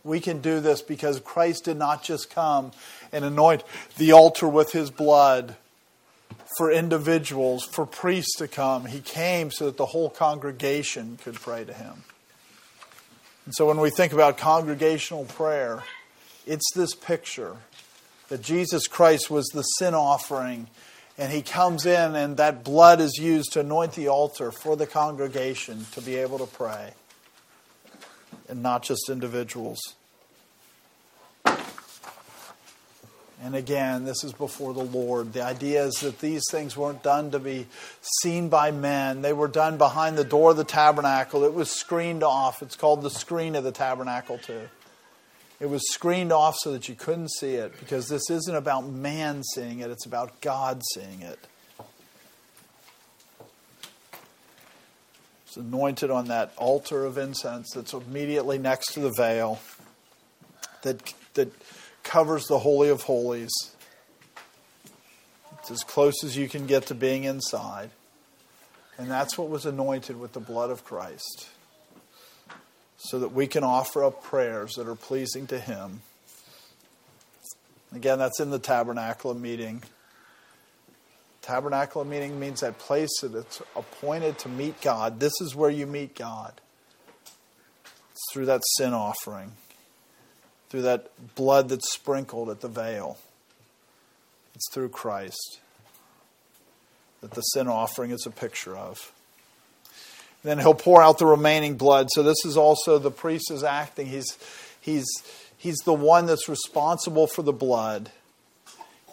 We 0.04 0.20
can 0.20 0.40
do 0.40 0.60
this 0.60 0.82
because 0.82 1.20
Christ 1.20 1.66
did 1.66 1.78
not 1.78 2.04
just 2.04 2.30
come 2.30 2.72
and 3.16 3.24
anoint 3.24 3.64
the 3.98 4.12
altar 4.12 4.48
with 4.48 4.74
his 4.74 4.92
blood 4.92 5.56
for 6.58 6.72
individuals, 6.72 7.64
for 7.64 7.86
priests 7.86 8.36
to 8.38 8.48
come. 8.48 8.86
He 8.86 9.00
came 9.00 9.52
so 9.52 9.66
that 9.66 9.78
the 9.78 9.86
whole 9.88 10.10
congregation 10.10 11.18
could 11.24 11.36
pray 11.36 11.64
to 11.64 11.74
him. 11.74 12.04
And 13.46 13.56
so 13.56 13.68
when 13.68 13.80
we 13.80 13.90
think 13.90 14.12
about 14.12 14.38
congregational 14.38 15.26
prayer, 15.26 15.84
it's 16.46 16.72
this 16.76 16.94
picture 16.94 17.58
that 18.28 18.42
Jesus 18.42 18.88
Christ 18.88 19.32
was 19.32 19.46
the 19.48 19.62
sin 19.62 19.94
offering, 19.94 20.68
and 21.18 21.32
he 21.32 21.42
comes 21.42 21.86
in, 21.86 22.16
and 22.16 22.38
that 22.38 22.64
blood 22.64 23.00
is 23.00 23.18
used 23.18 23.54
to 23.54 23.62
anoint 23.62 23.94
the 23.94 24.10
altar 24.10 24.52
for 24.52 24.76
the 24.76 24.88
congregation 24.88 25.86
to 25.94 26.02
be 26.02 26.16
able 26.16 26.40
to 26.40 26.48
pray 26.48 26.94
and 28.50 28.62
not 28.62 28.84
just 28.84 29.10
individuals. 29.10 29.80
And 33.44 33.54
again, 33.54 34.06
this 34.06 34.24
is 34.24 34.32
before 34.32 34.74
the 34.74 34.84
Lord. 34.84 35.34
The 35.34 35.44
idea 35.44 35.84
is 35.84 35.96
that 35.96 36.20
these 36.20 36.44
things 36.50 36.78
weren't 36.78 37.04
done 37.04 37.32
to 37.32 37.40
be 37.40 37.68
seen 38.22 38.48
by 38.48 38.72
men. 38.72 39.22
They 39.22 39.34
were 39.34 39.50
done 39.50 39.78
behind 39.78 40.18
the 40.18 40.24
door 40.24 40.52
of 40.52 40.58
the 40.58 40.64
tabernacle. 40.64 41.44
It 41.44 41.54
was 41.54 41.70
screened 41.70 42.24
off. 42.24 42.62
It's 42.62 42.78
called 42.78 43.02
the 43.02 43.10
screen 43.10 43.56
of 43.56 43.66
the 43.66 43.74
tabernacle, 43.74 44.38
too. 44.38 44.70
It 45.60 45.70
was 45.70 45.82
screened 45.92 46.32
off 46.32 46.56
so 46.58 46.72
that 46.74 46.90
you 46.90 46.96
couldn't 46.96 47.32
see 47.32 47.56
it 47.56 47.78
because 47.80 48.08
this 48.08 48.30
isn't 48.30 48.56
about 48.56 48.88
man 48.88 49.44
seeing 49.54 49.80
it, 49.80 49.90
it's 49.90 50.06
about 50.06 50.42
God 50.42 50.82
seeing 50.94 51.22
it. 51.22 51.40
It's 55.46 55.56
anointed 55.56 56.12
on 56.12 56.28
that 56.28 56.52
altar 56.58 57.06
of 57.06 57.18
incense 57.18 57.72
that's 57.74 57.94
immediately 57.94 58.58
next 58.58 58.94
to 58.94 59.00
the 59.00 59.14
veil 59.16 59.60
that, 60.82 61.14
covers 62.06 62.46
the 62.46 62.60
Holy 62.60 62.88
of 62.88 63.02
Holies. 63.02 63.52
It's 65.60 65.72
as 65.72 65.84
close 65.84 66.24
as 66.24 66.38
you 66.38 66.48
can 66.48 66.68
get 66.68 66.86
to 66.86 66.96
being 66.96 67.26
inside. 67.26 67.90
And 68.98 69.12
that's 69.12 69.38
what 69.38 69.50
was 69.50 69.66
anointed 69.66 70.18
with 70.18 70.32
the 70.32 70.40
blood 70.40 70.70
of 70.70 70.86
Christ. 70.86 71.50
So 72.98 73.20
that 73.20 73.34
we 73.34 73.48
can 73.48 73.64
offer 73.64 74.04
up 74.06 74.24
prayers 74.24 74.76
that 74.76 74.88
are 74.88 74.96
pleasing 74.96 75.48
to 75.48 75.60
Him. 75.60 76.02
Again, 77.94 78.20
that's 78.20 78.40
in 78.40 78.52
the 78.52 78.60
tabernacle 78.60 79.34
meeting. 79.34 79.84
Tabernacle 81.42 82.06
meeting 82.06 82.40
means 82.40 82.62
that 82.62 82.80
place 82.80 83.12
that 83.22 83.36
it's 83.36 83.62
appointed 83.76 84.40
to 84.40 84.50
meet 84.50 84.82
God. 84.82 85.20
This 85.20 85.34
is 85.42 85.56
where 85.56 85.70
you 85.70 85.86
meet 85.86 86.16
God. 86.16 86.54
It's 88.12 88.34
through 88.34 88.46
that 88.48 88.62
sin 88.78 88.94
offering, 88.94 89.52
through 90.70 90.84
that 90.84 91.10
blood 91.36 91.70
that's 91.70 91.92
sprinkled 91.94 92.50
at 92.50 92.62
the 92.62 92.68
veil. 92.68 93.18
It's 94.56 94.72
through 94.74 94.90
Christ 94.90 95.60
that 97.22 97.32
the 97.32 97.42
sin 97.42 97.68
offering 97.68 98.12
is 98.12 98.26
a 98.26 98.32
picture 98.32 98.76
of. 98.78 99.12
then 100.44 100.60
he'll 100.60 100.76
pour 100.76 101.02
out 101.02 101.18
the 101.18 101.26
remaining 101.26 101.76
blood. 101.76 102.08
So 102.12 102.22
this 102.22 102.46
is 102.46 102.56
also 102.56 103.00
the 103.00 103.10
priest 103.10 103.50
is 103.52 103.64
acting. 103.64 104.08
He's, 104.08 104.38
he's, 104.80 105.06
he's 105.58 105.78
the 105.86 105.94
one 105.94 106.28
that's 106.28 106.48
responsible 106.48 107.26
for 107.26 107.42
the 107.42 107.52
blood. 107.52 108.12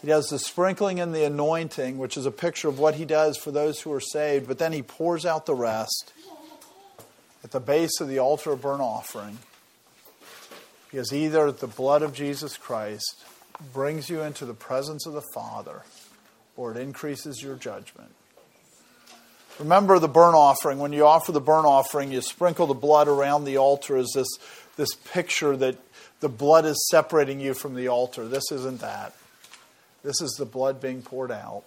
He 0.02 0.08
does 0.08 0.26
the 0.26 0.38
sprinkling 0.38 1.00
and 1.00 1.14
the 1.14 1.24
anointing, 1.24 1.96
which 1.96 2.16
is 2.16 2.26
a 2.26 2.30
picture 2.30 2.68
of 2.68 2.78
what 2.78 2.96
he 2.96 3.04
does 3.04 3.38
for 3.38 3.50
those 3.50 3.80
who 3.80 3.92
are 3.92 4.00
saved, 4.00 4.46
but 4.46 4.58
then 4.58 4.72
he 4.72 4.82
pours 4.82 5.24
out 5.24 5.46
the 5.46 5.54
rest 5.54 6.12
at 7.42 7.52
the 7.52 7.60
base 7.60 8.00
of 8.00 8.08
the 8.08 8.18
altar 8.18 8.52
of 8.52 8.62
burnt 8.62 8.82
offering. 8.82 9.38
Because 10.92 11.12
either 11.12 11.50
the 11.50 11.66
blood 11.66 12.02
of 12.02 12.14
Jesus 12.14 12.56
Christ 12.56 13.24
brings 13.72 14.08
you 14.08 14.20
into 14.20 14.44
the 14.44 14.54
presence 14.54 15.06
of 15.06 15.14
the 15.14 15.24
Father 15.34 15.82
or 16.56 16.72
it 16.72 16.76
increases 16.76 17.42
your 17.42 17.56
judgment. 17.56 18.14
Remember 19.58 19.98
the 19.98 20.08
burnt 20.08 20.34
offering. 20.34 20.78
When 20.78 20.92
you 20.92 21.06
offer 21.06 21.32
the 21.32 21.40
burnt 21.40 21.66
offering, 21.66 22.12
you 22.12 22.20
sprinkle 22.20 22.66
the 22.66 22.74
blood 22.74 23.08
around 23.08 23.44
the 23.44 23.56
altar 23.56 23.96
as 23.96 24.10
this, 24.14 24.28
this 24.76 24.94
picture 24.94 25.56
that 25.56 25.76
the 26.20 26.28
blood 26.28 26.64
is 26.66 26.88
separating 26.90 27.40
you 27.40 27.54
from 27.54 27.74
the 27.74 27.88
altar. 27.88 28.28
This 28.28 28.52
isn't 28.52 28.80
that. 28.80 29.14
This 30.04 30.20
is 30.20 30.32
the 30.32 30.44
blood 30.44 30.80
being 30.80 31.02
poured 31.02 31.32
out. 31.32 31.64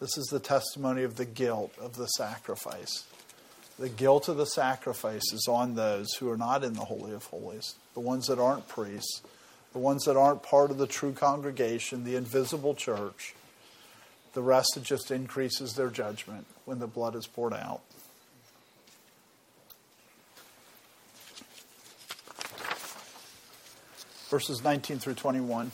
This 0.00 0.16
is 0.16 0.26
the 0.26 0.40
testimony 0.40 1.02
of 1.02 1.16
the 1.16 1.24
guilt 1.24 1.72
of 1.80 1.96
the 1.96 2.06
sacrifice. 2.06 3.04
The 3.78 3.88
guilt 3.88 4.28
of 4.28 4.36
the 4.36 4.46
sacrifice 4.46 5.32
is 5.32 5.46
on 5.48 5.74
those 5.74 6.12
who 6.14 6.30
are 6.30 6.36
not 6.36 6.62
in 6.62 6.74
the 6.74 6.84
Holy 6.84 7.12
of 7.12 7.24
Holies, 7.26 7.74
the 7.94 8.00
ones 8.00 8.26
that 8.26 8.38
aren't 8.38 8.68
priests, 8.68 9.22
the 9.72 9.78
ones 9.78 10.04
that 10.04 10.16
aren't 10.16 10.42
part 10.42 10.70
of 10.70 10.78
the 10.78 10.86
true 10.86 11.12
congregation, 11.12 12.04
the 12.04 12.16
invisible 12.16 12.74
church. 12.74 13.34
The 14.34 14.42
rest, 14.42 14.76
it 14.76 14.82
just 14.82 15.10
increases 15.12 15.74
their 15.74 15.90
judgment 15.90 16.46
when 16.64 16.80
the 16.80 16.88
blood 16.88 17.14
is 17.14 17.26
poured 17.26 17.54
out. 17.54 17.80
Verses 24.28 24.64
19 24.64 24.98
through 24.98 25.14
21. 25.14 25.70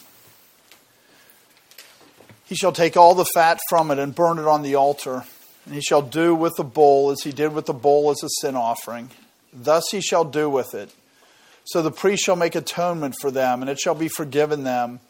He 2.45 2.55
shall 2.55 2.73
take 2.73 2.97
all 2.97 3.15
the 3.15 3.25
fat 3.25 3.61
from 3.69 3.91
it 3.91 3.99
and 3.99 4.15
burn 4.15 4.39
it 4.39 4.47
on 4.47 4.63
the 4.63 4.75
altar, 4.75 5.25
and 5.65 5.75
he 5.75 5.81
shall 5.81 6.03
do 6.03 6.35
with 6.35 6.57
the 6.57 6.65
bull 6.65 7.11
as 7.11 7.23
he 7.23 7.33
did 7.33 7.55
with 7.55 7.65
the 7.65 7.73
bull 7.73 8.11
as 8.11 8.23
a 8.23 8.29
sin 8.41 8.57
offering. 8.57 9.11
Thus 9.53 9.85
he 9.91 10.03
shall 10.03 10.25
do 10.25 10.51
with 10.51 10.75
it. 10.75 10.91
So 11.65 11.83
the 11.83 11.91
priest 11.91 12.25
shall 12.25 12.37
make 12.37 12.55
atonement 12.55 13.17
for 13.21 13.31
them, 13.31 13.61
and 13.61 13.71
it 13.71 13.79
shall 13.79 13.95
be 13.95 14.09
forgiven 14.09 14.65
them 14.65 15.01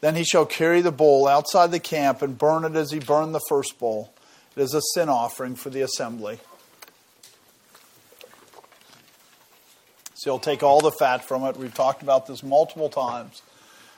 then 0.00 0.14
he 0.14 0.24
shall 0.24 0.46
carry 0.46 0.82
the 0.82 0.92
bull 0.92 1.26
outside 1.26 1.70
the 1.70 1.80
camp 1.80 2.22
and 2.22 2.38
burn 2.38 2.64
it 2.64 2.76
as 2.76 2.90
he 2.90 2.98
burned 2.98 3.34
the 3.34 3.40
first 3.48 3.78
bull. 3.78 4.12
It 4.54 4.62
is 4.62 4.74
a 4.74 4.82
sin 4.94 5.08
offering 5.08 5.56
for 5.56 5.70
the 5.70 5.82
assembly. 5.82 6.38
So 10.14 10.30
he'll 10.30 10.38
take 10.38 10.62
all 10.62 10.80
the 10.80 10.92
fat 10.92 11.26
from 11.26 11.44
it. 11.44 11.56
We've 11.56 11.74
talked 11.74 12.02
about 12.02 12.26
this 12.26 12.42
multiple 12.42 12.88
times 12.88 13.42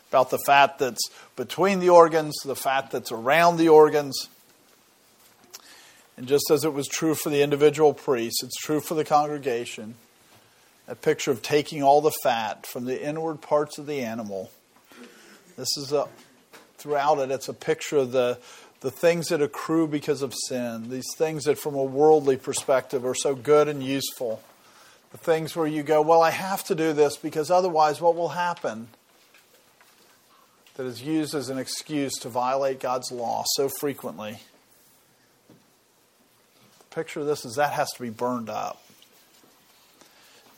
about 0.09 0.30
the 0.30 0.38
fat 0.46 0.78
that's 0.78 1.03
between 1.36 1.80
the 1.80 1.90
organs, 1.90 2.34
the 2.44 2.57
fat 2.57 2.90
that's 2.90 3.12
around 3.12 3.59
the 3.59 3.68
organs. 3.68 4.28
And 6.16 6.26
just 6.26 6.51
as 6.51 6.64
it 6.64 6.72
was 6.72 6.88
true 6.88 7.14
for 7.14 7.28
the 7.28 7.42
individual 7.42 7.92
priests, 7.92 8.42
it's 8.42 8.57
true 8.57 8.80
for 8.80 8.94
the 8.94 9.05
congregation. 9.05 9.96
A 10.89 10.95
picture 10.95 11.30
of 11.30 11.43
taking 11.43 11.82
all 11.82 12.01
the 12.01 12.12
fat 12.22 12.66
from 12.66 12.86
the 12.86 13.01
inward 13.01 13.41
parts 13.41 13.78
of 13.78 13.86
the 13.86 14.01
animal 14.01 14.51
this 15.59 15.76
is 15.76 15.93
a 15.93 16.07
throughout 16.78 17.18
it. 17.18 17.32
It's 17.32 17.49
a 17.49 17.55
picture 17.55 17.99
of 17.99 18.12
the 18.12 18.39
the 18.80 18.93
things 18.93 19.28
that 19.28 19.43
accrue 19.43 19.89
because 19.89 20.22
of 20.22 20.32
sin. 20.47 20.89
These 20.89 21.12
things 21.16 21.45
that, 21.45 21.59
from 21.59 21.74
a 21.74 21.82
worldly 21.82 22.36
perspective, 22.36 23.05
are 23.05 23.14
so 23.14 23.34
good 23.34 23.66
and 23.66 23.82
useful. 23.82 24.41
The 25.11 25.18
things 25.18 25.57
where 25.57 25.66
you 25.66 25.82
go, 25.82 26.01
well, 26.01 26.22
I 26.22 26.30
have 26.30 26.62
to 26.64 26.76
do 26.76 26.93
this 26.93 27.16
because 27.16 27.51
otherwise, 27.51 28.01
what 28.01 28.14
will 28.14 28.28
happen? 28.28 28.86
That 30.76 30.86
is 30.86 31.03
used 31.03 31.34
as 31.34 31.49
an 31.49 31.59
excuse 31.59 32.14
to 32.18 32.28
violate 32.28 32.78
God's 32.78 33.11
law 33.11 33.43
so 33.57 33.68
frequently. 33.68 34.39
The 35.49 36.95
picture 36.95 37.18
of 37.18 37.26
this 37.26 37.45
is 37.45 37.57
that 37.57 37.72
has 37.72 37.91
to 37.97 38.03
be 38.03 38.11
burned 38.11 38.49
up. 38.49 38.80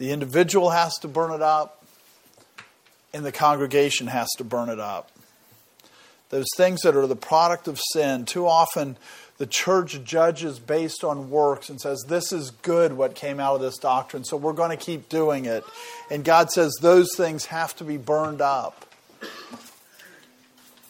The 0.01 0.13
individual 0.13 0.71
has 0.71 0.97
to 1.01 1.09
burn 1.09 1.31
it 1.31 1.43
up 1.43 1.85
and 3.13 3.23
the 3.23 3.31
congregation 3.31 4.07
has 4.07 4.31
to 4.39 4.45
burn 4.45 4.71
it 4.71 4.81
up. 4.81 5.11
Those 6.31 6.47
things 6.57 6.81
that 6.83 6.97
are 6.97 7.07
the 7.07 7.15
product 7.15 7.69
of 7.69 7.79
sin, 7.93 8.25
too 8.25 8.47
often 8.47 8.97
the 9.37 9.47
church 9.47 10.03
judges 10.03 10.59
based 10.59 11.05
on 11.05 11.29
works 11.29 11.69
and 11.69 11.79
says, 11.79 12.03
This 12.09 12.33
is 12.33 12.51
good 12.51 12.95
what 12.95 13.15
came 13.15 13.41
out 13.41 13.57
of 13.57 13.61
this 13.61 13.77
doctrine, 13.77 14.25
so 14.25 14.39
we're 14.39 14.55
going 14.55 14.71
to 14.71 14.83
keep 14.83 15.11
doing 15.11 15.45
it. 15.45 15.65
And 16.11 16.25
God 16.25 16.51
says 16.51 16.73
those 16.81 17.15
things 17.15 17.45
have 17.47 17.77
to 17.77 17.85
be 17.85 17.99
burned 17.99 18.41
up 18.41 18.87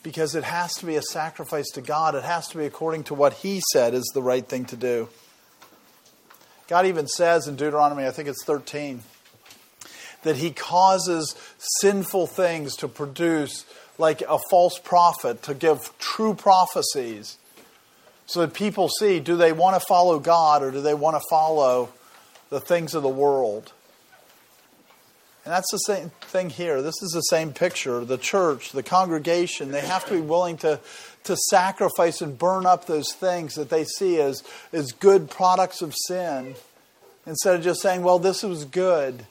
because 0.05 0.37
it 0.37 0.45
has 0.45 0.73
to 0.75 0.87
be 0.87 0.95
a 0.95 1.03
sacrifice 1.03 1.71
to 1.71 1.81
God. 1.81 2.15
It 2.15 2.23
has 2.23 2.47
to 2.49 2.59
be 2.59 2.65
according 2.65 3.05
to 3.05 3.15
what 3.15 3.33
He 3.33 3.61
said 3.73 3.93
is 3.93 4.09
the 4.15 4.23
right 4.23 4.47
thing 4.47 4.67
to 4.67 4.77
do. 4.77 5.09
God 6.71 6.87
even 6.87 7.09
says 7.09 7.49
in 7.49 7.57
Deuteronomy, 7.57 8.07
I 8.07 8.13
think 8.13 8.29
it's 8.29 8.45
13, 8.45 9.03
that 10.23 10.37
he 10.37 10.53
causes 10.53 11.35
sinful 11.81 12.29
things 12.29 12.77
to 12.77 12.87
produce, 12.87 13.67
like 13.99 14.23
a 14.23 14.39
false 14.51 14.79
prophet, 14.79 15.43
to 15.43 15.55
give 15.55 15.93
true 15.99 16.33
prophecies. 16.33 17.39
So 18.27 18.43
that 18.43 18.55
people 18.55 18.89
see 18.89 19.19
do 19.19 19.37
they 19.37 19.51
want 19.51 19.75
to 19.75 19.85
follow 19.85 20.21
God 20.21 20.63
or 20.63 20.71
do 20.71 20.81
they 20.81 20.95
want 20.95 21.17
to 21.17 21.23
follow 21.29 21.89
the 22.51 22.61
things 22.61 22.95
of 22.95 23.03
the 23.03 23.09
world? 23.09 23.73
And 25.45 25.53
that's 25.53 25.73
the 25.73 25.79
same 25.79 26.13
thing 26.21 26.51
here. 26.51 26.83
This 26.83 27.03
is 27.03 27.11
the 27.11 27.23
same 27.23 27.53
picture. 27.53 28.05
The 28.05 28.19
church, 28.19 28.71
the 28.71 28.85
congregation, 28.85 29.73
they 29.73 29.81
have 29.81 30.07
to 30.07 30.13
be 30.13 30.21
willing 30.21 30.59
to, 30.59 30.79
to 31.25 31.37
sacrifice 31.37 32.21
and 32.21 32.39
burn 32.39 32.67
up 32.67 32.87
those 32.87 33.13
things 33.13 33.55
that 33.55 33.71
they 33.71 33.85
see 33.85 34.21
as, 34.21 34.43
as 34.73 34.93
good 34.93 35.31
products 35.31 35.83
of 35.83 35.95
sin 36.07 36.55
instead 37.27 37.57
of 37.57 37.63
just 37.63 37.81
saying, 37.81 38.03
well, 38.03 38.19
this 38.19 38.43
was 38.43 38.65
good. 38.65 39.27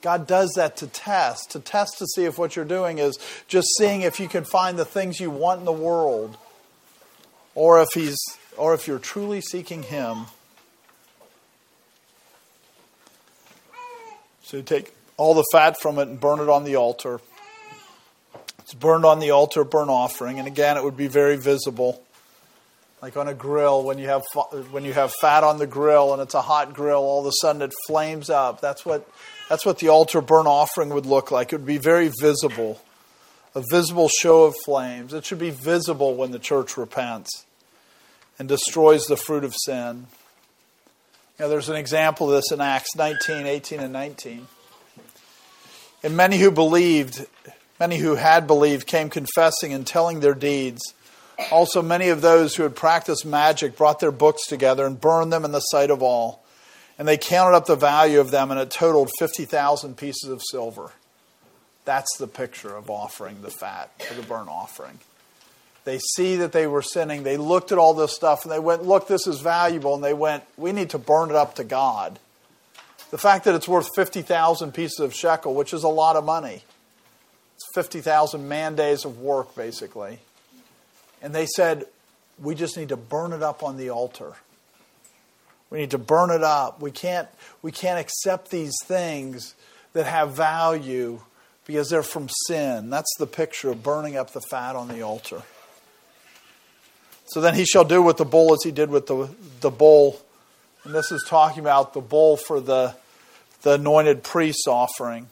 God 0.00 0.26
does 0.26 0.52
that 0.56 0.76
to 0.78 0.86
test, 0.86 1.50
to 1.50 1.60
test 1.60 1.98
to 1.98 2.06
see 2.06 2.24
if 2.24 2.38
what 2.38 2.56
you're 2.56 2.64
doing 2.64 2.98
is 2.98 3.18
just 3.48 3.68
seeing 3.76 4.02
if 4.02 4.20
you 4.20 4.28
can 4.28 4.44
find 4.44 4.78
the 4.78 4.84
things 4.84 5.20
you 5.20 5.30
want 5.30 5.60
in 5.60 5.64
the 5.64 5.72
world 5.72 6.36
or 7.54 7.82
if 7.82 7.88
he's 7.94 8.16
or 8.56 8.74
if 8.74 8.86
you're 8.86 8.98
truly 8.98 9.40
seeking 9.40 9.82
him. 9.84 10.26
So 14.42 14.56
you 14.56 14.62
take 14.62 14.94
all 15.16 15.34
the 15.34 15.44
fat 15.52 15.76
from 15.80 15.98
it 15.98 16.08
and 16.08 16.18
burn 16.18 16.40
it 16.40 16.48
on 16.48 16.64
the 16.64 16.76
altar. 16.76 17.20
It's 18.68 18.74
burned 18.74 19.06
on 19.06 19.18
the 19.18 19.30
altar 19.30 19.64
burnt 19.64 19.88
offering, 19.88 20.38
and 20.38 20.46
again 20.46 20.76
it 20.76 20.84
would 20.84 20.94
be 20.94 21.06
very 21.06 21.38
visible. 21.38 22.02
Like 23.00 23.16
on 23.16 23.26
a 23.26 23.32
grill, 23.32 23.82
when 23.82 23.96
you 23.96 24.08
have 24.08 24.24
when 24.70 24.84
you 24.84 24.92
have 24.92 25.10
fat 25.22 25.42
on 25.42 25.56
the 25.56 25.66
grill 25.66 26.12
and 26.12 26.20
it's 26.20 26.34
a 26.34 26.42
hot 26.42 26.74
grill, 26.74 26.98
all 26.98 27.20
of 27.20 27.26
a 27.26 27.32
sudden 27.40 27.62
it 27.62 27.72
flames 27.86 28.28
up. 28.28 28.60
That's 28.60 28.84
what 28.84 29.08
that's 29.48 29.64
what 29.64 29.78
the 29.78 29.88
altar 29.88 30.20
burnt 30.20 30.48
offering 30.48 30.90
would 30.90 31.06
look 31.06 31.30
like. 31.30 31.50
It 31.50 31.56
would 31.56 31.64
be 31.64 31.78
very 31.78 32.10
visible, 32.20 32.82
a 33.54 33.62
visible 33.70 34.10
show 34.10 34.44
of 34.44 34.54
flames. 34.66 35.14
It 35.14 35.24
should 35.24 35.38
be 35.38 35.48
visible 35.48 36.14
when 36.14 36.30
the 36.32 36.38
church 36.38 36.76
repents 36.76 37.46
and 38.38 38.50
destroys 38.50 39.06
the 39.06 39.16
fruit 39.16 39.44
of 39.44 39.54
sin. 39.64 40.08
You 41.38 41.46
know, 41.46 41.48
there's 41.48 41.70
an 41.70 41.76
example 41.76 42.28
of 42.28 42.36
this 42.36 42.52
in 42.52 42.60
Acts 42.60 42.94
19, 42.94 43.46
18, 43.46 43.80
and 43.80 43.94
19. 43.94 44.46
And 46.02 46.18
many 46.18 46.36
who 46.36 46.50
believed, 46.50 47.24
many 47.78 47.98
who 47.98 48.16
had 48.16 48.46
believed, 48.46 48.86
came 48.86 49.10
confessing 49.10 49.72
and 49.72 49.86
telling 49.86 50.20
their 50.20 50.34
deeds. 50.34 50.82
Also, 51.50 51.82
many 51.82 52.08
of 52.08 52.20
those 52.20 52.56
who 52.56 52.64
had 52.64 52.74
practiced 52.74 53.24
magic 53.24 53.76
brought 53.76 54.00
their 54.00 54.10
books 54.12 54.46
together 54.46 54.86
and 54.86 55.00
burned 55.00 55.32
them 55.32 55.44
in 55.44 55.52
the 55.52 55.60
sight 55.60 55.90
of 55.90 56.02
all. 56.02 56.44
And 56.98 57.06
they 57.06 57.16
counted 57.16 57.56
up 57.56 57.66
the 57.66 57.76
value 57.76 58.18
of 58.18 58.32
them, 58.32 58.50
and 58.50 58.58
it 58.58 58.70
totaled 58.70 59.10
50,000 59.18 59.96
pieces 59.96 60.28
of 60.30 60.42
silver. 60.50 60.90
That's 61.84 62.18
the 62.18 62.26
picture 62.26 62.74
of 62.74 62.90
offering 62.90 63.40
the 63.40 63.50
fat 63.50 63.90
for 64.02 64.14
the 64.14 64.22
burnt 64.22 64.48
offering. 64.48 64.98
They 65.84 65.98
see 66.16 66.36
that 66.36 66.52
they 66.52 66.66
were 66.66 66.82
sinning. 66.82 67.22
They 67.22 67.38
looked 67.38 67.72
at 67.72 67.78
all 67.78 67.94
this 67.94 68.14
stuff 68.14 68.44
and 68.44 68.52
they 68.52 68.58
went, 68.58 68.84
Look, 68.84 69.08
this 69.08 69.26
is 69.26 69.40
valuable. 69.40 69.94
And 69.94 70.04
they 70.04 70.12
went, 70.12 70.44
We 70.58 70.72
need 70.72 70.90
to 70.90 70.98
burn 70.98 71.30
it 71.30 71.34
up 71.34 71.54
to 71.54 71.64
God. 71.64 72.18
The 73.10 73.16
fact 73.16 73.46
that 73.46 73.54
it's 73.54 73.66
worth 73.66 73.88
50,000 73.96 74.72
pieces 74.74 75.00
of 75.00 75.14
shekel, 75.14 75.54
which 75.54 75.72
is 75.72 75.82
a 75.82 75.88
lot 75.88 76.16
of 76.16 76.26
money, 76.26 76.62
it's 77.58 77.66
50,000 77.74 78.46
man 78.46 78.76
days 78.76 79.04
of 79.04 79.18
work, 79.18 79.56
basically. 79.56 80.20
And 81.20 81.34
they 81.34 81.46
said, 81.46 81.86
We 82.40 82.54
just 82.54 82.76
need 82.76 82.90
to 82.90 82.96
burn 82.96 83.32
it 83.32 83.42
up 83.42 83.64
on 83.64 83.76
the 83.76 83.90
altar. 83.90 84.34
We 85.68 85.78
need 85.78 85.90
to 85.90 85.98
burn 85.98 86.30
it 86.30 86.44
up. 86.44 86.80
We 86.80 86.92
can't, 86.92 87.26
we 87.60 87.72
can't 87.72 87.98
accept 87.98 88.52
these 88.52 88.76
things 88.84 89.56
that 89.92 90.06
have 90.06 90.34
value 90.34 91.22
because 91.66 91.90
they're 91.90 92.04
from 92.04 92.28
sin. 92.46 92.90
That's 92.90 93.12
the 93.18 93.26
picture 93.26 93.70
of 93.70 93.82
burning 93.82 94.16
up 94.16 94.32
the 94.32 94.40
fat 94.40 94.76
on 94.76 94.86
the 94.86 95.02
altar. 95.02 95.42
So 97.26 97.40
then 97.40 97.54
he 97.54 97.64
shall 97.64 97.84
do 97.84 98.00
with 98.00 98.18
the 98.18 98.24
bull 98.24 98.54
as 98.54 98.60
he 98.62 98.70
did 98.70 98.88
with 98.88 99.08
the, 99.08 99.28
the 99.62 99.70
bull 99.70 100.20
And 100.84 100.94
this 100.94 101.10
is 101.10 101.24
talking 101.26 101.58
about 101.58 101.92
the 101.92 102.00
bull 102.00 102.36
for 102.36 102.60
the, 102.60 102.94
the 103.62 103.72
anointed 103.72 104.22
priest's 104.22 104.68
offering. 104.68 105.26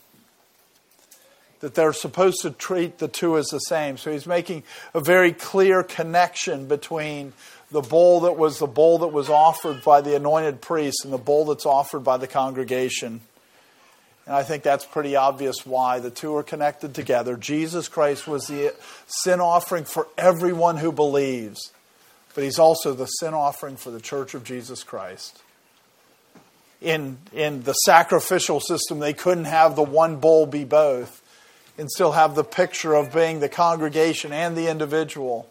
That 1.60 1.74
they're 1.74 1.94
supposed 1.94 2.42
to 2.42 2.50
treat 2.50 2.98
the 2.98 3.08
two 3.08 3.38
as 3.38 3.46
the 3.46 3.60
same. 3.60 3.96
So 3.96 4.12
he's 4.12 4.26
making 4.26 4.62
a 4.92 5.00
very 5.00 5.32
clear 5.32 5.82
connection 5.82 6.66
between 6.66 7.32
the 7.70 7.80
bull 7.80 8.20
that 8.20 8.36
was 8.36 8.58
the 8.58 8.66
bull 8.66 8.98
that 8.98 9.08
was 9.08 9.28
offered 9.28 9.82
by 9.82 10.00
the 10.00 10.14
anointed 10.14 10.60
priest 10.60 11.04
and 11.04 11.12
the 11.12 11.18
bull 11.18 11.46
that's 11.46 11.66
offered 11.66 12.04
by 12.04 12.16
the 12.16 12.26
congregation. 12.26 13.20
And 14.26 14.34
I 14.34 14.42
think 14.42 14.62
that's 14.62 14.84
pretty 14.84 15.16
obvious 15.16 15.64
why 15.64 16.00
the 16.00 16.10
two 16.10 16.34
are 16.36 16.42
connected 16.42 16.94
together. 16.94 17.36
Jesus 17.36 17.88
Christ 17.88 18.26
was 18.26 18.46
the 18.46 18.74
sin 19.06 19.40
offering 19.40 19.84
for 19.84 20.08
everyone 20.18 20.76
who 20.76 20.92
believes, 20.92 21.72
but 22.34 22.44
he's 22.44 22.58
also 22.58 22.92
the 22.92 23.06
sin 23.06 23.34
offering 23.34 23.76
for 23.76 23.90
the 23.90 24.00
church 24.00 24.34
of 24.34 24.44
Jesus 24.44 24.82
Christ. 24.82 25.42
In, 26.80 27.18
in 27.32 27.62
the 27.62 27.72
sacrificial 27.72 28.60
system, 28.60 28.98
they 28.98 29.14
couldn't 29.14 29.46
have 29.46 29.76
the 29.76 29.82
one 29.82 30.16
bull 30.16 30.46
be 30.46 30.64
both 30.64 31.22
and 31.78 31.90
still 31.90 32.12
have 32.12 32.34
the 32.34 32.44
picture 32.44 32.94
of 32.94 33.12
being 33.12 33.40
the 33.40 33.48
congregation 33.48 34.32
and 34.32 34.56
the 34.56 34.68
individual. 34.68 35.48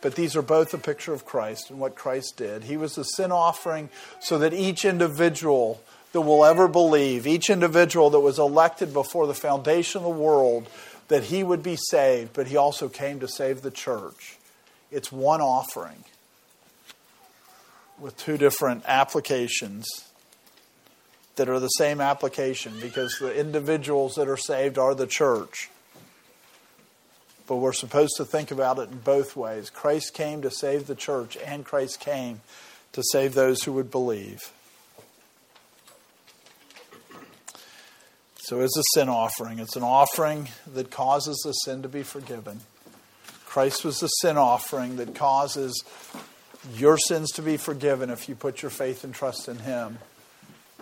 But 0.00 0.14
these 0.16 0.36
are 0.36 0.42
both 0.42 0.74
a 0.74 0.78
picture 0.78 1.14
of 1.14 1.24
Christ 1.24 1.70
and 1.70 1.78
what 1.78 1.94
Christ 1.94 2.36
did. 2.36 2.64
He 2.64 2.76
was 2.76 2.94
the 2.94 3.04
sin 3.04 3.32
offering 3.32 3.88
so 4.20 4.38
that 4.38 4.52
each 4.52 4.84
individual 4.84 5.80
that 6.12 6.20
will 6.20 6.44
ever 6.44 6.68
believe, 6.68 7.26
each 7.26 7.50
individual 7.50 8.10
that 8.10 8.20
was 8.20 8.38
elected 8.38 8.92
before 8.92 9.26
the 9.26 9.34
foundation 9.34 9.98
of 9.98 10.04
the 10.04 10.10
world, 10.10 10.68
that 11.08 11.24
he 11.24 11.42
would 11.42 11.62
be 11.62 11.76
saved, 11.76 12.32
but 12.32 12.46
he 12.46 12.56
also 12.56 12.88
came 12.88 13.20
to 13.20 13.28
save 13.28 13.62
the 13.62 13.70
church. 13.70 14.38
It's 14.90 15.10
one 15.10 15.40
offering 15.40 16.04
with 17.98 18.16
two 18.16 18.36
different 18.36 18.84
applications 18.86 19.86
that 21.36 21.48
are 21.48 21.60
the 21.60 21.68
same 21.68 22.00
application 22.00 22.74
because 22.80 23.18
the 23.18 23.34
individuals 23.38 24.14
that 24.14 24.28
are 24.28 24.36
saved 24.36 24.78
are 24.78 24.94
the 24.94 25.06
church. 25.06 25.70
But 27.46 27.56
we're 27.56 27.72
supposed 27.72 28.14
to 28.16 28.24
think 28.24 28.50
about 28.50 28.78
it 28.78 28.90
in 28.90 28.98
both 28.98 29.36
ways. 29.36 29.68
Christ 29.68 30.14
came 30.14 30.42
to 30.42 30.50
save 30.50 30.86
the 30.86 30.94
church, 30.94 31.36
and 31.44 31.64
Christ 31.64 32.00
came 32.00 32.40
to 32.92 33.02
save 33.12 33.34
those 33.34 33.64
who 33.64 33.72
would 33.72 33.90
believe. 33.90 34.50
So 38.38 38.60
it's 38.60 38.76
a 38.76 38.82
sin 38.94 39.08
offering. 39.08 39.58
It's 39.58 39.76
an 39.76 39.82
offering 39.82 40.48
that 40.72 40.90
causes 40.90 41.40
the 41.44 41.52
sin 41.52 41.82
to 41.82 41.88
be 41.88 42.02
forgiven. 42.02 42.60
Christ 43.46 43.84
was 43.84 44.00
the 44.00 44.08
sin 44.08 44.36
offering 44.36 44.96
that 44.96 45.14
causes 45.14 45.82
your 46.74 46.98
sins 46.98 47.30
to 47.32 47.42
be 47.42 47.56
forgiven 47.56 48.10
if 48.10 48.28
you 48.28 48.34
put 48.34 48.62
your 48.62 48.70
faith 48.70 49.04
and 49.04 49.14
trust 49.14 49.48
in 49.48 49.58
Him. 49.60 49.98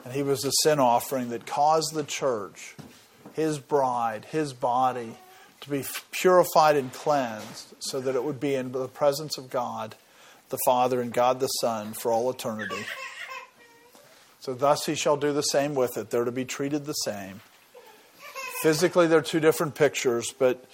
And 0.05 0.13
He 0.13 0.23
was 0.23 0.41
the 0.41 0.51
sin 0.51 0.79
offering 0.79 1.31
that 1.31 1.47
caused 1.47 1.95
the 1.95 2.05
church, 2.05 2.75
His 3.35 3.59
bride, 3.59 4.27
His 4.27 4.53
body, 4.53 5.17
to 5.61 5.71
be 5.71 5.85
purified 6.11 6.77
and 6.77 6.93
cleansed 6.93 7.75
so 7.79 8.01
that 8.01 8.17
it 8.17 8.25
would 8.25 8.41
be 8.41 8.55
in 8.55 8.73
the 8.73 8.89
presence 8.89 9.39
of 9.39 9.51
God 9.51 9.95
the 10.49 10.59
Father 10.67 11.01
and 11.01 11.13
God 11.13 11.41
the 11.41 11.47
Son 11.47 11.95
for 11.95 12.13
all 12.13 12.31
eternity. 12.31 12.85
So, 14.41 14.55
thus 14.55 14.87
He 14.87 14.95
shall 14.95 15.17
do 15.17 15.33
the 15.33 15.43
same 15.43 15.75
with 15.75 15.97
it. 15.97 16.11
They're 16.11 16.25
to 16.25 16.33
be 16.33 16.45
treated 16.45 16.85
the 16.85 16.93
same. 16.93 17.41
Physically, 18.61 19.07
they're 19.07 19.23
two 19.23 19.41
different 19.41 19.75
pictures, 19.75 20.33
but, 20.39 20.65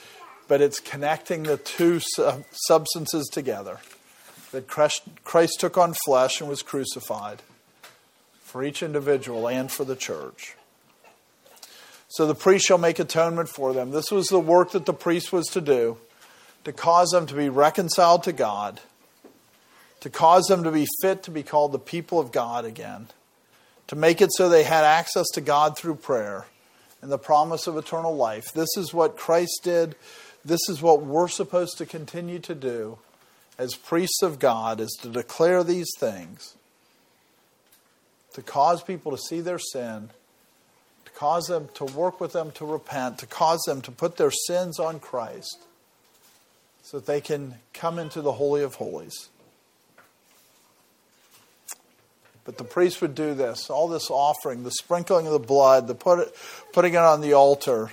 but 0.48 0.60
it's 0.60 0.80
connecting 0.80 1.44
the 1.44 1.58
two 1.58 2.00
substances 2.66 3.28
together. 3.28 3.78
That 4.52 4.66
Christ, 4.66 5.02
Christ 5.22 5.60
took 5.60 5.76
on 5.76 5.94
flesh 6.04 6.40
and 6.40 6.48
was 6.48 6.62
crucified 6.62 7.42
for 8.48 8.64
each 8.64 8.82
individual 8.82 9.46
and 9.46 9.70
for 9.70 9.84
the 9.84 9.94
church. 9.94 10.56
So 12.08 12.26
the 12.26 12.34
priest 12.34 12.66
shall 12.66 12.78
make 12.78 12.98
atonement 12.98 13.50
for 13.50 13.74
them. 13.74 13.90
This 13.90 14.10
was 14.10 14.28
the 14.28 14.40
work 14.40 14.72
that 14.72 14.86
the 14.86 14.94
priest 14.94 15.32
was 15.32 15.46
to 15.48 15.60
do 15.60 15.98
to 16.64 16.72
cause 16.72 17.10
them 17.10 17.26
to 17.26 17.34
be 17.34 17.48
reconciled 17.48 18.22
to 18.24 18.32
God, 18.32 18.80
to 20.00 20.10
cause 20.10 20.46
them 20.46 20.64
to 20.64 20.72
be 20.72 20.86
fit 21.02 21.22
to 21.22 21.30
be 21.30 21.42
called 21.42 21.72
the 21.72 21.78
people 21.78 22.18
of 22.18 22.32
God 22.32 22.64
again, 22.64 23.08
to 23.86 23.96
make 23.96 24.20
it 24.20 24.30
so 24.32 24.48
they 24.48 24.64
had 24.64 24.84
access 24.84 25.26
to 25.34 25.40
God 25.40 25.76
through 25.76 25.94
prayer 25.96 26.46
and 27.00 27.12
the 27.12 27.18
promise 27.18 27.66
of 27.66 27.76
eternal 27.76 28.16
life. 28.16 28.52
This 28.52 28.76
is 28.76 28.92
what 28.92 29.16
Christ 29.16 29.60
did. 29.62 29.94
This 30.44 30.68
is 30.68 30.82
what 30.82 31.02
we're 31.02 31.28
supposed 31.28 31.78
to 31.78 31.86
continue 31.86 32.38
to 32.40 32.54
do 32.54 32.98
as 33.58 33.74
priests 33.74 34.22
of 34.22 34.38
God 34.38 34.80
is 34.80 34.96
to 35.02 35.08
declare 35.08 35.62
these 35.62 35.90
things 35.98 36.54
to 38.38 38.44
cause 38.44 38.84
people 38.84 39.10
to 39.10 39.18
see 39.18 39.40
their 39.40 39.58
sin, 39.58 40.10
to 41.04 41.10
cause 41.10 41.48
them 41.48 41.68
to 41.74 41.84
work 41.84 42.20
with 42.20 42.32
them 42.32 42.52
to 42.52 42.64
repent, 42.64 43.18
to 43.18 43.26
cause 43.26 43.60
them 43.66 43.82
to 43.82 43.90
put 43.90 44.16
their 44.16 44.30
sins 44.30 44.78
on 44.78 45.00
Christ 45.00 45.58
so 46.82 47.00
that 47.00 47.06
they 47.06 47.20
can 47.20 47.56
come 47.74 47.98
into 47.98 48.22
the 48.22 48.30
Holy 48.30 48.62
of 48.62 48.76
Holies. 48.76 49.28
But 52.44 52.58
the 52.58 52.64
priest 52.64 53.02
would 53.02 53.16
do 53.16 53.34
this 53.34 53.70
all 53.70 53.88
this 53.88 54.08
offering, 54.08 54.62
the 54.62 54.70
sprinkling 54.70 55.26
of 55.26 55.32
the 55.32 55.40
blood, 55.40 55.88
the 55.88 55.96
put 55.96 56.20
it, 56.20 56.36
putting 56.72 56.94
it 56.94 56.98
on 56.98 57.20
the 57.20 57.32
altar, 57.32 57.90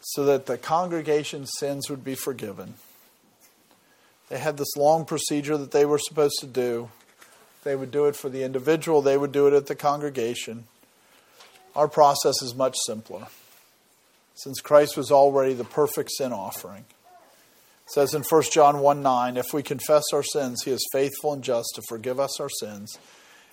so 0.00 0.26
that 0.26 0.46
the 0.46 0.56
congregation's 0.56 1.50
sins 1.58 1.90
would 1.90 2.04
be 2.04 2.14
forgiven. 2.14 2.74
They 4.28 4.38
had 4.38 4.58
this 4.58 4.76
long 4.76 5.04
procedure 5.04 5.58
that 5.58 5.72
they 5.72 5.84
were 5.84 5.98
supposed 5.98 6.36
to 6.38 6.46
do. 6.46 6.88
They 7.64 7.74
would 7.74 7.90
do 7.90 8.04
it 8.06 8.14
for 8.14 8.28
the 8.28 8.42
individual, 8.42 9.02
they 9.02 9.16
would 9.16 9.32
do 9.32 9.46
it 9.46 9.54
at 9.54 9.66
the 9.66 9.74
congregation. 9.74 10.64
Our 11.74 11.88
process 11.88 12.40
is 12.42 12.54
much 12.54 12.76
simpler, 12.86 13.26
since 14.34 14.60
Christ 14.60 14.96
was 14.96 15.10
already 15.10 15.54
the 15.54 15.64
perfect 15.64 16.10
sin 16.12 16.32
offering. 16.32 16.84
It 17.86 17.90
says 17.90 18.14
in 18.14 18.22
1 18.22 18.42
John 18.52 18.78
1 18.78 19.02
9, 19.02 19.36
if 19.36 19.46
we 19.52 19.62
confess 19.62 20.04
our 20.12 20.22
sins, 20.22 20.62
he 20.64 20.70
is 20.70 20.86
faithful 20.92 21.32
and 21.32 21.42
just 21.42 21.72
to 21.74 21.82
forgive 21.88 22.20
us 22.20 22.38
our 22.40 22.48
sins 22.48 22.98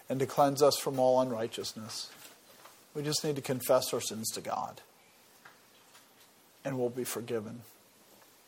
and 0.07 0.19
to 0.19 0.25
cleanse 0.25 0.61
us 0.61 0.77
from 0.77 0.99
all 0.99 1.21
unrighteousness. 1.21 2.11
We 2.93 3.03
just 3.03 3.23
need 3.23 3.37
to 3.37 3.41
confess 3.41 3.93
our 3.93 4.01
sins 4.01 4.29
to 4.31 4.41
God, 4.41 4.81
and 6.65 6.77
we'll 6.77 6.89
be 6.89 7.05
forgiven 7.05 7.61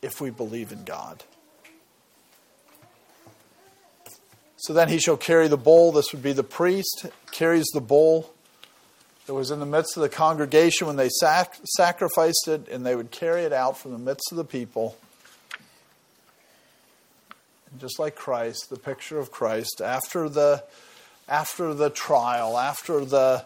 if 0.02 0.20
we 0.20 0.28
believe 0.28 0.70
in 0.70 0.84
God. 0.84 1.24
So 4.64 4.72
then 4.72 4.88
he 4.88 4.98
shall 4.98 5.18
carry 5.18 5.46
the 5.48 5.58
bowl. 5.58 5.92
This 5.92 6.10
would 6.12 6.22
be 6.22 6.32
the 6.32 6.42
priest, 6.42 7.04
carries 7.32 7.66
the 7.74 7.82
bowl 7.82 8.32
that 9.26 9.34
was 9.34 9.50
in 9.50 9.60
the 9.60 9.66
midst 9.66 9.94
of 9.98 10.02
the 10.02 10.08
congregation 10.08 10.86
when 10.86 10.96
they 10.96 11.10
sac- 11.10 11.60
sacrificed 11.76 12.48
it, 12.48 12.66
and 12.68 12.84
they 12.84 12.96
would 12.96 13.10
carry 13.10 13.42
it 13.42 13.52
out 13.52 13.76
from 13.76 13.92
the 13.92 13.98
midst 13.98 14.32
of 14.32 14.38
the 14.38 14.44
people. 14.44 14.96
And 17.70 17.78
just 17.78 17.98
like 17.98 18.14
Christ, 18.14 18.70
the 18.70 18.78
picture 18.78 19.18
of 19.18 19.30
Christ, 19.30 19.82
after 19.84 20.30
the 20.30 20.64
after 21.28 21.74
the 21.74 21.90
trial, 21.90 22.56
after 22.56 23.04
the 23.04 23.44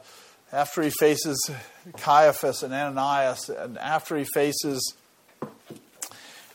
after 0.52 0.82
he 0.82 0.90
faces 0.90 1.50
Caiaphas 1.96 2.62
and 2.62 2.72
Ananias, 2.72 3.48
and 3.48 3.76
after 3.78 4.16
he 4.16 4.24
faces 4.24 4.94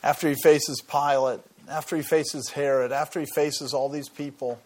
after 0.02 0.26
he 0.26 0.36
faces 0.42 0.80
Pilate, 0.80 1.40
after 1.68 1.96
he 1.96 2.02
faces 2.02 2.50
Herod, 2.50 2.92
after 2.92 3.20
he 3.20 3.26
faces 3.26 3.72
all 3.72 3.88
these 3.88 4.08
people, 4.08 4.60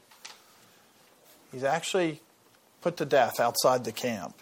he's 1.53 1.65
actually 1.65 2.21
put 2.81 2.97
to 2.99 3.05
death 3.05 3.41
outside 3.41 3.85
the 3.85 3.93
camp. 3.93 4.41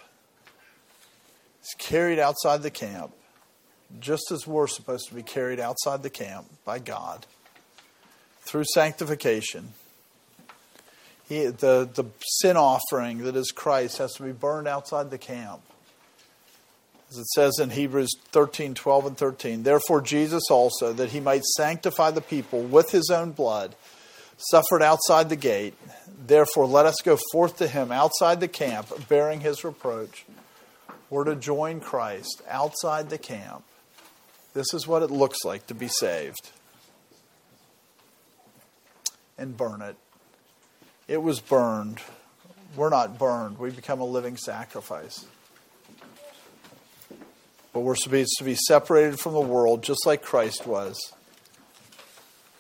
He's 1.61 1.75
carried 1.79 2.19
outside 2.19 2.63
the 2.63 2.71
camp, 2.71 3.13
just 4.01 4.31
as 4.31 4.47
we're 4.47 4.67
supposed 4.67 5.09
to 5.09 5.15
be 5.15 5.23
carried 5.23 5.61
outside 5.61 6.03
the 6.03 6.11
camp 6.11 6.47
by 6.65 6.79
God 6.79 7.27
through 8.43 8.65
sanctification 8.75 9.73
he, 11.29 11.47
the, 11.47 11.89
the 11.93 12.05
sin 12.21 12.57
offering 12.57 13.19
that 13.25 13.37
is 13.37 13.51
Christ 13.51 13.99
has 13.99 14.15
to 14.15 14.23
be 14.23 14.33
burned 14.33 14.69
outside 14.69 15.11
the 15.11 15.19
camp. 15.19 15.61
As 17.17 17.21
it 17.21 17.29
says 17.29 17.59
in 17.59 17.71
Hebrews 17.71 18.11
13, 18.33 18.75
12, 18.75 19.07
and 19.07 19.17
13. 19.17 19.63
Therefore, 19.63 20.03
Jesus 20.03 20.45
also, 20.51 20.93
that 20.93 21.11
he 21.11 21.21
might 21.21 21.45
sanctify 21.45 22.11
the 22.11 22.21
people 22.21 22.63
with 22.63 22.91
his 22.91 23.09
own 23.11 23.33
blood, 23.33 23.75
suffered 24.37 24.83
outside 24.83 25.31
the 25.31 25.37
gate. 25.37 25.75
Therefore, 26.27 26.67
let 26.67 26.85
us 26.85 26.97
go 27.03 27.19
forth 27.33 27.57
to 27.59 27.69
him 27.69 27.91
outside 27.91 28.41
the 28.41 28.49
camp, 28.49 29.09
bearing 29.09 29.41
his 29.41 29.65
reproach. 29.65 30.27
We're 31.09 31.25
to 31.25 31.37
join 31.37 31.81
Christ 31.81 32.43
outside 32.49 33.09
the 33.09 33.19
camp. 33.19 33.65
This 34.53 34.75
is 34.75 34.87
what 34.87 35.03
it 35.03 35.11
looks 35.11 35.39
like 35.45 35.67
to 35.69 35.75
be 35.75 35.89
saved. 35.89 36.51
And 39.39 39.57
burn 39.57 39.81
it 39.81 39.97
it 41.09 41.23
was 41.23 41.41
burned. 41.41 42.01
We're 42.75 42.91
not 42.91 43.19
burned. 43.19 43.59
We 43.59 43.71
become 43.71 44.01
a 44.01 44.05
living 44.05 44.37
sacrifice. 44.37 45.25
But 47.77 47.83
we're 47.83 47.95
supposed 47.95 48.39
to 48.39 48.45
be 48.45 48.55
separated 48.55 49.21
from 49.21 49.35
the 49.35 49.41
world 49.43 49.83
just 49.83 50.07
like 50.07 50.23
Christ 50.23 50.67
was. 50.67 51.13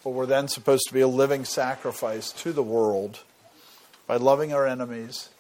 But 0.04 0.10
we're 0.10 0.26
then 0.26 0.46
supposed 0.46 0.82
to 0.88 0.92
be 0.92 1.00
a 1.00 1.08
living 1.08 1.46
sacrifice 1.46 2.32
to 2.32 2.52
the 2.52 2.62
world 2.62 3.20
by 4.06 4.18
loving 4.18 4.52
our 4.52 4.66
enemies. 4.66 5.30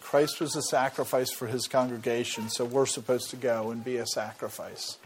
Christ 0.00 0.40
was 0.40 0.56
a 0.56 0.62
sacrifice 0.62 1.30
for 1.30 1.46
his 1.46 1.68
congregation, 1.68 2.48
so 2.48 2.64
we're 2.64 2.84
supposed 2.84 3.30
to 3.30 3.36
go 3.36 3.70
and 3.70 3.84
be 3.84 3.98
a 3.98 4.06
sacrifice. 4.06 4.98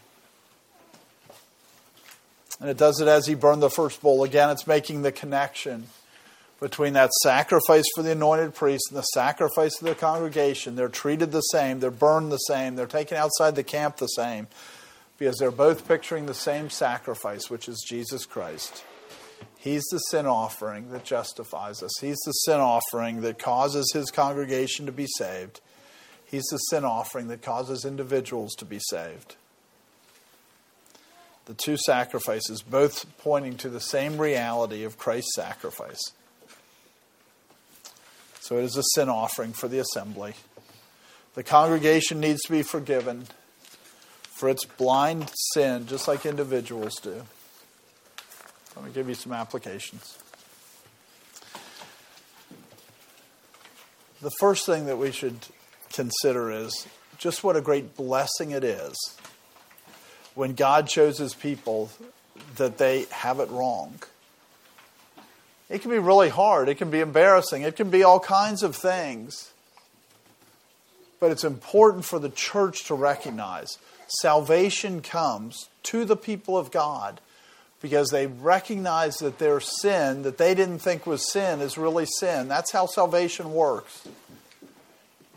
And 2.58 2.70
it 2.70 2.78
does 2.78 3.02
it 3.02 3.06
as 3.06 3.26
he 3.26 3.34
burned 3.34 3.60
the 3.60 3.68
first 3.68 4.00
bowl. 4.00 4.24
Again, 4.24 4.48
it's 4.48 4.66
making 4.66 5.02
the 5.02 5.12
connection 5.12 5.88
between 6.60 6.94
that 6.94 7.10
sacrifice 7.22 7.84
for 7.94 8.02
the 8.02 8.12
anointed 8.12 8.54
priest 8.54 8.86
and 8.90 8.98
the 8.98 9.02
sacrifice 9.02 9.80
of 9.80 9.86
the 9.86 9.94
congregation. 9.94 10.74
They're 10.74 10.88
treated 10.88 11.30
the 11.30 11.40
same, 11.40 11.80
they're 11.80 11.90
burned 11.90 12.32
the 12.32 12.38
same, 12.38 12.74
they're 12.74 12.86
taken 12.86 13.16
outside 13.16 13.54
the 13.54 13.62
camp 13.62 13.98
the 13.98 14.06
same, 14.06 14.48
because 15.18 15.36
they're 15.38 15.50
both 15.50 15.86
picturing 15.86 16.26
the 16.26 16.34
same 16.34 16.68
sacrifice, 16.70 17.48
which 17.48 17.68
is 17.68 17.84
Jesus 17.88 18.26
Christ. 18.26 18.84
He's 19.56 19.84
the 19.90 19.98
sin 19.98 20.26
offering 20.26 20.90
that 20.90 21.04
justifies 21.04 21.82
us. 21.82 21.92
He's 22.00 22.18
the 22.24 22.32
sin 22.32 22.60
offering 22.60 23.20
that 23.22 23.38
causes 23.38 23.90
his 23.92 24.10
congregation 24.10 24.86
to 24.86 24.92
be 24.92 25.06
saved. 25.16 25.60
He's 26.24 26.46
the 26.50 26.58
sin 26.58 26.84
offering 26.84 27.28
that 27.28 27.42
causes 27.42 27.84
individuals 27.84 28.54
to 28.56 28.64
be 28.64 28.78
saved. 28.78 29.36
The 31.46 31.54
two 31.54 31.76
sacrifices, 31.76 32.62
both 32.62 33.06
pointing 33.18 33.56
to 33.58 33.68
the 33.68 33.80
same 33.80 34.18
reality 34.18 34.84
of 34.84 34.98
Christ's 34.98 35.34
sacrifice. 35.34 36.12
So 38.48 38.56
it 38.56 38.64
is 38.64 38.78
a 38.78 38.82
sin 38.94 39.10
offering 39.10 39.52
for 39.52 39.68
the 39.68 39.78
assembly. 39.78 40.32
The 41.34 41.42
congregation 41.42 42.18
needs 42.18 42.40
to 42.46 42.50
be 42.50 42.62
forgiven 42.62 43.26
for 44.22 44.48
its 44.48 44.64
blind 44.64 45.30
sin, 45.52 45.86
just 45.86 46.08
like 46.08 46.24
individuals 46.24 46.94
do. 46.98 47.24
Let 48.74 48.86
me 48.86 48.90
give 48.90 49.06
you 49.06 49.14
some 49.14 49.34
applications. 49.34 50.16
The 54.22 54.30
first 54.40 54.64
thing 54.64 54.86
that 54.86 54.96
we 54.96 55.12
should 55.12 55.40
consider 55.92 56.50
is 56.50 56.86
just 57.18 57.44
what 57.44 57.54
a 57.54 57.60
great 57.60 57.98
blessing 57.98 58.52
it 58.52 58.64
is 58.64 58.96
when 60.34 60.54
God 60.54 60.90
shows 60.90 61.18
His 61.18 61.34
people 61.34 61.90
that 62.56 62.78
they 62.78 63.04
have 63.10 63.40
it 63.40 63.50
wrong. 63.50 63.98
It 65.68 65.82
can 65.82 65.90
be 65.90 65.98
really 65.98 66.30
hard, 66.30 66.68
it 66.68 66.76
can 66.76 66.90
be 66.90 67.00
embarrassing, 67.00 67.62
it 67.62 67.76
can 67.76 67.90
be 67.90 68.02
all 68.02 68.20
kinds 68.20 68.62
of 68.62 68.74
things. 68.74 69.52
But 71.20 71.30
it's 71.30 71.44
important 71.44 72.04
for 72.04 72.18
the 72.18 72.30
church 72.30 72.84
to 72.84 72.94
recognize 72.94 73.76
salvation 74.20 75.02
comes 75.02 75.68
to 75.82 76.04
the 76.04 76.16
people 76.16 76.56
of 76.56 76.70
God 76.70 77.20
because 77.82 78.08
they 78.10 78.26
recognize 78.26 79.16
that 79.18 79.38
their 79.38 79.60
sin, 79.60 80.22
that 80.22 80.38
they 80.38 80.54
didn't 80.54 80.78
think 80.78 81.06
was 81.06 81.30
sin, 81.30 81.60
is 81.60 81.78
really 81.78 82.06
sin. 82.06 82.48
That's 82.48 82.72
how 82.72 82.86
salvation 82.86 83.52
works. 83.52 84.08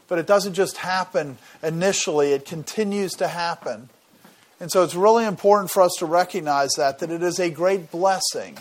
But 0.07 0.19
it 0.19 0.27
doesn't 0.27 0.53
just 0.53 0.77
happen 0.77 1.37
initially, 1.61 2.31
it 2.31 2.45
continues 2.45 3.13
to 3.13 3.27
happen. 3.27 3.89
And 4.59 4.71
so 4.71 4.83
it's 4.83 4.95
really 4.95 5.25
important 5.25 5.71
for 5.71 5.81
us 5.81 5.93
to 5.99 6.05
recognize 6.05 6.71
that, 6.77 6.99
that 6.99 7.09
it 7.09 7.23
is 7.23 7.39
a 7.39 7.49
great 7.49 7.91
blessing 7.91 8.57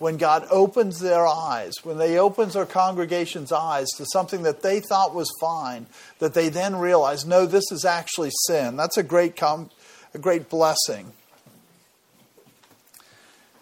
when 0.00 0.16
God 0.16 0.46
opens 0.50 0.98
their 0.98 1.26
eyes, 1.26 1.74
when 1.82 1.98
they 1.98 2.18
opens 2.18 2.56
our 2.56 2.64
congregation's 2.64 3.52
eyes 3.52 3.86
to 3.98 4.06
something 4.06 4.42
that 4.44 4.62
they 4.62 4.80
thought 4.80 5.14
was 5.14 5.30
fine, 5.38 5.86
that 6.20 6.32
they 6.32 6.48
then 6.48 6.74
realize, 6.76 7.26
no, 7.26 7.44
this 7.44 7.70
is 7.70 7.84
actually 7.84 8.30
sin. 8.46 8.76
That's 8.76 8.96
a 8.96 9.02
great, 9.02 9.36
com- 9.36 9.68
a 10.14 10.18
great 10.18 10.48
blessing. 10.48 11.12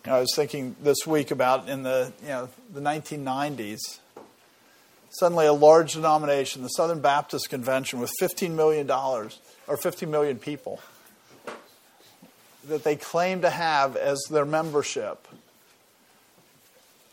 You 0.04 0.12
know, 0.12 0.14
I 0.14 0.20
was 0.20 0.32
thinking 0.36 0.76
this 0.80 0.98
week 1.08 1.32
about 1.32 1.68
in 1.68 1.82
the 1.82 2.12
you 2.22 2.28
know 2.28 2.48
the 2.72 2.80
1990s. 2.80 3.98
Suddenly, 5.10 5.46
a 5.46 5.52
large 5.52 5.94
denomination, 5.94 6.62
the 6.62 6.68
Southern 6.68 7.00
Baptist 7.00 7.50
Convention, 7.50 7.98
with 7.98 8.12
15 8.20 8.54
million 8.54 8.86
dollars 8.86 9.40
or 9.66 9.76
15 9.76 10.08
million 10.08 10.38
people 10.38 10.80
that 12.68 12.84
they 12.84 12.94
claim 12.94 13.40
to 13.40 13.50
have 13.50 13.96
as 13.96 14.22
their 14.30 14.44
membership. 14.44 15.26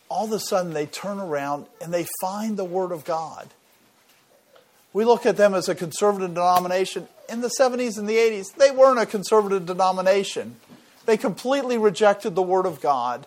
All 0.09 0.25
of 0.25 0.31
a 0.31 0.39
sudden, 0.39 0.73
they 0.73 0.85
turn 0.85 1.19
around 1.19 1.65
and 1.81 1.93
they 1.93 2.07
find 2.21 2.57
the 2.57 2.65
Word 2.65 2.91
of 2.91 3.05
God. 3.05 3.49
We 4.93 5.03
look 5.03 5.25
at 5.25 5.35
them 5.35 5.53
as 5.53 5.67
a 5.67 5.75
conservative 5.75 6.29
denomination. 6.29 7.07
In 7.27 7.41
the 7.41 7.51
70s 7.59 7.97
and 7.97 8.07
the 8.07 8.15
80s, 8.15 8.55
they 8.55 8.71
weren't 8.71 8.99
a 8.99 9.05
conservative 9.05 9.65
denomination. 9.65 10.55
They 11.05 11.17
completely 11.17 11.77
rejected 11.77 12.35
the 12.35 12.41
Word 12.41 12.65
of 12.65 12.81
God. 12.81 13.25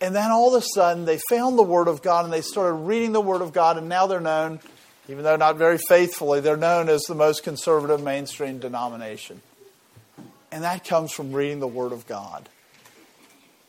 And 0.00 0.14
then 0.14 0.30
all 0.30 0.54
of 0.54 0.62
a 0.62 0.66
sudden, 0.74 1.04
they 1.06 1.18
found 1.30 1.56
the 1.56 1.62
Word 1.62 1.88
of 1.88 2.02
God 2.02 2.24
and 2.24 2.34
they 2.34 2.42
started 2.42 2.74
reading 2.74 3.12
the 3.12 3.20
Word 3.20 3.40
of 3.40 3.52
God, 3.52 3.78
and 3.78 3.88
now 3.88 4.06
they're 4.06 4.20
known, 4.20 4.60
even 5.08 5.24
though 5.24 5.36
not 5.36 5.56
very 5.56 5.78
faithfully, 5.78 6.40
they're 6.40 6.56
known 6.56 6.88
as 6.88 7.02
the 7.02 7.14
most 7.14 7.42
conservative 7.42 8.02
mainstream 8.02 8.58
denomination. 8.58 9.40
And 10.52 10.64
that 10.64 10.84
comes 10.84 11.12
from 11.12 11.32
reading 11.32 11.60
the 11.60 11.66
Word 11.66 11.92
of 11.92 12.06
God. 12.06 12.48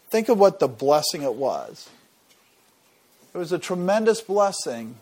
Think 0.10 0.28
of 0.30 0.38
what 0.38 0.60
the 0.60 0.68
blessing 0.68 1.22
it 1.22 1.36
was. 1.36 1.90
It 3.36 3.38
was 3.38 3.52
a 3.52 3.60
tremendous 3.60 4.22
blessing 4.22 4.96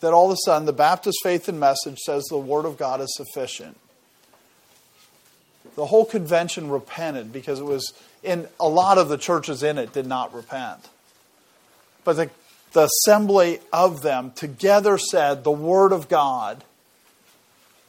that 0.00 0.12
all 0.12 0.30
of 0.30 0.34
a 0.34 0.36
sudden 0.44 0.66
the 0.66 0.72
Baptist 0.74 1.18
faith 1.22 1.48
and 1.48 1.58
message 1.58 1.98
says 2.00 2.24
the 2.24 2.36
Word 2.36 2.66
of 2.66 2.76
God 2.76 3.00
is 3.00 3.16
sufficient 3.16 3.78
the 5.78 5.86
whole 5.86 6.04
convention 6.04 6.70
repented 6.70 7.32
because 7.32 7.60
it 7.60 7.64
was 7.64 7.92
in 8.24 8.48
a 8.58 8.68
lot 8.68 8.98
of 8.98 9.08
the 9.08 9.16
churches 9.16 9.62
in 9.62 9.78
it 9.78 9.92
did 9.92 10.08
not 10.08 10.34
repent. 10.34 10.88
But 12.02 12.14
the, 12.14 12.30
the 12.72 12.88
assembly 13.04 13.60
of 13.72 14.02
them 14.02 14.32
together 14.32 14.98
said, 14.98 15.44
The 15.44 15.52
Word 15.52 15.92
of 15.92 16.08
God. 16.08 16.64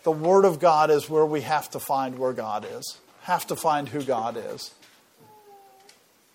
The 0.03 0.11
Word 0.11 0.45
of 0.45 0.59
God 0.59 0.91
is 0.91 1.09
where 1.09 1.25
we 1.25 1.41
have 1.41 1.71
to 1.71 1.79
find 1.79 2.19
where 2.19 2.31
God 2.31 2.63
is, 2.71 2.99
have 3.23 3.47
to 3.47 3.55
find 3.55 3.89
who 3.89 4.03
God 4.03 4.37
is. 4.37 4.71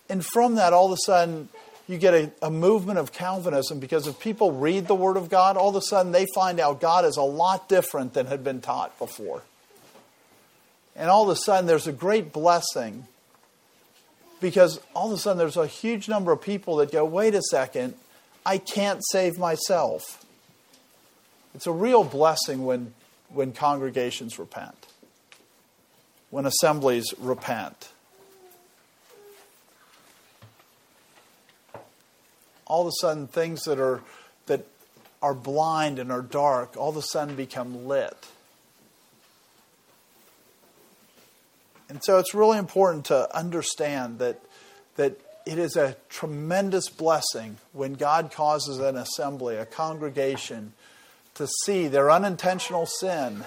And 0.08 0.26
from 0.26 0.56
that, 0.56 0.72
all 0.72 0.86
of 0.86 0.92
a 0.92 1.02
sudden, 1.06 1.50
you 1.86 1.98
get 1.98 2.14
a, 2.14 2.32
a, 2.42 2.50
movement 2.50 2.98
of 2.98 3.12
Calvinism 3.12 3.78
because 3.78 4.06
if 4.06 4.18
people 4.18 4.52
read 4.52 4.86
the 4.86 4.94
Word 4.94 5.16
of 5.16 5.28
God, 5.28 5.56
all 5.56 5.68
of 5.68 5.76
a 5.76 5.82
sudden 5.82 6.12
they 6.12 6.26
find 6.34 6.58
out 6.58 6.80
God 6.80 7.04
is 7.04 7.16
a 7.16 7.22
lot 7.22 7.68
different 7.68 8.14
than 8.14 8.26
had 8.26 8.42
been 8.42 8.60
taught 8.60 8.98
before. 8.98 9.42
And 10.96 11.10
all 11.10 11.24
of 11.24 11.28
a 11.28 11.36
sudden, 11.36 11.66
there's 11.66 11.86
a 11.86 11.92
great 11.92 12.32
blessing 12.32 13.06
because 14.40 14.80
all 14.94 15.08
of 15.08 15.18
a 15.18 15.20
sudden, 15.20 15.38
there's 15.38 15.56
a 15.56 15.66
huge 15.66 16.08
number 16.08 16.30
of 16.30 16.40
people 16.40 16.76
that 16.76 16.92
go, 16.92 17.04
wait 17.04 17.34
a 17.34 17.42
second, 17.42 17.94
I 18.46 18.58
can't 18.58 19.00
save 19.10 19.38
myself. 19.38 20.24
It's 21.54 21.66
a 21.66 21.72
real 21.72 22.04
blessing 22.04 22.64
when, 22.64 22.94
when 23.28 23.52
congregations 23.52 24.38
repent, 24.38 24.86
when 26.30 26.46
assemblies 26.46 27.14
repent. 27.18 27.90
All 32.66 32.82
of 32.82 32.88
a 32.88 32.92
sudden, 33.00 33.26
things 33.26 33.62
that 33.64 33.78
are, 33.78 34.02
that 34.46 34.66
are 35.22 35.34
blind 35.34 35.98
and 35.98 36.12
are 36.12 36.22
dark 36.22 36.76
all 36.76 36.90
of 36.90 36.96
a 36.96 37.02
sudden 37.02 37.34
become 37.34 37.86
lit. 37.86 38.14
And 41.88 42.02
so 42.02 42.18
it's 42.18 42.34
really 42.34 42.58
important 42.58 43.06
to 43.06 43.34
understand 43.36 44.18
that, 44.18 44.40
that 44.96 45.18
it 45.46 45.58
is 45.58 45.76
a 45.76 45.96
tremendous 46.08 46.88
blessing 46.88 47.58
when 47.72 47.94
God 47.94 48.32
causes 48.32 48.78
an 48.78 48.96
assembly, 48.96 49.56
a 49.56 49.66
congregation, 49.66 50.72
to 51.34 51.46
see 51.64 51.88
their 51.88 52.10
unintentional 52.10 52.86
sin 52.86 53.44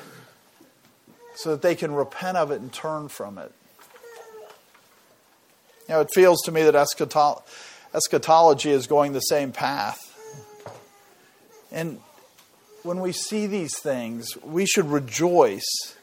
so 1.36 1.52
that 1.52 1.62
they 1.62 1.76
can 1.76 1.94
repent 1.94 2.38
of 2.38 2.52
it 2.52 2.62
and 2.62 2.72
turn 2.72 3.08
from 3.08 3.38
it. 3.38 3.52
You 5.88 5.96
know, 5.96 6.02
it 6.02 6.10
feels 6.14 6.42
to 6.44 6.52
me 6.52 6.64
that 6.64 6.76
eschatology 6.76 7.44
is 7.94 8.88
going 8.88 9.14
the 9.14 9.20
same 9.20 9.52
path. 9.52 10.00
And 11.72 12.00
when 12.84 13.00
we 13.02 13.12
see 13.12 13.48
these 13.48 13.78
things, 13.78 14.38
we 14.44 14.66
should 14.66 14.86
rejoice 14.86 15.96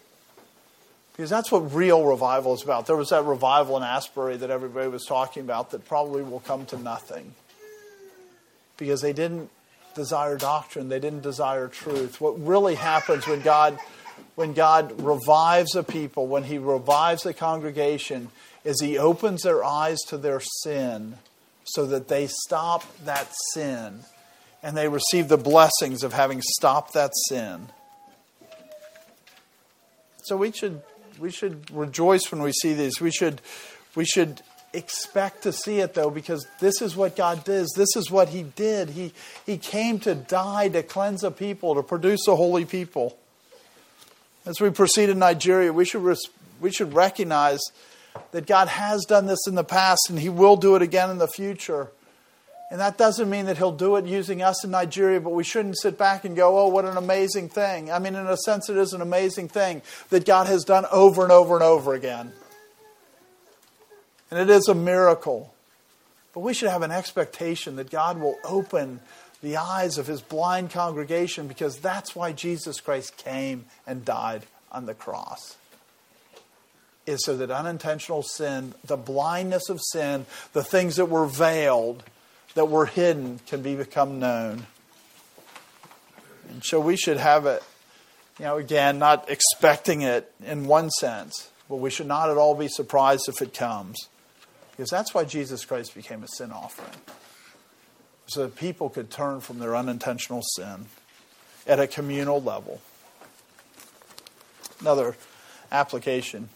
because 1.16 1.30
that's 1.30 1.52
what 1.52 1.72
real 1.72 2.04
revival 2.04 2.54
is 2.54 2.62
about. 2.64 2.86
There 2.86 2.96
was 2.96 3.10
that 3.10 3.24
revival 3.24 3.76
in 3.76 3.84
Asbury 3.84 4.36
that 4.36 4.50
everybody 4.50 4.88
was 4.88 5.04
talking 5.04 5.44
about 5.44 5.70
that 5.70 5.86
probably 5.86 6.22
will 6.22 6.40
come 6.40 6.66
to 6.66 6.76
nothing. 6.76 7.34
Because 8.76 9.00
they 9.00 9.12
didn't 9.12 9.48
desire 9.94 10.36
doctrine, 10.36 10.88
they 10.88 10.98
didn't 10.98 11.22
desire 11.22 11.68
truth. 11.68 12.20
What 12.20 12.44
really 12.44 12.74
happens 12.74 13.28
when 13.28 13.42
God 13.42 13.78
when 14.34 14.52
God 14.52 15.00
revives 15.00 15.76
a 15.76 15.84
people, 15.84 16.26
when 16.26 16.44
he 16.44 16.58
revives 16.58 17.24
a 17.26 17.32
congregation, 17.32 18.30
is 18.64 18.80
he 18.80 18.98
opens 18.98 19.42
their 19.42 19.64
eyes 19.64 19.98
to 20.08 20.18
their 20.18 20.40
sin 20.40 21.18
so 21.64 21.86
that 21.86 22.08
they 22.08 22.26
stop 22.26 22.84
that 23.04 23.28
sin 23.52 24.00
and 24.62 24.76
they 24.76 24.88
receive 24.88 25.28
the 25.28 25.38
blessings 25.38 26.02
of 26.02 26.12
having 26.12 26.40
stopped 26.42 26.94
that 26.94 27.10
sin. 27.28 27.68
So 30.24 30.36
we 30.36 30.52
should 30.52 30.80
we 31.18 31.30
should 31.30 31.70
rejoice 31.70 32.30
when 32.30 32.42
we 32.42 32.52
see 32.52 32.72
these. 32.72 33.00
We 33.00 33.10
should, 33.10 33.40
we 33.94 34.04
should 34.04 34.42
expect 34.72 35.42
to 35.44 35.52
see 35.52 35.78
it 35.78 35.94
though 35.94 36.10
because 36.10 36.46
this 36.60 36.82
is 36.82 36.96
what 36.96 37.16
God 37.16 37.44
does. 37.44 37.72
This 37.76 37.94
is 37.96 38.10
what 38.10 38.30
he 38.30 38.42
did. 38.42 38.90
He 38.90 39.12
he 39.46 39.58
came 39.58 40.00
to 40.00 40.14
die 40.14 40.68
to 40.68 40.82
cleanse 40.82 41.22
a 41.22 41.30
people, 41.30 41.74
to 41.74 41.82
produce 41.82 42.26
a 42.26 42.36
holy 42.36 42.64
people. 42.64 43.16
As 44.46 44.60
we 44.60 44.70
proceed 44.70 45.08
in 45.08 45.18
Nigeria, 45.18 45.72
we 45.72 45.84
should 45.84 46.02
res- 46.02 46.28
we 46.60 46.70
should 46.72 46.92
recognize 46.92 47.60
that 48.32 48.46
God 48.46 48.68
has 48.68 49.04
done 49.04 49.26
this 49.26 49.46
in 49.46 49.54
the 49.54 49.64
past 49.64 50.08
and 50.08 50.18
he 50.18 50.28
will 50.28 50.56
do 50.56 50.76
it 50.76 50.82
again 50.82 51.10
in 51.10 51.18
the 51.18 51.28
future. 51.28 51.90
And 52.70 52.80
that 52.80 52.98
doesn't 52.98 53.30
mean 53.30 53.46
that 53.46 53.58
he'll 53.58 53.72
do 53.72 53.96
it 53.96 54.06
using 54.06 54.42
us 54.42 54.64
in 54.64 54.70
Nigeria, 54.70 55.20
but 55.20 55.30
we 55.30 55.44
shouldn't 55.44 55.78
sit 55.78 55.96
back 55.96 56.24
and 56.24 56.34
go, 56.34 56.58
oh, 56.58 56.68
what 56.68 56.84
an 56.84 56.96
amazing 56.96 57.48
thing. 57.48 57.92
I 57.92 57.98
mean, 57.98 58.14
in 58.14 58.26
a 58.26 58.36
sense, 58.36 58.68
it 58.68 58.76
is 58.76 58.92
an 58.92 59.00
amazing 59.00 59.48
thing 59.48 59.82
that 60.10 60.24
God 60.24 60.46
has 60.46 60.64
done 60.64 60.86
over 60.90 61.22
and 61.22 61.30
over 61.30 61.54
and 61.54 61.62
over 61.62 61.94
again. 61.94 62.32
And 64.30 64.40
it 64.40 64.50
is 64.50 64.66
a 64.66 64.74
miracle. 64.74 65.54
But 66.32 66.40
we 66.40 66.54
should 66.54 66.70
have 66.70 66.82
an 66.82 66.90
expectation 66.90 67.76
that 67.76 67.90
God 67.90 68.18
will 68.18 68.36
open 68.42 69.00
the 69.40 69.56
eyes 69.58 69.98
of 69.98 70.08
his 70.08 70.20
blind 70.20 70.70
congregation 70.70 71.46
because 71.46 71.78
that's 71.78 72.16
why 72.16 72.32
Jesus 72.32 72.80
Christ 72.80 73.16
came 73.16 73.66
and 73.86 74.04
died 74.04 74.46
on 74.72 74.86
the 74.86 74.94
cross. 74.94 75.56
Is 77.06 77.22
so 77.24 77.36
that 77.36 77.50
unintentional 77.50 78.22
sin, 78.22 78.72
the 78.82 78.96
blindness 78.96 79.68
of 79.68 79.78
sin, 79.92 80.24
the 80.54 80.64
things 80.64 80.96
that 80.96 81.06
were 81.06 81.26
veiled, 81.26 82.02
that 82.54 82.70
were 82.70 82.86
hidden, 82.86 83.40
can 83.46 83.60
be 83.60 83.74
become 83.74 84.18
known. 84.18 84.66
And 86.48 86.64
so 86.64 86.80
we 86.80 86.96
should 86.96 87.18
have 87.18 87.44
it, 87.44 87.62
you 88.38 88.46
know, 88.46 88.56
again, 88.56 88.98
not 88.98 89.28
expecting 89.28 90.00
it 90.00 90.32
in 90.42 90.66
one 90.66 90.88
sense, 90.88 91.50
but 91.68 91.76
we 91.76 91.90
should 91.90 92.06
not 92.06 92.30
at 92.30 92.38
all 92.38 92.54
be 92.54 92.68
surprised 92.68 93.28
if 93.28 93.42
it 93.42 93.52
comes. 93.52 94.08
Because 94.70 94.88
that's 94.88 95.12
why 95.12 95.24
Jesus 95.24 95.64
Christ 95.64 95.94
became 95.94 96.22
a 96.22 96.28
sin 96.28 96.52
offering. 96.52 96.98
So 98.26 98.44
that 98.44 98.56
people 98.56 98.88
could 98.88 99.10
turn 99.10 99.40
from 99.40 99.58
their 99.58 99.76
unintentional 99.76 100.40
sin 100.56 100.86
at 101.66 101.78
a 101.78 101.86
communal 101.86 102.42
level. 102.42 102.80
Another 104.80 105.16
application. 105.70 106.48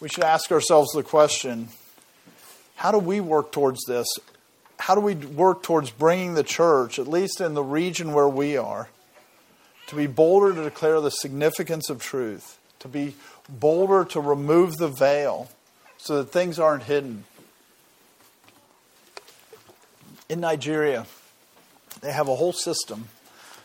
We 0.00 0.08
should 0.08 0.24
ask 0.24 0.50
ourselves 0.50 0.92
the 0.92 1.02
question 1.02 1.68
how 2.76 2.90
do 2.90 2.98
we 2.98 3.20
work 3.20 3.52
towards 3.52 3.80
this? 3.86 4.06
How 4.78 4.94
do 4.94 5.00
we 5.00 5.14
work 5.14 5.62
towards 5.62 5.90
bringing 5.90 6.34
the 6.34 6.42
church, 6.42 6.98
at 6.98 7.06
least 7.06 7.40
in 7.40 7.54
the 7.54 7.62
region 7.62 8.12
where 8.12 8.28
we 8.28 8.56
are, 8.56 8.88
to 9.86 9.96
be 9.96 10.06
bolder 10.06 10.52
to 10.52 10.62
declare 10.64 11.00
the 11.00 11.10
significance 11.10 11.88
of 11.88 12.02
truth, 12.02 12.58
to 12.80 12.88
be 12.88 13.14
bolder 13.48 14.04
to 14.06 14.20
remove 14.20 14.76
the 14.76 14.88
veil? 14.88 15.48
so 16.04 16.18
that 16.18 16.30
things 16.30 16.58
aren't 16.58 16.82
hidden. 16.82 17.24
In 20.28 20.38
Nigeria, 20.38 21.06
they 22.02 22.12
have 22.12 22.28
a 22.28 22.34
whole 22.36 22.52
system 22.52 23.08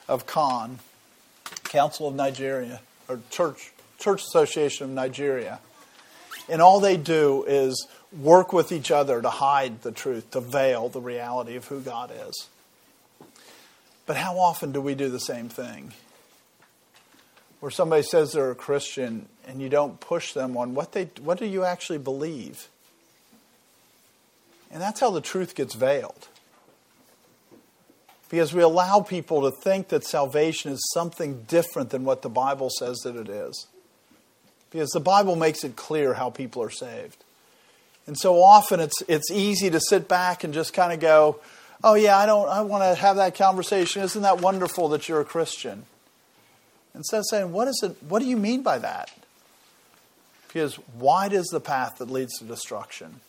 of 0.07 0.25
CON, 0.25 0.79
Council 1.65 2.07
of 2.07 2.15
Nigeria, 2.15 2.79
or 3.09 3.19
Church, 3.29 3.73
Church 3.97 4.21
Association 4.21 4.85
of 4.85 4.91
Nigeria. 4.91 5.59
And 6.49 6.61
all 6.61 6.79
they 6.79 6.97
do 6.97 7.43
is 7.47 7.87
work 8.17 8.51
with 8.53 8.71
each 8.71 8.91
other 8.91 9.21
to 9.21 9.29
hide 9.29 9.81
the 9.83 9.91
truth, 9.91 10.31
to 10.31 10.41
veil 10.41 10.89
the 10.89 11.01
reality 11.01 11.55
of 11.55 11.65
who 11.67 11.79
God 11.79 12.11
is. 12.27 12.47
But 14.05 14.17
how 14.17 14.39
often 14.39 14.71
do 14.71 14.81
we 14.81 14.95
do 14.95 15.09
the 15.09 15.19
same 15.19 15.49
thing? 15.49 15.93
where 17.59 17.71
somebody 17.71 18.03
says 18.03 18.31
they're 18.31 18.51
a 18.51 18.55
Christian 18.55 19.27
and 19.47 19.61
you 19.61 19.69
don't 19.69 19.99
push 19.99 20.33
them 20.33 20.55
on 20.55 20.75
what 20.75 20.93
they 20.93 21.09
what 21.21 21.37
do 21.37 21.45
you 21.45 21.63
actually 21.63 21.97
believe? 21.97 22.67
And 24.71 24.81
that's 24.81 24.99
how 24.99 25.09
the 25.09 25.21
truth 25.21 25.55
gets 25.55 25.73
veiled. 25.73 26.27
Because 28.29 28.53
we 28.53 28.61
allow 28.61 29.01
people 29.01 29.41
to 29.41 29.51
think 29.51 29.87
that 29.87 30.03
salvation 30.03 30.71
is 30.71 30.91
something 30.93 31.43
different 31.47 31.89
than 31.89 32.05
what 32.05 32.21
the 32.21 32.29
Bible 32.29 32.69
says 32.69 32.99
that 32.99 33.15
it 33.15 33.27
is. 33.27 33.65
Because 34.71 34.89
the 34.89 34.99
Bible 34.99 35.35
makes 35.35 35.63
it 35.63 35.75
clear 35.75 36.13
how 36.13 36.29
people 36.29 36.61
are 36.61 36.69
saved. 36.69 37.23
And 38.07 38.17
so 38.17 38.41
often 38.41 38.79
it's 38.79 39.01
it's 39.07 39.29
easy 39.31 39.69
to 39.69 39.79
sit 39.79 40.07
back 40.07 40.43
and 40.43 40.53
just 40.53 40.73
kind 40.73 40.93
of 40.93 40.99
go, 40.99 41.39
"Oh 41.83 41.93
yeah, 41.93 42.17
I 42.17 42.25
don't 42.25 42.49
I 42.49 42.61
want 42.61 42.83
to 42.83 42.99
have 42.99 43.17
that 43.17 43.35
conversation. 43.35 44.01
Isn't 44.01 44.21
that 44.23 44.41
wonderful 44.41 44.89
that 44.89 45.07
you're 45.07 45.21
a 45.21 45.25
Christian?" 45.25 45.85
Instead 46.95 47.19
of 47.19 47.25
saying, 47.29 47.51
what, 47.51 47.67
is 47.67 47.81
it, 47.83 47.95
what 48.07 48.19
do 48.19 48.25
you 48.25 48.37
mean 48.37 48.63
by 48.63 48.79
that? 48.79 49.11
Because 50.47 50.79
wide 50.95 51.33
is 51.33 51.47
the 51.47 51.59
path 51.59 51.97
that 51.99 52.09
leads 52.09 52.39
to 52.39 52.45
destruction. 52.45 53.21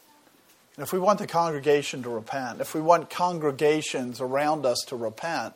And 0.77 0.83
if 0.83 0.93
we 0.93 0.99
want 0.99 1.19
the 1.19 1.27
congregation 1.27 2.03
to 2.05 2.09
repent, 2.09 2.61
if 2.61 2.75
we 2.75 2.81
want 2.81 3.11
congregations 3.11 4.21
around 4.21 4.65
us 4.65 4.79
to 4.89 4.97
repent, 4.97 5.55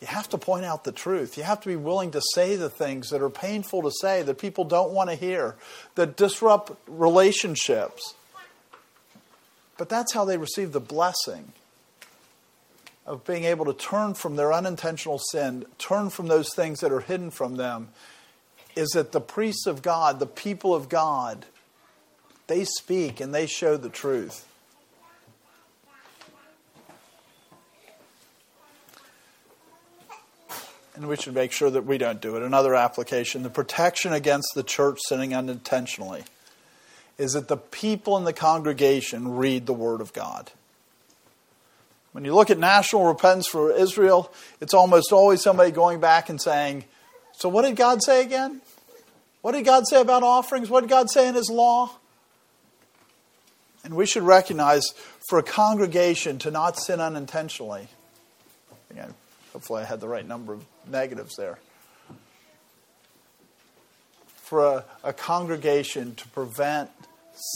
you 0.00 0.06
have 0.06 0.28
to 0.30 0.38
point 0.38 0.64
out 0.64 0.84
the 0.84 0.92
truth. 0.92 1.38
You 1.38 1.44
have 1.44 1.60
to 1.62 1.68
be 1.68 1.76
willing 1.76 2.10
to 2.10 2.20
say 2.34 2.56
the 2.56 2.68
things 2.68 3.10
that 3.10 3.22
are 3.22 3.30
painful 3.30 3.82
to 3.82 3.90
say, 4.00 4.22
that 4.22 4.38
people 4.38 4.64
don't 4.64 4.92
want 4.92 5.10
to 5.10 5.16
hear, 5.16 5.56
that 5.94 6.16
disrupt 6.16 6.72
relationships. 6.86 8.14
But 9.78 9.88
that's 9.88 10.12
how 10.12 10.24
they 10.24 10.36
receive 10.36 10.72
the 10.72 10.80
blessing 10.80 11.52
of 13.06 13.24
being 13.24 13.44
able 13.44 13.64
to 13.66 13.74
turn 13.74 14.14
from 14.14 14.36
their 14.36 14.52
unintentional 14.52 15.18
sin, 15.18 15.64
turn 15.78 16.10
from 16.10 16.28
those 16.28 16.54
things 16.54 16.80
that 16.80 16.92
are 16.92 17.00
hidden 17.00 17.30
from 17.30 17.56
them, 17.56 17.88
is 18.76 18.90
that 18.90 19.12
the 19.12 19.20
priests 19.20 19.66
of 19.66 19.82
God, 19.82 20.18
the 20.18 20.26
people 20.26 20.74
of 20.74 20.88
God, 20.88 21.46
they 22.46 22.64
speak 22.64 23.20
and 23.20 23.34
they 23.34 23.46
show 23.46 23.76
the 23.76 23.88
truth. 23.88 24.46
And 30.94 31.08
we 31.08 31.16
should 31.16 31.34
make 31.34 31.50
sure 31.50 31.70
that 31.70 31.84
we 31.84 31.98
don't 31.98 32.20
do 32.20 32.36
it. 32.36 32.42
Another 32.42 32.74
application 32.74 33.42
the 33.42 33.50
protection 33.50 34.12
against 34.12 34.52
the 34.54 34.62
church 34.62 35.00
sinning 35.08 35.34
unintentionally 35.34 36.22
is 37.18 37.32
that 37.32 37.48
the 37.48 37.56
people 37.56 38.16
in 38.16 38.24
the 38.24 38.32
congregation 38.32 39.36
read 39.36 39.66
the 39.66 39.72
Word 39.72 40.00
of 40.00 40.12
God. 40.12 40.52
When 42.12 42.24
you 42.24 42.34
look 42.34 42.50
at 42.50 42.58
national 42.58 43.06
repentance 43.06 43.48
for 43.48 43.72
Israel, 43.72 44.32
it's 44.60 44.74
almost 44.74 45.12
always 45.12 45.42
somebody 45.42 45.72
going 45.72 45.98
back 45.98 46.28
and 46.28 46.40
saying, 46.40 46.84
So, 47.32 47.48
what 47.48 47.62
did 47.62 47.74
God 47.74 48.02
say 48.02 48.22
again? 48.22 48.60
What 49.42 49.52
did 49.52 49.64
God 49.64 49.84
say 49.88 50.00
about 50.00 50.22
offerings? 50.22 50.70
What 50.70 50.82
did 50.82 50.90
God 50.90 51.10
say 51.10 51.28
in 51.28 51.34
His 51.34 51.50
law? 51.50 51.90
And 53.82 53.94
we 53.94 54.06
should 54.06 54.22
recognize 54.22 54.84
for 55.28 55.38
a 55.38 55.42
congregation 55.42 56.38
to 56.38 56.50
not 56.50 56.78
sin 56.78 57.00
unintentionally. 57.00 57.88
Again, 58.90 59.14
hopefully, 59.52 59.82
I 59.82 59.86
had 59.86 60.00
the 60.00 60.08
right 60.08 60.26
number 60.26 60.54
of 60.54 60.64
negatives 60.88 61.36
there. 61.36 61.58
For 64.26 64.64
a, 64.64 64.84
a 65.02 65.12
congregation 65.12 66.14
to 66.16 66.28
prevent 66.28 66.90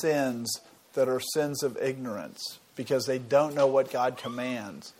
sins 0.01 0.61
that 0.95 1.09
are 1.09 1.21
sins 1.21 1.63
of 1.63 1.77
ignorance 1.77 2.59
because 2.75 3.07
they 3.07 3.19
don't 3.19 3.55
know 3.55 3.67
what 3.67 3.91
God 3.91 4.17
commands. 4.17 4.93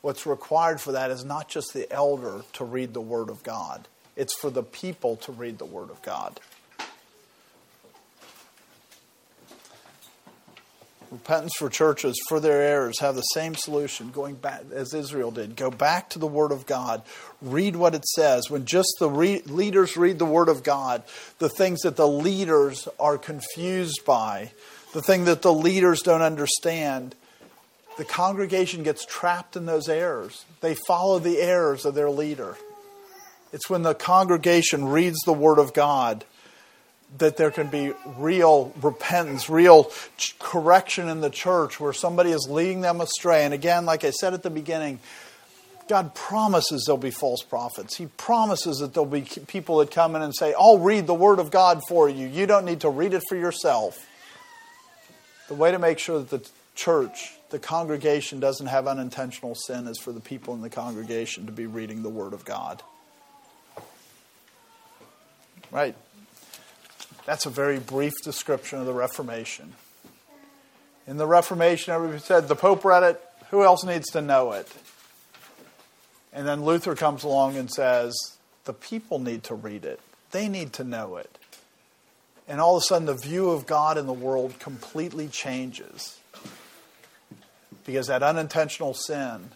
What's 0.00 0.26
required 0.26 0.80
for 0.80 0.92
that 0.92 1.10
is 1.10 1.24
not 1.24 1.48
just 1.48 1.72
the 1.72 1.90
elder 1.92 2.42
to 2.54 2.64
read 2.64 2.94
the 2.94 3.00
Word 3.00 3.30
of 3.30 3.42
God, 3.42 3.88
it's 4.16 4.34
for 4.34 4.50
the 4.50 4.62
people 4.62 5.16
to 5.16 5.32
read 5.32 5.58
the 5.58 5.64
Word 5.64 5.90
of 5.90 6.00
God. 6.02 6.40
Repentance 11.14 11.54
for 11.56 11.70
churches 11.70 12.20
for 12.28 12.40
their 12.40 12.60
errors 12.60 12.98
have 12.98 13.14
the 13.14 13.22
same 13.22 13.54
solution, 13.54 14.10
going 14.10 14.34
back 14.34 14.62
as 14.72 14.92
Israel 14.92 15.30
did. 15.30 15.54
Go 15.54 15.70
back 15.70 16.10
to 16.10 16.18
the 16.18 16.26
Word 16.26 16.50
of 16.50 16.66
God. 16.66 17.02
Read 17.40 17.76
what 17.76 17.94
it 17.94 18.04
says. 18.04 18.50
When 18.50 18.64
just 18.64 18.96
the 18.98 19.08
re- 19.08 19.40
leaders 19.46 19.96
read 19.96 20.18
the 20.18 20.24
Word 20.24 20.48
of 20.48 20.64
God, 20.64 21.04
the 21.38 21.48
things 21.48 21.82
that 21.82 21.94
the 21.94 22.08
leaders 22.08 22.88
are 22.98 23.16
confused 23.16 24.04
by, 24.04 24.50
the 24.92 25.02
thing 25.02 25.24
that 25.26 25.42
the 25.42 25.52
leaders 25.52 26.02
don't 26.02 26.20
understand, 26.20 27.14
the 27.96 28.04
congregation 28.04 28.82
gets 28.82 29.06
trapped 29.06 29.54
in 29.54 29.66
those 29.66 29.88
errors. 29.88 30.44
They 30.62 30.74
follow 30.74 31.20
the 31.20 31.38
errors 31.38 31.84
of 31.84 31.94
their 31.94 32.10
leader. 32.10 32.56
It's 33.52 33.70
when 33.70 33.82
the 33.82 33.94
congregation 33.94 34.86
reads 34.86 35.20
the 35.20 35.32
Word 35.32 35.60
of 35.60 35.74
God 35.74 36.24
that 37.18 37.36
there 37.36 37.50
can 37.50 37.68
be 37.68 37.92
real 38.16 38.72
repentance, 38.82 39.48
real 39.48 39.90
correction 40.38 41.08
in 41.08 41.20
the 41.20 41.30
church 41.30 41.78
where 41.78 41.92
somebody 41.92 42.30
is 42.30 42.48
leading 42.50 42.80
them 42.80 43.00
astray. 43.00 43.44
And 43.44 43.54
again, 43.54 43.86
like 43.86 44.04
I 44.04 44.10
said 44.10 44.34
at 44.34 44.42
the 44.42 44.50
beginning, 44.50 44.98
God 45.88 46.14
promises 46.14 46.84
there'll 46.86 46.96
be 46.96 47.10
false 47.10 47.42
prophets. 47.42 47.96
He 47.96 48.06
promises 48.06 48.78
that 48.78 48.94
there'll 48.94 49.06
be 49.06 49.22
people 49.46 49.78
that 49.78 49.90
come 49.90 50.16
in 50.16 50.22
and 50.22 50.34
say, 50.34 50.54
I'll 50.58 50.78
read 50.78 51.06
the 51.06 51.14
Word 51.14 51.38
of 51.38 51.50
God 51.50 51.82
for 51.88 52.08
you. 52.08 52.26
You 52.26 52.46
don't 52.46 52.64
need 52.64 52.80
to 52.80 52.90
read 52.90 53.12
it 53.12 53.22
for 53.28 53.36
yourself. 53.36 53.98
The 55.48 55.54
way 55.54 55.70
to 55.70 55.78
make 55.78 55.98
sure 55.98 56.18
that 56.18 56.30
the 56.30 56.48
church 56.74 57.34
the 57.54 57.60
congregation 57.60 58.40
doesn't 58.40 58.66
have 58.66 58.88
unintentional 58.88 59.54
sin 59.54 59.86
is 59.86 59.96
for 60.00 60.10
the 60.10 60.18
people 60.18 60.54
in 60.54 60.60
the 60.60 60.68
congregation 60.68 61.46
to 61.46 61.52
be 61.52 61.66
reading 61.66 62.02
the 62.02 62.08
Word 62.08 62.32
of 62.32 62.44
God. 62.44 62.82
Right? 65.70 65.94
That's 67.26 67.46
a 67.46 67.50
very 67.50 67.78
brief 67.78 68.12
description 68.22 68.78
of 68.80 68.86
the 68.86 68.92
Reformation. 68.92 69.74
In 71.06 71.16
the 71.16 71.26
Reformation, 71.26 71.94
everybody 71.94 72.20
said 72.20 72.48
the 72.48 72.56
Pope 72.56 72.84
read 72.84 73.02
it. 73.02 73.20
Who 73.50 73.62
else 73.62 73.84
needs 73.84 74.10
to 74.10 74.20
know 74.20 74.52
it? 74.52 74.70
And 76.32 76.46
then 76.46 76.64
Luther 76.64 76.94
comes 76.94 77.22
along 77.24 77.56
and 77.56 77.70
says, 77.70 78.14
the 78.64 78.72
people 78.72 79.18
need 79.18 79.44
to 79.44 79.54
read 79.54 79.84
it. 79.84 80.00
They 80.32 80.48
need 80.48 80.72
to 80.74 80.84
know 80.84 81.16
it. 81.16 81.38
And 82.48 82.60
all 82.60 82.76
of 82.76 82.82
a 82.82 82.84
sudden, 82.84 83.06
the 83.06 83.14
view 83.14 83.50
of 83.50 83.66
God 83.66 83.96
in 83.96 84.06
the 84.06 84.12
world 84.12 84.58
completely 84.58 85.28
changes. 85.28 86.18
Because 87.86 88.08
that 88.08 88.22
unintentional 88.22 88.94
sin, 88.94 89.50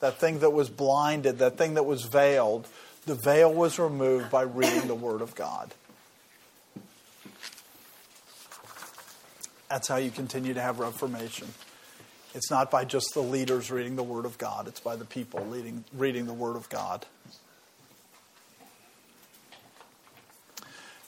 that 0.00 0.18
thing 0.18 0.40
that 0.40 0.50
was 0.50 0.68
blinded, 0.68 1.38
that 1.38 1.56
thing 1.56 1.74
that 1.74 1.84
was 1.84 2.02
veiled, 2.02 2.66
the 3.06 3.14
veil 3.14 3.52
was 3.52 3.78
removed 3.78 4.30
by 4.30 4.42
reading 4.42 4.88
the 4.88 4.94
Word 4.94 5.22
of 5.22 5.34
God. 5.34 5.72
That's 9.68 9.88
how 9.88 9.96
you 9.96 10.10
continue 10.10 10.54
to 10.54 10.60
have 10.60 10.78
Reformation. 10.78 11.48
It's 12.34 12.50
not 12.50 12.70
by 12.70 12.84
just 12.84 13.14
the 13.14 13.22
leaders 13.22 13.70
reading 13.70 13.96
the 13.96 14.02
Word 14.02 14.26
of 14.26 14.38
God, 14.38 14.68
it's 14.68 14.80
by 14.80 14.96
the 14.96 15.04
people 15.04 15.40
reading, 15.40 15.84
reading 15.94 16.26
the 16.26 16.34
Word 16.34 16.56
of 16.56 16.68
God. 16.68 17.06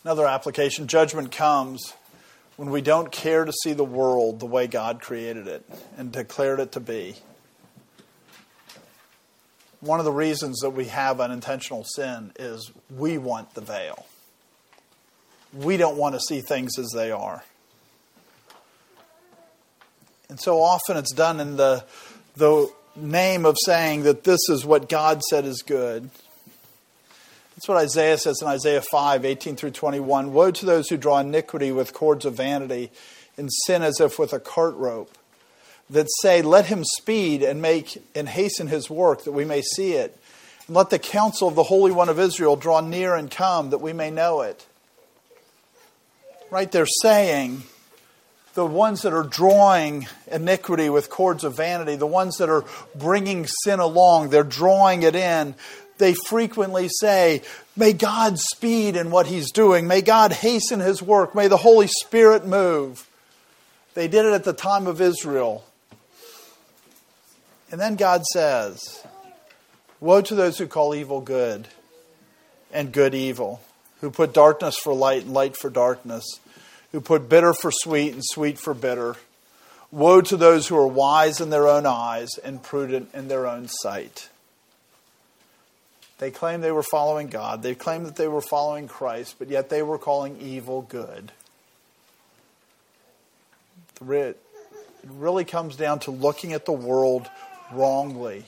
Another 0.05 0.27
application 0.27 0.87
judgment 0.87 1.31
comes 1.33 1.93
when 2.57 2.71
we 2.71 2.81
don't 2.81 3.13
care 3.13 3.45
to 3.45 3.53
see 3.63 3.73
the 3.73 3.85
world 3.85 4.41
the 4.41 4.47
way 4.47 4.67
God 4.67 5.01
created 5.01 5.47
it 5.47 5.69
and 5.97 6.11
declared 6.11 6.61
it 6.61 6.73
to 6.73 6.81
be. 6.81 7.17
One 9.81 10.01
of 10.01 10.05
the 10.05 10.13
reasons 10.13 10.61
that 10.61 10.71
we 10.71 10.87
have 10.87 11.21
unintentional 11.21 11.85
sin 11.85 12.33
is 12.39 12.73
we 12.97 13.17
want 13.19 13.55
the 13.55 13.61
veil. 13.61 14.07
We 15.53 15.77
don't 15.77 15.97
want 15.97 16.15
to 16.15 16.21
see 16.21 16.41
things 16.41 16.79
as 16.79 16.91
they 16.95 17.13
are. 17.13 17.45
And 20.31 20.39
so 20.39 20.61
often 20.61 20.99
it's 20.99 21.15
done 21.15 21.41
in 21.41 21.57
the, 21.57 21.85
the 22.37 22.71
name 22.95 23.47
of 23.47 23.57
saying 23.65 24.03
that 24.03 24.25
this 24.25 24.41
is 24.51 24.63
what 24.63 24.89
God 24.89 25.23
said 25.23 25.47
is 25.47 25.63
good. 25.63 26.11
That's 27.55 27.67
what 27.67 27.79
Isaiah 27.79 28.19
says 28.19 28.43
in 28.43 28.47
Isaiah 28.47 28.83
5 28.83 29.25
18 29.25 29.57
through 29.57 29.71
21. 29.71 30.35
Woe 30.35 30.51
to 30.51 30.67
those 30.67 30.91
who 30.91 30.99
draw 30.99 31.19
iniquity 31.19 31.73
with 31.73 31.95
cords 31.95 32.27
of 32.27 32.35
vanity 32.35 32.91
and 33.39 33.49
sin 33.67 33.83
as 33.83 34.01
if 34.01 34.19
with 34.19 34.35
a 34.35 34.39
cart 34.39 34.77
rope, 34.77 35.17
that 35.89 36.07
say, 36.21 36.43
Let 36.43 36.67
him 36.67 36.85
speed 36.85 37.43
and 37.43 37.63
make 37.63 37.97
and 38.15 38.29
hasten 38.29 38.67
his 38.67 38.91
work 38.91 39.25
that 39.25 39.33
we 39.33 39.47
may 39.47 39.63
see 39.63 39.95
it. 39.95 40.15
And 40.67 40.77
let 40.77 40.91
the 40.91 40.99
counsel 40.99 41.49
of 41.49 41.55
the 41.55 41.65
Holy 41.65 41.91
One 41.91 42.11
of 42.11 42.21
Israel 42.21 42.55
draw 42.55 42.83
near 42.83 43.15
and 43.15 43.31
come 43.31 43.71
that 43.71 43.79
we 43.79 43.95
may 43.95 44.11
know 44.11 44.43
it. 44.43 44.67
Right? 46.51 46.71
They're 46.71 46.87
saying, 47.03 47.63
the 48.55 48.67
ones 48.67 49.03
that 49.03 49.13
are 49.13 49.23
drawing 49.23 50.07
iniquity 50.31 50.91
with 50.91 51.11
cords 51.11 51.45
of 51.45 51.57
vanity, 51.57 51.97
the 51.97 52.07
ones 52.07 52.37
that 52.39 52.49
are 52.49 52.65
bringing 52.95 53.47
sin 53.47 53.79
along, 53.79 54.31
they're 54.31 54.43
drawing 54.43 55.03
it 55.03 55.15
in. 55.15 55.55
They 55.99 56.15
frequently 56.15 56.89
say, 56.89 57.43
May 57.77 57.93
God 57.93 58.39
speed 58.39 58.97
in 58.97 59.11
what 59.11 59.27
He's 59.27 59.51
doing. 59.51 59.87
May 59.87 60.01
God 60.01 60.33
hasten 60.33 60.81
His 60.81 61.03
work. 61.03 61.35
May 61.35 61.49
the 61.49 61.57
Holy 61.57 61.89
Spirit 61.89 62.47
move. 62.47 63.09
They 63.95 64.09
did 64.09 64.25
it 64.25 64.33
at 64.33 64.45
the 64.45 64.53
time 64.53 64.87
of 64.87 65.01
Israel. 65.01 65.65
And 67.71 67.81
then 67.81 67.97
God 67.97 68.25
says, 68.27 69.05
Woe 70.01 70.23
to 70.23 70.35
those 70.35 70.59
who 70.59 70.67
call 70.67 70.95
evil 70.95 71.21
good 71.21 71.69
and 72.73 72.93
good 72.93 73.15
evil, 73.15 73.61
who 74.01 74.11
put 74.11 74.33
darkness 74.33 74.79
for 74.79 74.95
light 74.95 75.25
and 75.25 75.35
light 75.35 75.57
for 75.57 75.69
darkness 75.69 76.39
who 76.93 77.01
put 77.01 77.29
bitter 77.29 77.53
for 77.53 77.71
sweet 77.71 78.13
and 78.13 78.23
sweet 78.25 78.59
for 78.59 78.75
bitter. 78.75 79.17
Woe 79.91 80.21
to 80.23 80.37
those 80.37 80.69
who 80.69 80.77
are 80.77 80.87
wise 80.87 81.41
in 81.41 81.51
their 81.51 81.67
own 81.67 81.87
eyes 81.87 82.39
and 82.43 82.63
prudent 82.63 83.11
in 83.15 83.29
their 83.29 83.47
own 83.47 83.69
sight. 83.69 84.29
They 86.19 86.31
claimed 86.31 86.65
they 86.65 86.73
were 86.73 86.83
following 86.83 87.29
God. 87.29 87.63
They 87.63 87.75
claimed 87.75 88.07
that 88.07 88.17
they 88.17 88.29
were 88.29 88.41
following 88.41 88.89
Christ, 88.89 89.37
but 89.39 89.49
yet 89.49 89.71
they 89.71 89.83
were 89.83 89.99
calling 89.99 90.39
evil 90.41 90.83
good. 90.83 91.33
It 94.01 94.37
really 95.05 95.45
comes 95.45 95.77
down 95.77 96.01
to 96.01 96.11
looking 96.11 96.53
at 96.53 96.65
the 96.65 96.73
world 96.73 97.29
wrongly. 97.73 98.45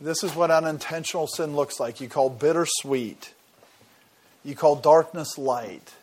This 0.00 0.22
is 0.22 0.34
what 0.34 0.50
unintentional 0.50 1.26
sin 1.26 1.56
looks 1.56 1.80
like. 1.80 2.00
You 2.00 2.08
call 2.08 2.28
bitter 2.28 2.66
sweet, 2.66 3.32
you 4.44 4.54
call 4.54 4.76
darkness 4.76 5.38
light. 5.38 5.94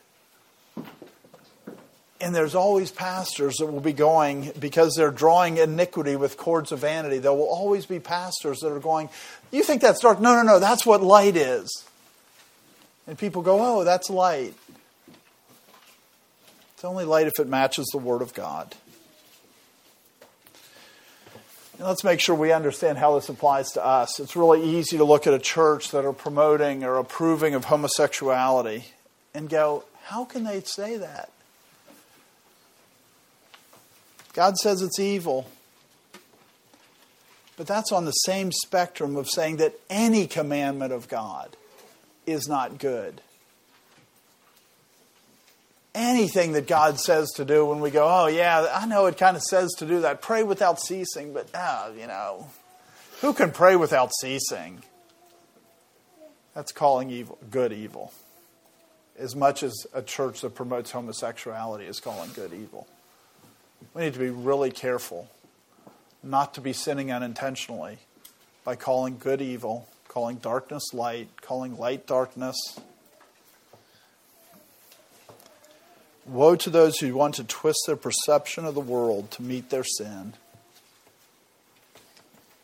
And 2.23 2.33
there's 2.33 2.55
always 2.55 2.89
pastors 2.89 3.57
that 3.57 3.65
will 3.65 3.81
be 3.81 3.91
going 3.91 4.53
because 4.57 4.95
they're 4.95 5.11
drawing 5.11 5.57
iniquity 5.57 6.15
with 6.15 6.37
cords 6.37 6.71
of 6.71 6.79
vanity. 6.79 7.17
There 7.17 7.33
will 7.33 7.49
always 7.49 7.85
be 7.85 7.99
pastors 7.99 8.59
that 8.59 8.71
are 8.71 8.79
going, 8.79 9.09
You 9.51 9.61
think 9.61 9.81
that's 9.81 9.99
dark? 9.99 10.21
No, 10.21 10.33
no, 10.33 10.41
no, 10.41 10.57
that's 10.57 10.85
what 10.85 11.03
light 11.03 11.35
is. 11.35 11.83
And 13.07 13.17
people 13.17 13.41
go, 13.41 13.59
Oh, 13.59 13.83
that's 13.83 14.09
light. 14.09 14.53
It's 16.75 16.85
only 16.85 17.03
light 17.03 17.27
if 17.27 17.33
it 17.41 17.47
matches 17.49 17.87
the 17.91 17.97
Word 17.97 18.21
of 18.21 18.33
God. 18.33 18.73
And 21.77 21.85
let's 21.85 22.05
make 22.05 22.21
sure 22.21 22.35
we 22.35 22.53
understand 22.53 22.99
how 22.99 23.15
this 23.15 23.27
applies 23.27 23.73
to 23.73 23.85
us. 23.85 24.21
It's 24.21 24.37
really 24.37 24.63
easy 24.63 24.95
to 24.95 25.03
look 25.03 25.27
at 25.27 25.33
a 25.33 25.39
church 25.39 25.91
that 25.91 26.05
are 26.05 26.13
promoting 26.13 26.85
or 26.85 26.99
approving 26.99 27.53
of 27.53 27.65
homosexuality 27.65 28.85
and 29.33 29.49
go, 29.49 29.83
How 30.03 30.23
can 30.23 30.45
they 30.45 30.61
say 30.61 30.95
that? 30.95 31.32
God 34.33 34.57
says 34.57 34.81
it's 34.81 34.99
evil. 34.99 35.47
But 37.55 37.67
that's 37.67 37.91
on 37.91 38.05
the 38.05 38.11
same 38.11 38.51
spectrum 38.51 39.15
of 39.15 39.29
saying 39.29 39.57
that 39.57 39.75
any 39.89 40.25
commandment 40.25 40.91
of 40.91 41.07
God 41.07 41.55
is 42.25 42.47
not 42.47 42.79
good. 42.79 43.21
Anything 45.93 46.53
that 46.53 46.65
God 46.65 46.99
says 46.99 47.29
to 47.35 47.45
do 47.45 47.63
when 47.67 47.79
we 47.79 47.91
go, 47.91 48.07
oh, 48.09 48.25
yeah, 48.25 48.67
I 48.73 48.87
know 48.87 49.05
it 49.05 49.17
kind 49.19 49.37
of 49.37 49.43
says 49.43 49.71
to 49.77 49.85
do 49.85 50.01
that. 50.01 50.23
Pray 50.23 50.41
without 50.41 50.79
ceasing, 50.81 51.33
but, 51.33 51.47
oh, 51.53 51.93
you 51.95 52.07
know, 52.07 52.49
who 53.21 53.33
can 53.33 53.51
pray 53.51 53.75
without 53.75 54.09
ceasing? 54.19 54.81
That's 56.55 56.71
calling 56.71 57.11
evil, 57.11 57.37
good 57.51 57.71
evil. 57.71 58.11
As 59.19 59.35
much 59.35 59.61
as 59.61 59.85
a 59.93 60.01
church 60.01 60.41
that 60.41 60.55
promotes 60.55 60.89
homosexuality 60.89 61.85
is 61.85 61.99
calling 61.99 62.31
good 62.33 62.53
evil. 62.53 62.87
We 63.93 64.03
need 64.03 64.13
to 64.13 64.19
be 64.19 64.29
really 64.29 64.71
careful 64.71 65.29
not 66.23 66.53
to 66.53 66.61
be 66.61 66.73
sinning 66.73 67.11
unintentionally 67.11 67.99
by 68.63 68.75
calling 68.75 69.17
good 69.17 69.41
evil, 69.41 69.87
calling 70.07 70.37
darkness 70.37 70.93
light, 70.93 71.29
calling 71.41 71.77
light 71.77 72.07
darkness. 72.07 72.55
Woe 76.25 76.55
to 76.55 76.69
those 76.69 76.97
who 76.99 77.13
want 77.13 77.35
to 77.35 77.43
twist 77.43 77.79
their 77.85 77.97
perception 77.97 78.65
of 78.65 78.73
the 78.73 78.81
world 78.81 79.29
to 79.31 79.43
meet 79.43 79.69
their 79.69 79.83
sin. 79.83 80.33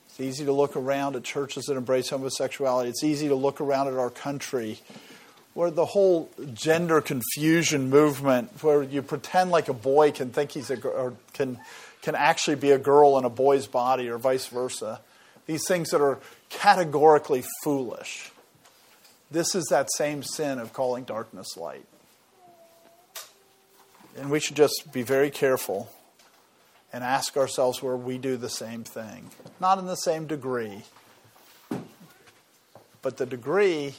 It's 0.07 0.19
easy 0.21 0.45
to 0.45 0.53
look 0.53 0.77
around 0.77 1.17
at 1.17 1.23
churches 1.23 1.65
that 1.65 1.75
embrace 1.75 2.09
homosexuality. 2.09 2.89
It's 2.89 3.03
easy 3.03 3.27
to 3.27 3.35
look 3.35 3.59
around 3.59 3.87
at 3.87 3.95
our 3.95 4.09
country 4.09 4.79
where 5.53 5.71
the 5.71 5.85
whole 5.85 6.29
gender 6.53 7.01
confusion 7.01 7.89
movement, 7.89 8.63
where 8.63 8.83
you 8.83 9.01
pretend 9.01 9.51
like 9.51 9.67
a 9.67 9.73
boy 9.73 10.11
can 10.11 10.29
think 10.29 10.51
he's 10.51 10.69
a 10.69 10.87
or 10.87 11.13
can 11.33 11.59
can 12.01 12.15
actually 12.15 12.55
be 12.55 12.71
a 12.71 12.77
girl 12.77 13.17
in 13.17 13.25
a 13.25 13.29
boy's 13.29 13.67
body, 13.67 14.07
or 14.09 14.17
vice 14.17 14.47
versa. 14.47 15.01
These 15.47 15.67
things 15.67 15.89
that 15.89 16.01
are 16.01 16.19
categorically 16.49 17.43
foolish. 17.63 18.31
This 19.31 19.53
is 19.53 19.65
that 19.65 19.91
same 19.95 20.23
sin 20.23 20.59
of 20.59 20.73
calling 20.73 21.03
darkness 21.03 21.57
light. 21.57 21.85
And 24.17 24.31
we 24.31 24.39
should 24.39 24.55
just 24.55 24.91
be 24.91 25.03
very 25.03 25.29
careful 25.29 25.91
and 26.91 27.03
ask 27.03 27.37
ourselves 27.37 27.83
where 27.83 27.95
we 27.95 28.17
do 28.17 28.37
the 28.37 28.49
same 28.49 28.83
thing. 28.83 29.29
Not 29.59 29.77
in 29.77 29.85
the 29.85 29.95
same 29.95 30.25
degree, 30.25 30.83
but 33.01 33.17
the 33.17 33.25
degree 33.25 33.95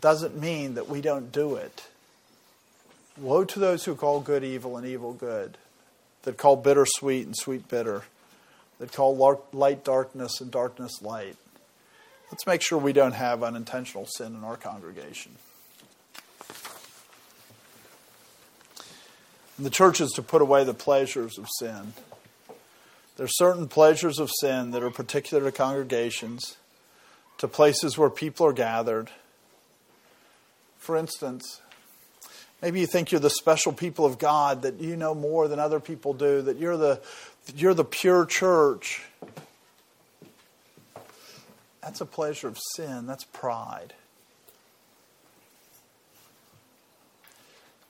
doesn't 0.00 0.38
mean 0.38 0.74
that 0.74 0.88
we 0.88 1.00
don't 1.00 1.32
do 1.32 1.56
it. 1.56 1.88
Woe 3.16 3.44
to 3.44 3.58
those 3.58 3.84
who 3.84 3.94
call 3.94 4.20
good 4.20 4.44
evil 4.44 4.76
and 4.76 4.86
evil 4.86 5.12
good, 5.12 5.58
that 6.22 6.36
call 6.36 6.56
bitter 6.56 6.86
sweet 6.86 7.26
and 7.26 7.36
sweet 7.36 7.68
bitter, 7.68 8.02
that 8.78 8.92
call 8.92 9.42
light 9.52 9.84
darkness 9.84 10.40
and 10.40 10.50
darkness 10.50 11.02
light. 11.02 11.36
Let's 12.30 12.46
make 12.46 12.62
sure 12.62 12.78
we 12.78 12.92
don't 12.92 13.12
have 13.12 13.42
unintentional 13.42 14.06
sin 14.06 14.34
in 14.36 14.44
our 14.44 14.56
congregation. 14.56 15.32
And 19.56 19.66
the 19.66 19.70
church 19.70 20.00
is 20.00 20.12
to 20.12 20.22
put 20.22 20.40
away 20.40 20.62
the 20.62 20.74
pleasures 20.74 21.38
of 21.38 21.48
sin. 21.58 21.94
There 23.16 23.24
are 23.24 23.28
certain 23.28 23.66
pleasures 23.66 24.20
of 24.20 24.30
sin 24.40 24.70
that 24.70 24.84
are 24.84 24.90
particular 24.90 25.42
to 25.44 25.50
congregations, 25.50 26.56
to 27.38 27.48
places 27.48 27.98
where 27.98 28.10
people 28.10 28.46
are 28.46 28.52
gathered 28.52 29.10
for 30.78 30.96
instance, 30.96 31.60
Maybe 32.60 32.80
you 32.80 32.86
think 32.86 33.12
you're 33.12 33.20
the 33.20 33.30
special 33.30 33.72
people 33.72 34.04
of 34.04 34.18
God, 34.18 34.62
that 34.62 34.80
you 34.80 34.96
know 34.96 35.14
more 35.14 35.46
than 35.46 35.60
other 35.60 35.78
people 35.78 36.12
do, 36.12 36.42
that 36.42 36.56
you're 36.56 36.76
the, 36.76 37.00
you're 37.54 37.74
the 37.74 37.84
pure 37.84 38.26
church. 38.26 39.02
That's 41.80 42.00
a 42.00 42.06
pleasure 42.06 42.48
of 42.48 42.58
sin. 42.74 43.06
That's 43.06 43.24
pride. 43.24 43.94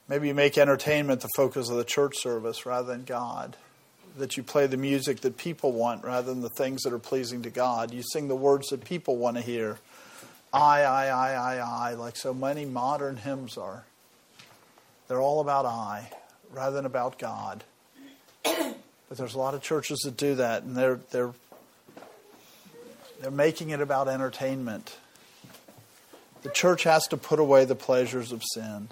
Maybe 0.07 0.29
you 0.29 0.35
make 0.35 0.59
entertainment 0.59 1.23
the 1.23 1.29
focus 1.35 1.71
of 1.71 1.77
the 1.77 1.85
church 1.85 2.19
service 2.19 2.67
rather 2.67 2.89
than 2.89 3.05
God. 3.05 3.57
That 4.19 4.37
you 4.37 4.43
play 4.43 4.67
the 4.67 4.77
music 4.77 5.21
that 5.21 5.37
people 5.39 5.73
want 5.73 6.05
rather 6.05 6.33
than 6.33 6.43
the 6.43 6.49
things 6.49 6.83
that 6.83 6.93
are 6.93 6.99
pleasing 6.99 7.43
to 7.43 7.51
God. 7.51 7.93
You 7.93 8.03
sing 8.13 8.29
the 8.29 8.37
words 8.37 8.69
that 8.69 8.85
people 8.85 9.17
want 9.17 9.37
to 9.37 9.43
hear. 9.43 9.79
I, 10.53 10.83
I, 10.83 11.07
I, 11.07 11.33
I, 11.33 11.91
I, 11.91 11.95
like 11.95 12.17
so 12.17 12.33
many 12.33 12.65
modern 12.65 13.17
hymns 13.17 13.59
are. 13.59 13.85
They're 15.07 15.21
all 15.21 15.41
about 15.41 15.67
I 15.67 16.11
rather 16.53 16.77
than 16.77 16.87
about 16.87 17.19
God. 17.19 17.65
But 18.45 19.17
there's 19.17 19.35
a 19.35 19.39
lot 19.39 19.55
of 19.55 19.63
churches 19.63 20.01
that 20.01 20.17
do 20.17 20.35
that, 20.35 20.65
and 20.65 20.77
they're, 20.77 21.01
they're 21.11 21.33
they're 23.21 23.31
making 23.31 23.71
it 23.71 23.81
about 23.81 24.09
entertainment. 24.09 24.97
The 26.43 26.51
church 26.51 26.85
has 26.85 27.07
to 27.09 27.17
put 27.17 27.41
away 27.41 27.65
the 27.65 27.75
pleasures 27.75 28.31
of 28.31 28.43
sin. 28.45 28.89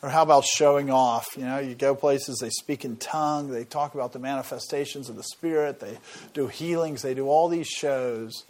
Or 0.00 0.08
how 0.08 0.22
about 0.22 0.44
showing 0.44 0.90
off? 0.90 1.28
You 1.36 1.44
know, 1.44 1.58
you 1.58 1.74
go 1.74 1.94
places, 1.94 2.38
they 2.38 2.50
speak 2.50 2.84
in 2.84 2.96
tongue, 2.96 3.50
they 3.50 3.64
talk 3.64 3.94
about 3.94 4.12
the 4.12 4.18
manifestations 4.18 5.08
of 5.08 5.16
the 5.16 5.22
Spirit, 5.22 5.80
they 5.80 5.98
do 6.34 6.48
healings, 6.48 7.02
they 7.02 7.14
do 7.14 7.28
all 7.28 7.48
these 7.48 7.68
shows 7.68 8.44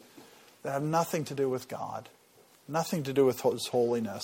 that 0.62 0.72
have 0.72 0.82
nothing 0.82 1.24
to 1.26 1.34
do 1.34 1.48
with 1.48 1.68
God, 1.68 2.08
nothing 2.68 3.02
to 3.04 3.12
do 3.12 3.24
with 3.24 3.40
His 3.42 3.66
holiness. 3.68 4.22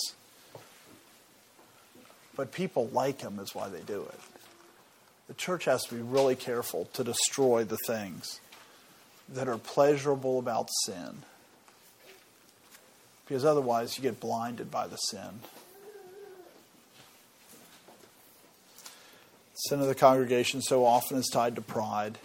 But 2.35 2.51
people 2.51 2.89
like 2.93 3.21
Him 3.21 3.39
is 3.39 3.53
why 3.53 3.67
they 3.67 3.81
do 3.81 4.01
it. 4.01 4.19
The 5.27 5.33
church 5.33 5.65
has 5.65 5.83
to 5.85 5.95
be 5.95 6.01
really 6.01 6.35
careful 6.35 6.85
to 6.93 7.03
destroy 7.03 7.63
the 7.63 7.77
things 7.85 8.39
that 9.27 9.47
are 9.47 9.57
pleasurable 9.57 10.39
about 10.39 10.69
sin. 10.85 11.19
Because 13.25 13.45
otherwise, 13.45 13.95
you 13.95 14.01
get 14.01 14.19
blinded 14.19 14.71
by 14.71 14.87
the 14.87 14.95
sin. 14.95 15.41
Sin 19.67 19.81
of 19.81 19.87
the 19.87 19.93
congregation 19.93 20.61
so 20.61 20.85
often 20.85 21.17
is 21.17 21.29
tied 21.31 21.55
to 21.55 21.61
pride. 21.61 22.17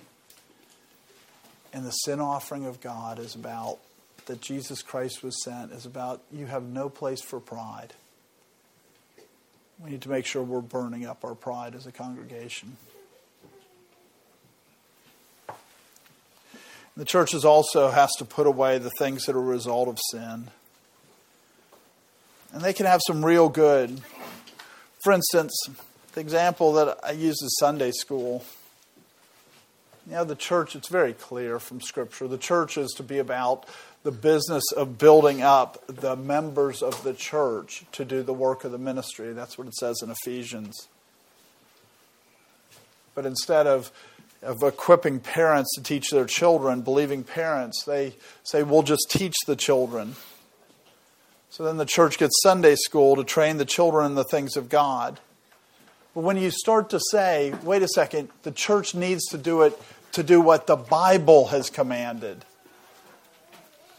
And 1.74 1.84
the 1.84 1.90
sin 1.90 2.20
offering 2.20 2.64
of 2.64 2.80
God 2.80 3.18
is 3.18 3.34
about 3.34 3.78
that 4.26 4.40
Jesus 4.40 4.82
Christ 4.82 5.22
was 5.22 5.42
sent, 5.42 5.72
is 5.72 5.86
about 5.86 6.22
you 6.32 6.46
have 6.46 6.62
no 6.62 6.88
place 6.88 7.20
for 7.20 7.40
pride. 7.40 7.94
We 9.78 9.90
need 9.90 10.02
to 10.02 10.08
make 10.08 10.24
sure 10.24 10.42
we're 10.42 10.60
burning 10.60 11.04
up 11.04 11.24
our 11.24 11.34
pride 11.34 11.74
as 11.74 11.86
a 11.86 11.92
congregation. 11.92 12.76
The 16.96 17.04
church 17.04 17.34
also 17.44 17.90
has 17.90 18.12
to 18.18 18.24
put 18.24 18.46
away 18.46 18.78
the 18.78 18.90
things 18.98 19.26
that 19.26 19.34
are 19.34 19.40
a 19.40 19.42
result 19.42 19.88
of 19.88 19.98
sin. 20.12 20.48
And 22.52 22.62
they 22.62 22.72
can 22.72 22.86
have 22.86 23.00
some 23.04 23.24
real 23.24 23.48
good. 23.48 24.00
For 25.02 25.12
instance, 25.12 25.52
the 26.12 26.20
example 26.20 26.72
that 26.74 26.98
I 27.02 27.10
use 27.10 27.42
is 27.42 27.56
Sunday 27.58 27.90
school. 27.90 28.44
You 30.06 30.12
know, 30.12 30.24
the 30.24 30.36
church, 30.36 30.76
it's 30.76 30.88
very 30.88 31.14
clear 31.14 31.58
from 31.58 31.80
Scripture. 31.80 32.28
The 32.28 32.38
church 32.38 32.78
is 32.78 32.92
to 32.92 33.02
be 33.02 33.18
about 33.18 33.66
the 34.04 34.12
business 34.12 34.64
of 34.76 34.96
building 34.98 35.42
up 35.42 35.84
the 35.88 36.14
members 36.14 36.82
of 36.82 37.02
the 37.02 37.14
church 37.14 37.84
to 37.92 38.04
do 38.04 38.22
the 38.22 38.34
work 38.34 38.64
of 38.64 38.70
the 38.70 38.78
ministry. 38.78 39.32
That's 39.32 39.58
what 39.58 39.66
it 39.66 39.74
says 39.74 40.00
in 40.02 40.10
Ephesians. 40.10 40.88
But 43.14 43.26
instead 43.26 43.66
of 43.66 43.90
of 44.44 44.62
equipping 44.62 45.20
parents 45.20 45.74
to 45.74 45.82
teach 45.82 46.10
their 46.10 46.26
children, 46.26 46.82
believing 46.82 47.24
parents, 47.24 47.84
they 47.84 48.14
say, 48.44 48.62
we'll 48.62 48.82
just 48.82 49.10
teach 49.10 49.34
the 49.46 49.56
children. 49.56 50.14
So 51.50 51.64
then 51.64 51.76
the 51.76 51.86
church 51.86 52.18
gets 52.18 52.42
Sunday 52.42 52.74
school 52.74 53.16
to 53.16 53.24
train 53.24 53.56
the 53.56 53.64
children 53.64 54.06
in 54.06 54.14
the 54.14 54.24
things 54.24 54.56
of 54.56 54.68
God. 54.68 55.18
But 56.14 56.22
when 56.22 56.36
you 56.36 56.50
start 56.50 56.90
to 56.90 57.00
say, 57.10 57.54
wait 57.62 57.82
a 57.82 57.88
second, 57.88 58.28
the 58.42 58.52
church 58.52 58.94
needs 58.94 59.24
to 59.26 59.38
do 59.38 59.62
it 59.62 59.80
to 60.12 60.22
do 60.22 60.40
what 60.40 60.66
the 60.66 60.76
Bible 60.76 61.46
has 61.46 61.70
commanded. 61.70 62.44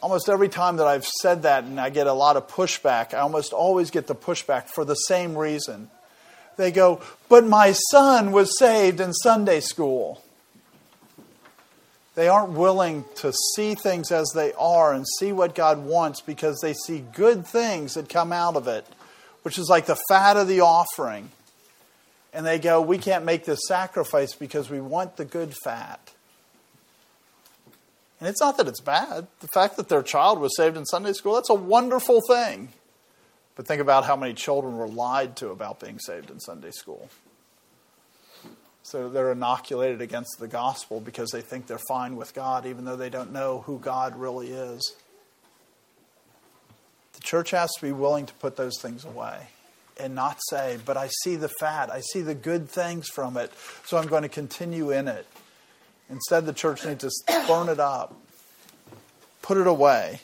Almost 0.05 0.29
every 0.29 0.49
time 0.49 0.77
that 0.77 0.85
I've 0.85 1.07
said 1.07 1.41
that 1.41 1.63
and 1.63 1.81
I 1.81 1.89
get 1.89 2.05
a 2.05 2.13
lot 2.13 2.37
of 2.37 2.47
pushback, 2.47 3.15
I 3.15 3.21
almost 3.21 3.53
always 3.53 3.89
get 3.89 4.05
the 4.05 4.13
pushback 4.13 4.67
for 4.67 4.85
the 4.85 4.93
same 4.93 5.35
reason. 5.35 5.89
They 6.57 6.69
go, 6.69 7.01
but 7.27 7.43
my 7.43 7.71
son 7.89 8.31
was 8.31 8.55
saved 8.59 8.99
in 8.99 9.13
Sunday 9.13 9.61
school. 9.61 10.23
They 12.13 12.27
aren't 12.27 12.51
willing 12.51 13.05
to 13.15 13.33
see 13.55 13.73
things 13.73 14.11
as 14.11 14.31
they 14.35 14.53
are 14.53 14.93
and 14.93 15.07
see 15.17 15.31
what 15.31 15.55
God 15.55 15.83
wants 15.83 16.21
because 16.21 16.59
they 16.61 16.73
see 16.73 17.03
good 17.15 17.47
things 17.47 17.95
that 17.95 18.07
come 18.07 18.31
out 18.31 18.55
of 18.55 18.67
it, 18.67 18.85
which 19.41 19.57
is 19.57 19.69
like 19.71 19.87
the 19.87 19.97
fat 20.07 20.37
of 20.37 20.47
the 20.47 20.61
offering. 20.61 21.31
And 22.31 22.45
they 22.45 22.59
go, 22.59 22.79
We 22.79 22.99
can't 22.99 23.25
make 23.25 23.45
this 23.45 23.61
sacrifice 23.67 24.35
because 24.35 24.69
we 24.69 24.81
want 24.81 25.17
the 25.17 25.25
good 25.25 25.55
fat. 25.63 26.11
And 28.19 28.29
it's 28.29 28.39
not 28.39 28.57
that 28.57 28.67
it's 28.67 28.81
bad. 28.81 29.27
The 29.41 29.47
fact 29.47 29.77
that 29.77 29.89
their 29.89 30.03
child 30.03 30.39
was 30.39 30.55
saved 30.55 30.77
in 30.77 30.85
Sunday 30.85 31.13
school, 31.13 31.35
that's 31.35 31.49
a 31.49 31.55
wonderful 31.55 32.21
thing. 32.27 32.69
But 33.55 33.67
think 33.67 33.81
about 33.81 34.05
how 34.05 34.15
many 34.15 34.33
children 34.33 34.77
were 34.77 34.87
lied 34.87 35.35
to 35.37 35.49
about 35.49 35.79
being 35.79 35.99
saved 35.99 36.29
in 36.29 36.39
Sunday 36.39 36.71
school. 36.71 37.09
So 38.83 39.09
they're 39.09 39.31
inoculated 39.31 40.01
against 40.01 40.37
the 40.39 40.47
gospel 40.47 40.99
because 40.99 41.31
they 41.31 41.41
think 41.41 41.67
they're 41.67 41.79
fine 41.89 42.15
with 42.15 42.33
God, 42.33 42.65
even 42.65 42.85
though 42.85 42.95
they 42.95 43.09
don't 43.09 43.33
know 43.33 43.63
who 43.65 43.79
God 43.79 44.15
really 44.15 44.51
is. 44.51 44.95
The 47.13 47.21
church 47.21 47.51
has 47.51 47.71
to 47.79 47.81
be 47.81 47.91
willing 47.91 48.27
to 48.27 48.33
put 48.35 48.57
those 48.57 48.79
things 48.79 49.03
away 49.03 49.47
and 49.99 50.13
not 50.13 50.37
say, 50.49 50.77
but 50.85 50.97
I 50.97 51.09
see 51.23 51.35
the 51.35 51.49
fat, 51.59 51.89
I 51.89 52.01
see 52.01 52.21
the 52.21 52.35
good 52.35 52.69
things 52.69 53.07
from 53.07 53.37
it, 53.37 53.51
so 53.85 53.97
I'm 53.97 54.07
going 54.07 54.23
to 54.23 54.29
continue 54.29 54.91
in 54.91 55.07
it. 55.07 55.25
Instead, 56.09 56.45
the 56.45 56.53
church 56.53 56.85
needs 56.85 57.03
to 57.03 57.43
burn 57.47 57.69
it 57.69 57.79
up, 57.79 58.15
put 59.41 59.57
it 59.57 59.67
away. 59.67 60.21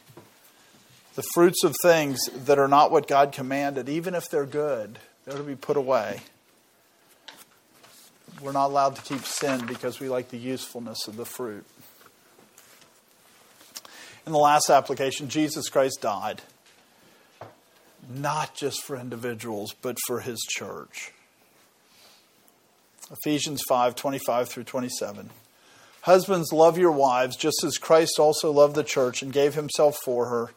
The 1.15 1.23
fruits 1.33 1.63
of 1.63 1.75
things 1.83 2.19
that 2.45 2.57
are 2.57 2.67
not 2.67 2.91
what 2.91 3.07
God 3.07 3.31
commanded, 3.31 3.89
even 3.89 4.15
if 4.15 4.29
they're 4.29 4.45
good, 4.45 4.99
they're 5.25 5.37
to 5.37 5.43
be 5.43 5.55
put 5.55 5.75
away. 5.77 6.21
We're 8.41 8.53
not 8.53 8.67
allowed 8.67 8.95
to 8.95 9.01
keep 9.01 9.25
sin 9.25 9.65
because 9.65 9.99
we 9.99 10.09
like 10.09 10.29
the 10.29 10.37
usefulness 10.37 11.07
of 11.07 11.17
the 11.17 11.25
fruit. 11.25 11.65
In 14.25 14.31
the 14.31 14.39
last 14.39 14.69
application, 14.69 15.29
Jesus 15.29 15.67
Christ 15.67 15.99
died 16.01 16.41
not 18.09 18.55
just 18.55 18.83
for 18.83 18.95
individuals, 18.95 19.73
but 19.81 19.97
for 20.07 20.21
his 20.21 20.39
church. 20.49 21.11
Ephesians 23.11 23.61
5 23.67 23.95
25 23.95 24.49
through 24.49 24.63
27. 24.63 25.29
Husbands, 26.01 26.51
love 26.51 26.77
your 26.77 26.91
wives, 26.91 27.35
just 27.35 27.63
as 27.63 27.77
Christ 27.77 28.19
also 28.19 28.51
loved 28.51 28.75
the 28.75 28.83
church 28.83 29.21
and 29.21 29.31
gave 29.31 29.55
himself 29.55 29.97
for 30.03 30.27
her, 30.27 30.51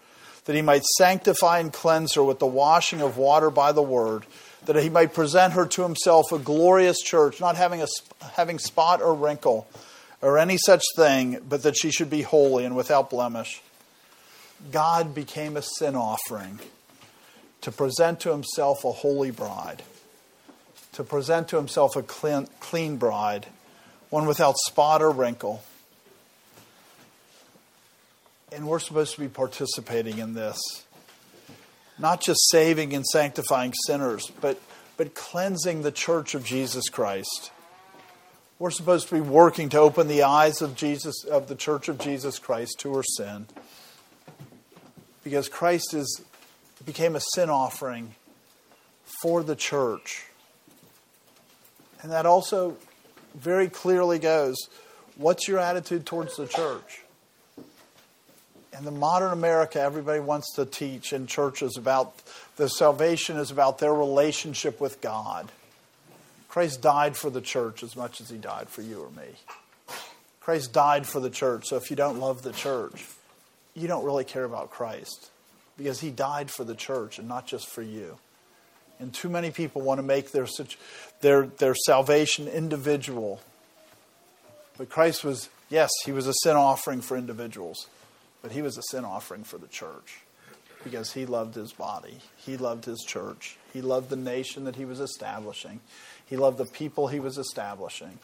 that 0.47 0.57
he 0.57 0.63
might 0.63 0.85
sanctify 0.85 1.59
and 1.59 1.73
cleanse 1.73 2.15
her 2.15 2.25
with 2.25 2.39
the 2.39 2.47
washing 2.47 3.01
of 3.01 3.17
water 3.17 3.51
by 3.51 3.73
the 3.73 3.83
word 3.83 4.25
that 4.67 4.77
he 4.77 4.89
might 4.89 5.15
present 5.15 5.53
her 5.55 5.67
to 5.67 5.83
himself 5.83 6.33
a 6.33 6.39
glorious 6.39 7.01
church, 7.01 7.41
not 7.41 7.57
having, 7.57 7.83
a, 7.83 7.87
having 8.33 8.59
spot 8.59 9.03
or 9.03 9.15
wrinkle 9.15 9.67
or 10.23 10.39
any 10.39 10.57
such 10.57 10.83
thing, 10.97 11.39
but 11.49 11.63
that 11.63 11.77
she 11.77 11.91
should 11.91 12.11
be 12.11 12.23
holy 12.23 12.65
and 12.65 12.75
without 12.75 13.11
blemish. 13.11 13.61
God 14.73 15.15
became 15.15 15.57
a 15.57 15.63
sin 15.63 15.95
offering 15.95 16.61
to 17.61 17.71
present 17.71 18.21
to 18.21 18.31
himself 18.31 18.85
a 18.85 18.93
holy 18.93 19.31
bride, 19.31 19.83
to 20.93 21.05
present 21.05 21.49
to 21.49 21.57
himself 21.57 21.97
a 21.97 22.03
clean, 22.03 22.49
clean 22.61 22.97
bride, 22.97 23.47
one 24.15 24.27
without 24.27 24.55
spot 24.69 25.03
or 25.03 25.11
wrinkle. 25.11 25.61
And 28.53 28.65
we're 28.65 28.79
supposed 28.79 29.17
to 29.17 29.21
be 29.21 29.27
participating 29.27 30.19
in 30.19 30.35
this 30.35 30.57
not 31.99 32.21
just 32.21 32.39
saving 32.49 32.93
and 32.93 33.05
sanctifying 33.05 33.73
sinners, 33.87 34.31
but, 34.41 34.61
but 34.97 35.17
cleansing 35.17 35.83
the 35.83 35.91
church 35.91 36.37
of 36.37 36.45
Jesus 36.45 36.89
Christ. 36.89 37.51
We're 38.61 38.71
supposed 38.71 39.09
to 39.09 39.17
be 39.17 39.21
working 39.21 39.69
to 39.71 39.79
open 39.79 40.07
the 40.07 40.23
eyes 40.23 40.63
of 40.63 40.77
Jesus 40.77 41.25
of 41.25 41.49
the 41.49 41.57
church 41.57 41.89
of 41.89 41.99
Jesus 41.99 42.39
Christ 42.39 42.79
to 42.81 42.95
her 42.95 43.03
sin. 43.03 43.47
Because 45.25 45.49
Christ 45.49 45.93
is 45.93 46.23
became 46.87 47.17
a 47.17 47.21
sin 47.35 47.51
offering 47.51 48.15
for 49.23 49.43
the 49.43 49.57
church. 49.57 50.27
And 52.01 52.13
that 52.13 52.27
also 52.27 52.77
very 53.35 53.69
clearly 53.69 54.19
goes 54.19 54.57
what's 55.17 55.47
your 55.47 55.59
attitude 55.59 56.07
towards 56.07 56.37
the 56.37 56.47
church? 56.47 57.05
in 58.77 58.85
the 58.85 58.91
modern 58.91 59.33
America, 59.33 59.81
everybody 59.81 60.21
wants 60.21 60.55
to 60.55 60.67
teach 60.67 61.13
in 61.13 61.27
churches 61.27 61.77
about 61.77 62.15
The 62.57 62.69
salvation 62.69 63.37
is 63.37 63.51
about 63.51 63.79
their 63.79 63.95
relationship 63.95 64.81
with 64.81 65.01
God. 65.01 65.51
Christ 66.49 66.83
died 66.83 67.17
for 67.17 67.31
the 67.31 67.41
church 67.41 67.83
as 67.83 67.97
much 67.97 68.21
as 68.21 68.31
he 68.31 68.37
died 68.37 68.69
for 68.69 68.83
you 68.83 69.03
or 69.03 69.11
me. 69.11 69.29
Christ 70.41 70.73
died 70.73 71.07
for 71.07 71.21
the 71.21 71.31
church, 71.31 71.67
so 71.67 71.77
if 71.77 71.91
you 71.91 71.97
don't 71.97 72.21
love 72.21 72.43
the 72.43 72.53
church, 72.53 73.07
you 73.75 73.89
don't 73.89 74.05
really 74.05 74.25
care 74.25 74.45
about 74.45 74.71
Christ 74.71 75.31
because 75.77 76.01
he 76.01 76.11
died 76.11 76.51
for 76.51 76.65
the 76.65 76.75
church 76.75 77.19
and 77.19 77.27
not 77.27 77.47
just 77.47 77.69
for 77.69 77.83
you. 77.83 78.19
And 78.99 79.13
too 79.13 79.29
many 79.29 79.51
people 79.51 79.83
want 79.83 79.99
to 79.99 80.03
make 80.03 80.31
their, 80.31 80.47
their, 81.21 81.47
their 81.47 81.75
salvation 81.75 82.47
individual. 82.49 83.41
But 84.79 84.89
Christ 84.89 85.25
was, 85.25 85.49
yes, 85.69 85.91
he 86.05 86.13
was 86.13 86.27
a 86.27 86.35
sin 86.43 86.57
offering 86.57 87.01
for 87.01 87.17
individuals, 87.17 87.89
but 88.43 88.53
he 88.53 88.63
was 88.63 88.79
a 88.79 88.83
sin 88.91 89.05
offering 89.05 89.45
for 89.45 89.59
the 89.59 89.67
church 89.67 90.21
because 90.85 91.13
he 91.13 91.27
loved 91.27 91.55
his 91.55 91.73
body. 91.73 92.19
He 92.37 92.57
loved 92.57 92.85
his 92.85 93.03
church. 93.07 93.57
He 93.73 93.81
loved 93.81 94.11
the 94.11 94.17
nation 94.17 94.65
that 94.65 94.77
he 94.77 94.85
was 94.85 95.01
establishing. 95.01 95.81
He 96.27 96.37
loved 96.37 96.59
the 96.59 96.67
people 96.67 97.09
he 97.09 97.21
was 97.21 97.39
establishing. 97.39 98.19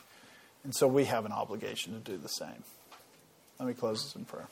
And 0.62 0.74
so 0.74 0.86
we 0.86 1.06
have 1.06 1.24
an 1.24 1.32
obligation 1.32 1.94
to 1.94 1.98
do 1.98 2.18
the 2.18 2.28
same. 2.28 2.62
Let 3.58 3.66
me 3.66 3.74
close 3.74 4.04
this 4.04 4.14
in 4.14 4.24
prayer. 4.24 4.46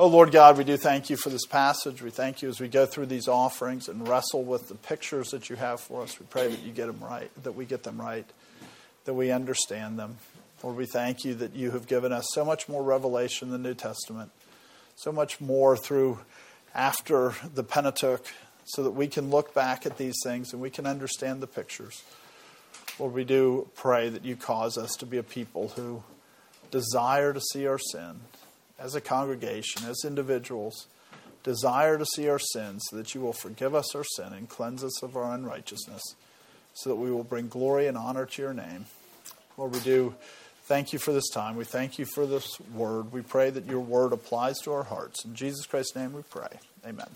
Oh, 0.00 0.06
Lord 0.06 0.30
God, 0.30 0.56
we 0.56 0.62
do 0.62 0.76
thank 0.76 1.10
you 1.10 1.16
for 1.16 1.28
this 1.28 1.44
passage. 1.44 2.02
We 2.02 2.10
thank 2.10 2.40
you 2.40 2.48
as 2.48 2.60
we 2.60 2.68
go 2.68 2.86
through 2.86 3.06
these 3.06 3.26
offerings 3.26 3.88
and 3.88 4.06
wrestle 4.06 4.44
with 4.44 4.68
the 4.68 4.76
pictures 4.76 5.30
that 5.30 5.50
you 5.50 5.56
have 5.56 5.80
for 5.80 6.02
us. 6.02 6.20
We 6.20 6.26
pray 6.26 6.46
that 6.46 6.62
you 6.62 6.70
get 6.70 6.86
them 6.86 7.00
right, 7.00 7.28
that 7.42 7.56
we 7.56 7.64
get 7.64 7.82
them 7.82 8.00
right, 8.00 8.24
that 9.06 9.14
we 9.14 9.32
understand 9.32 9.98
them. 9.98 10.18
Lord, 10.62 10.76
we 10.76 10.86
thank 10.86 11.24
you 11.24 11.34
that 11.34 11.56
you 11.56 11.72
have 11.72 11.88
given 11.88 12.12
us 12.12 12.28
so 12.32 12.44
much 12.44 12.68
more 12.68 12.80
revelation 12.80 13.48
in 13.48 13.52
the 13.52 13.68
New 13.68 13.74
Testament, 13.74 14.30
so 14.94 15.10
much 15.10 15.40
more 15.40 15.76
through 15.76 16.20
after 16.76 17.34
the 17.52 17.64
Pentateuch, 17.64 18.24
so 18.66 18.84
that 18.84 18.92
we 18.92 19.08
can 19.08 19.30
look 19.30 19.52
back 19.52 19.84
at 19.84 19.98
these 19.98 20.20
things 20.22 20.52
and 20.52 20.62
we 20.62 20.70
can 20.70 20.86
understand 20.86 21.40
the 21.40 21.48
pictures. 21.48 22.04
Lord, 23.00 23.14
we 23.14 23.24
do 23.24 23.68
pray 23.74 24.10
that 24.10 24.24
you 24.24 24.36
cause 24.36 24.78
us 24.78 24.94
to 24.94 25.06
be 25.06 25.18
a 25.18 25.24
people 25.24 25.72
who 25.74 26.04
desire 26.70 27.32
to 27.32 27.40
see 27.40 27.66
our 27.66 27.80
sin 27.80 28.20
as 28.78 28.94
a 28.94 29.00
congregation, 29.00 29.84
as 29.84 30.04
individuals, 30.04 30.86
desire 31.42 31.98
to 31.98 32.06
see 32.06 32.28
our 32.28 32.38
sins 32.38 32.82
so 32.88 32.96
that 32.96 33.14
you 33.14 33.20
will 33.20 33.32
forgive 33.32 33.74
us 33.74 33.94
our 33.94 34.04
sin 34.04 34.32
and 34.32 34.48
cleanse 34.48 34.84
us 34.84 35.02
of 35.02 35.16
our 35.16 35.34
unrighteousness, 35.34 36.02
so 36.74 36.90
that 36.90 36.96
we 36.96 37.10
will 37.10 37.24
bring 37.24 37.48
glory 37.48 37.86
and 37.86 37.96
honor 37.96 38.26
to 38.26 38.42
your 38.42 38.54
name. 38.54 38.86
Lord, 39.56 39.72
we 39.72 39.80
do 39.80 40.14
thank 40.64 40.92
you 40.92 40.98
for 40.98 41.12
this 41.12 41.28
time. 41.30 41.56
We 41.56 41.64
thank 41.64 41.98
you 41.98 42.04
for 42.04 42.26
this 42.26 42.60
word. 42.74 43.12
We 43.12 43.22
pray 43.22 43.50
that 43.50 43.66
your 43.66 43.80
word 43.80 44.12
applies 44.12 44.58
to 44.60 44.72
our 44.72 44.84
hearts. 44.84 45.24
In 45.24 45.34
Jesus 45.34 45.66
Christ's 45.66 45.96
name 45.96 46.12
we 46.12 46.22
pray. 46.22 46.58
Amen. 46.86 47.08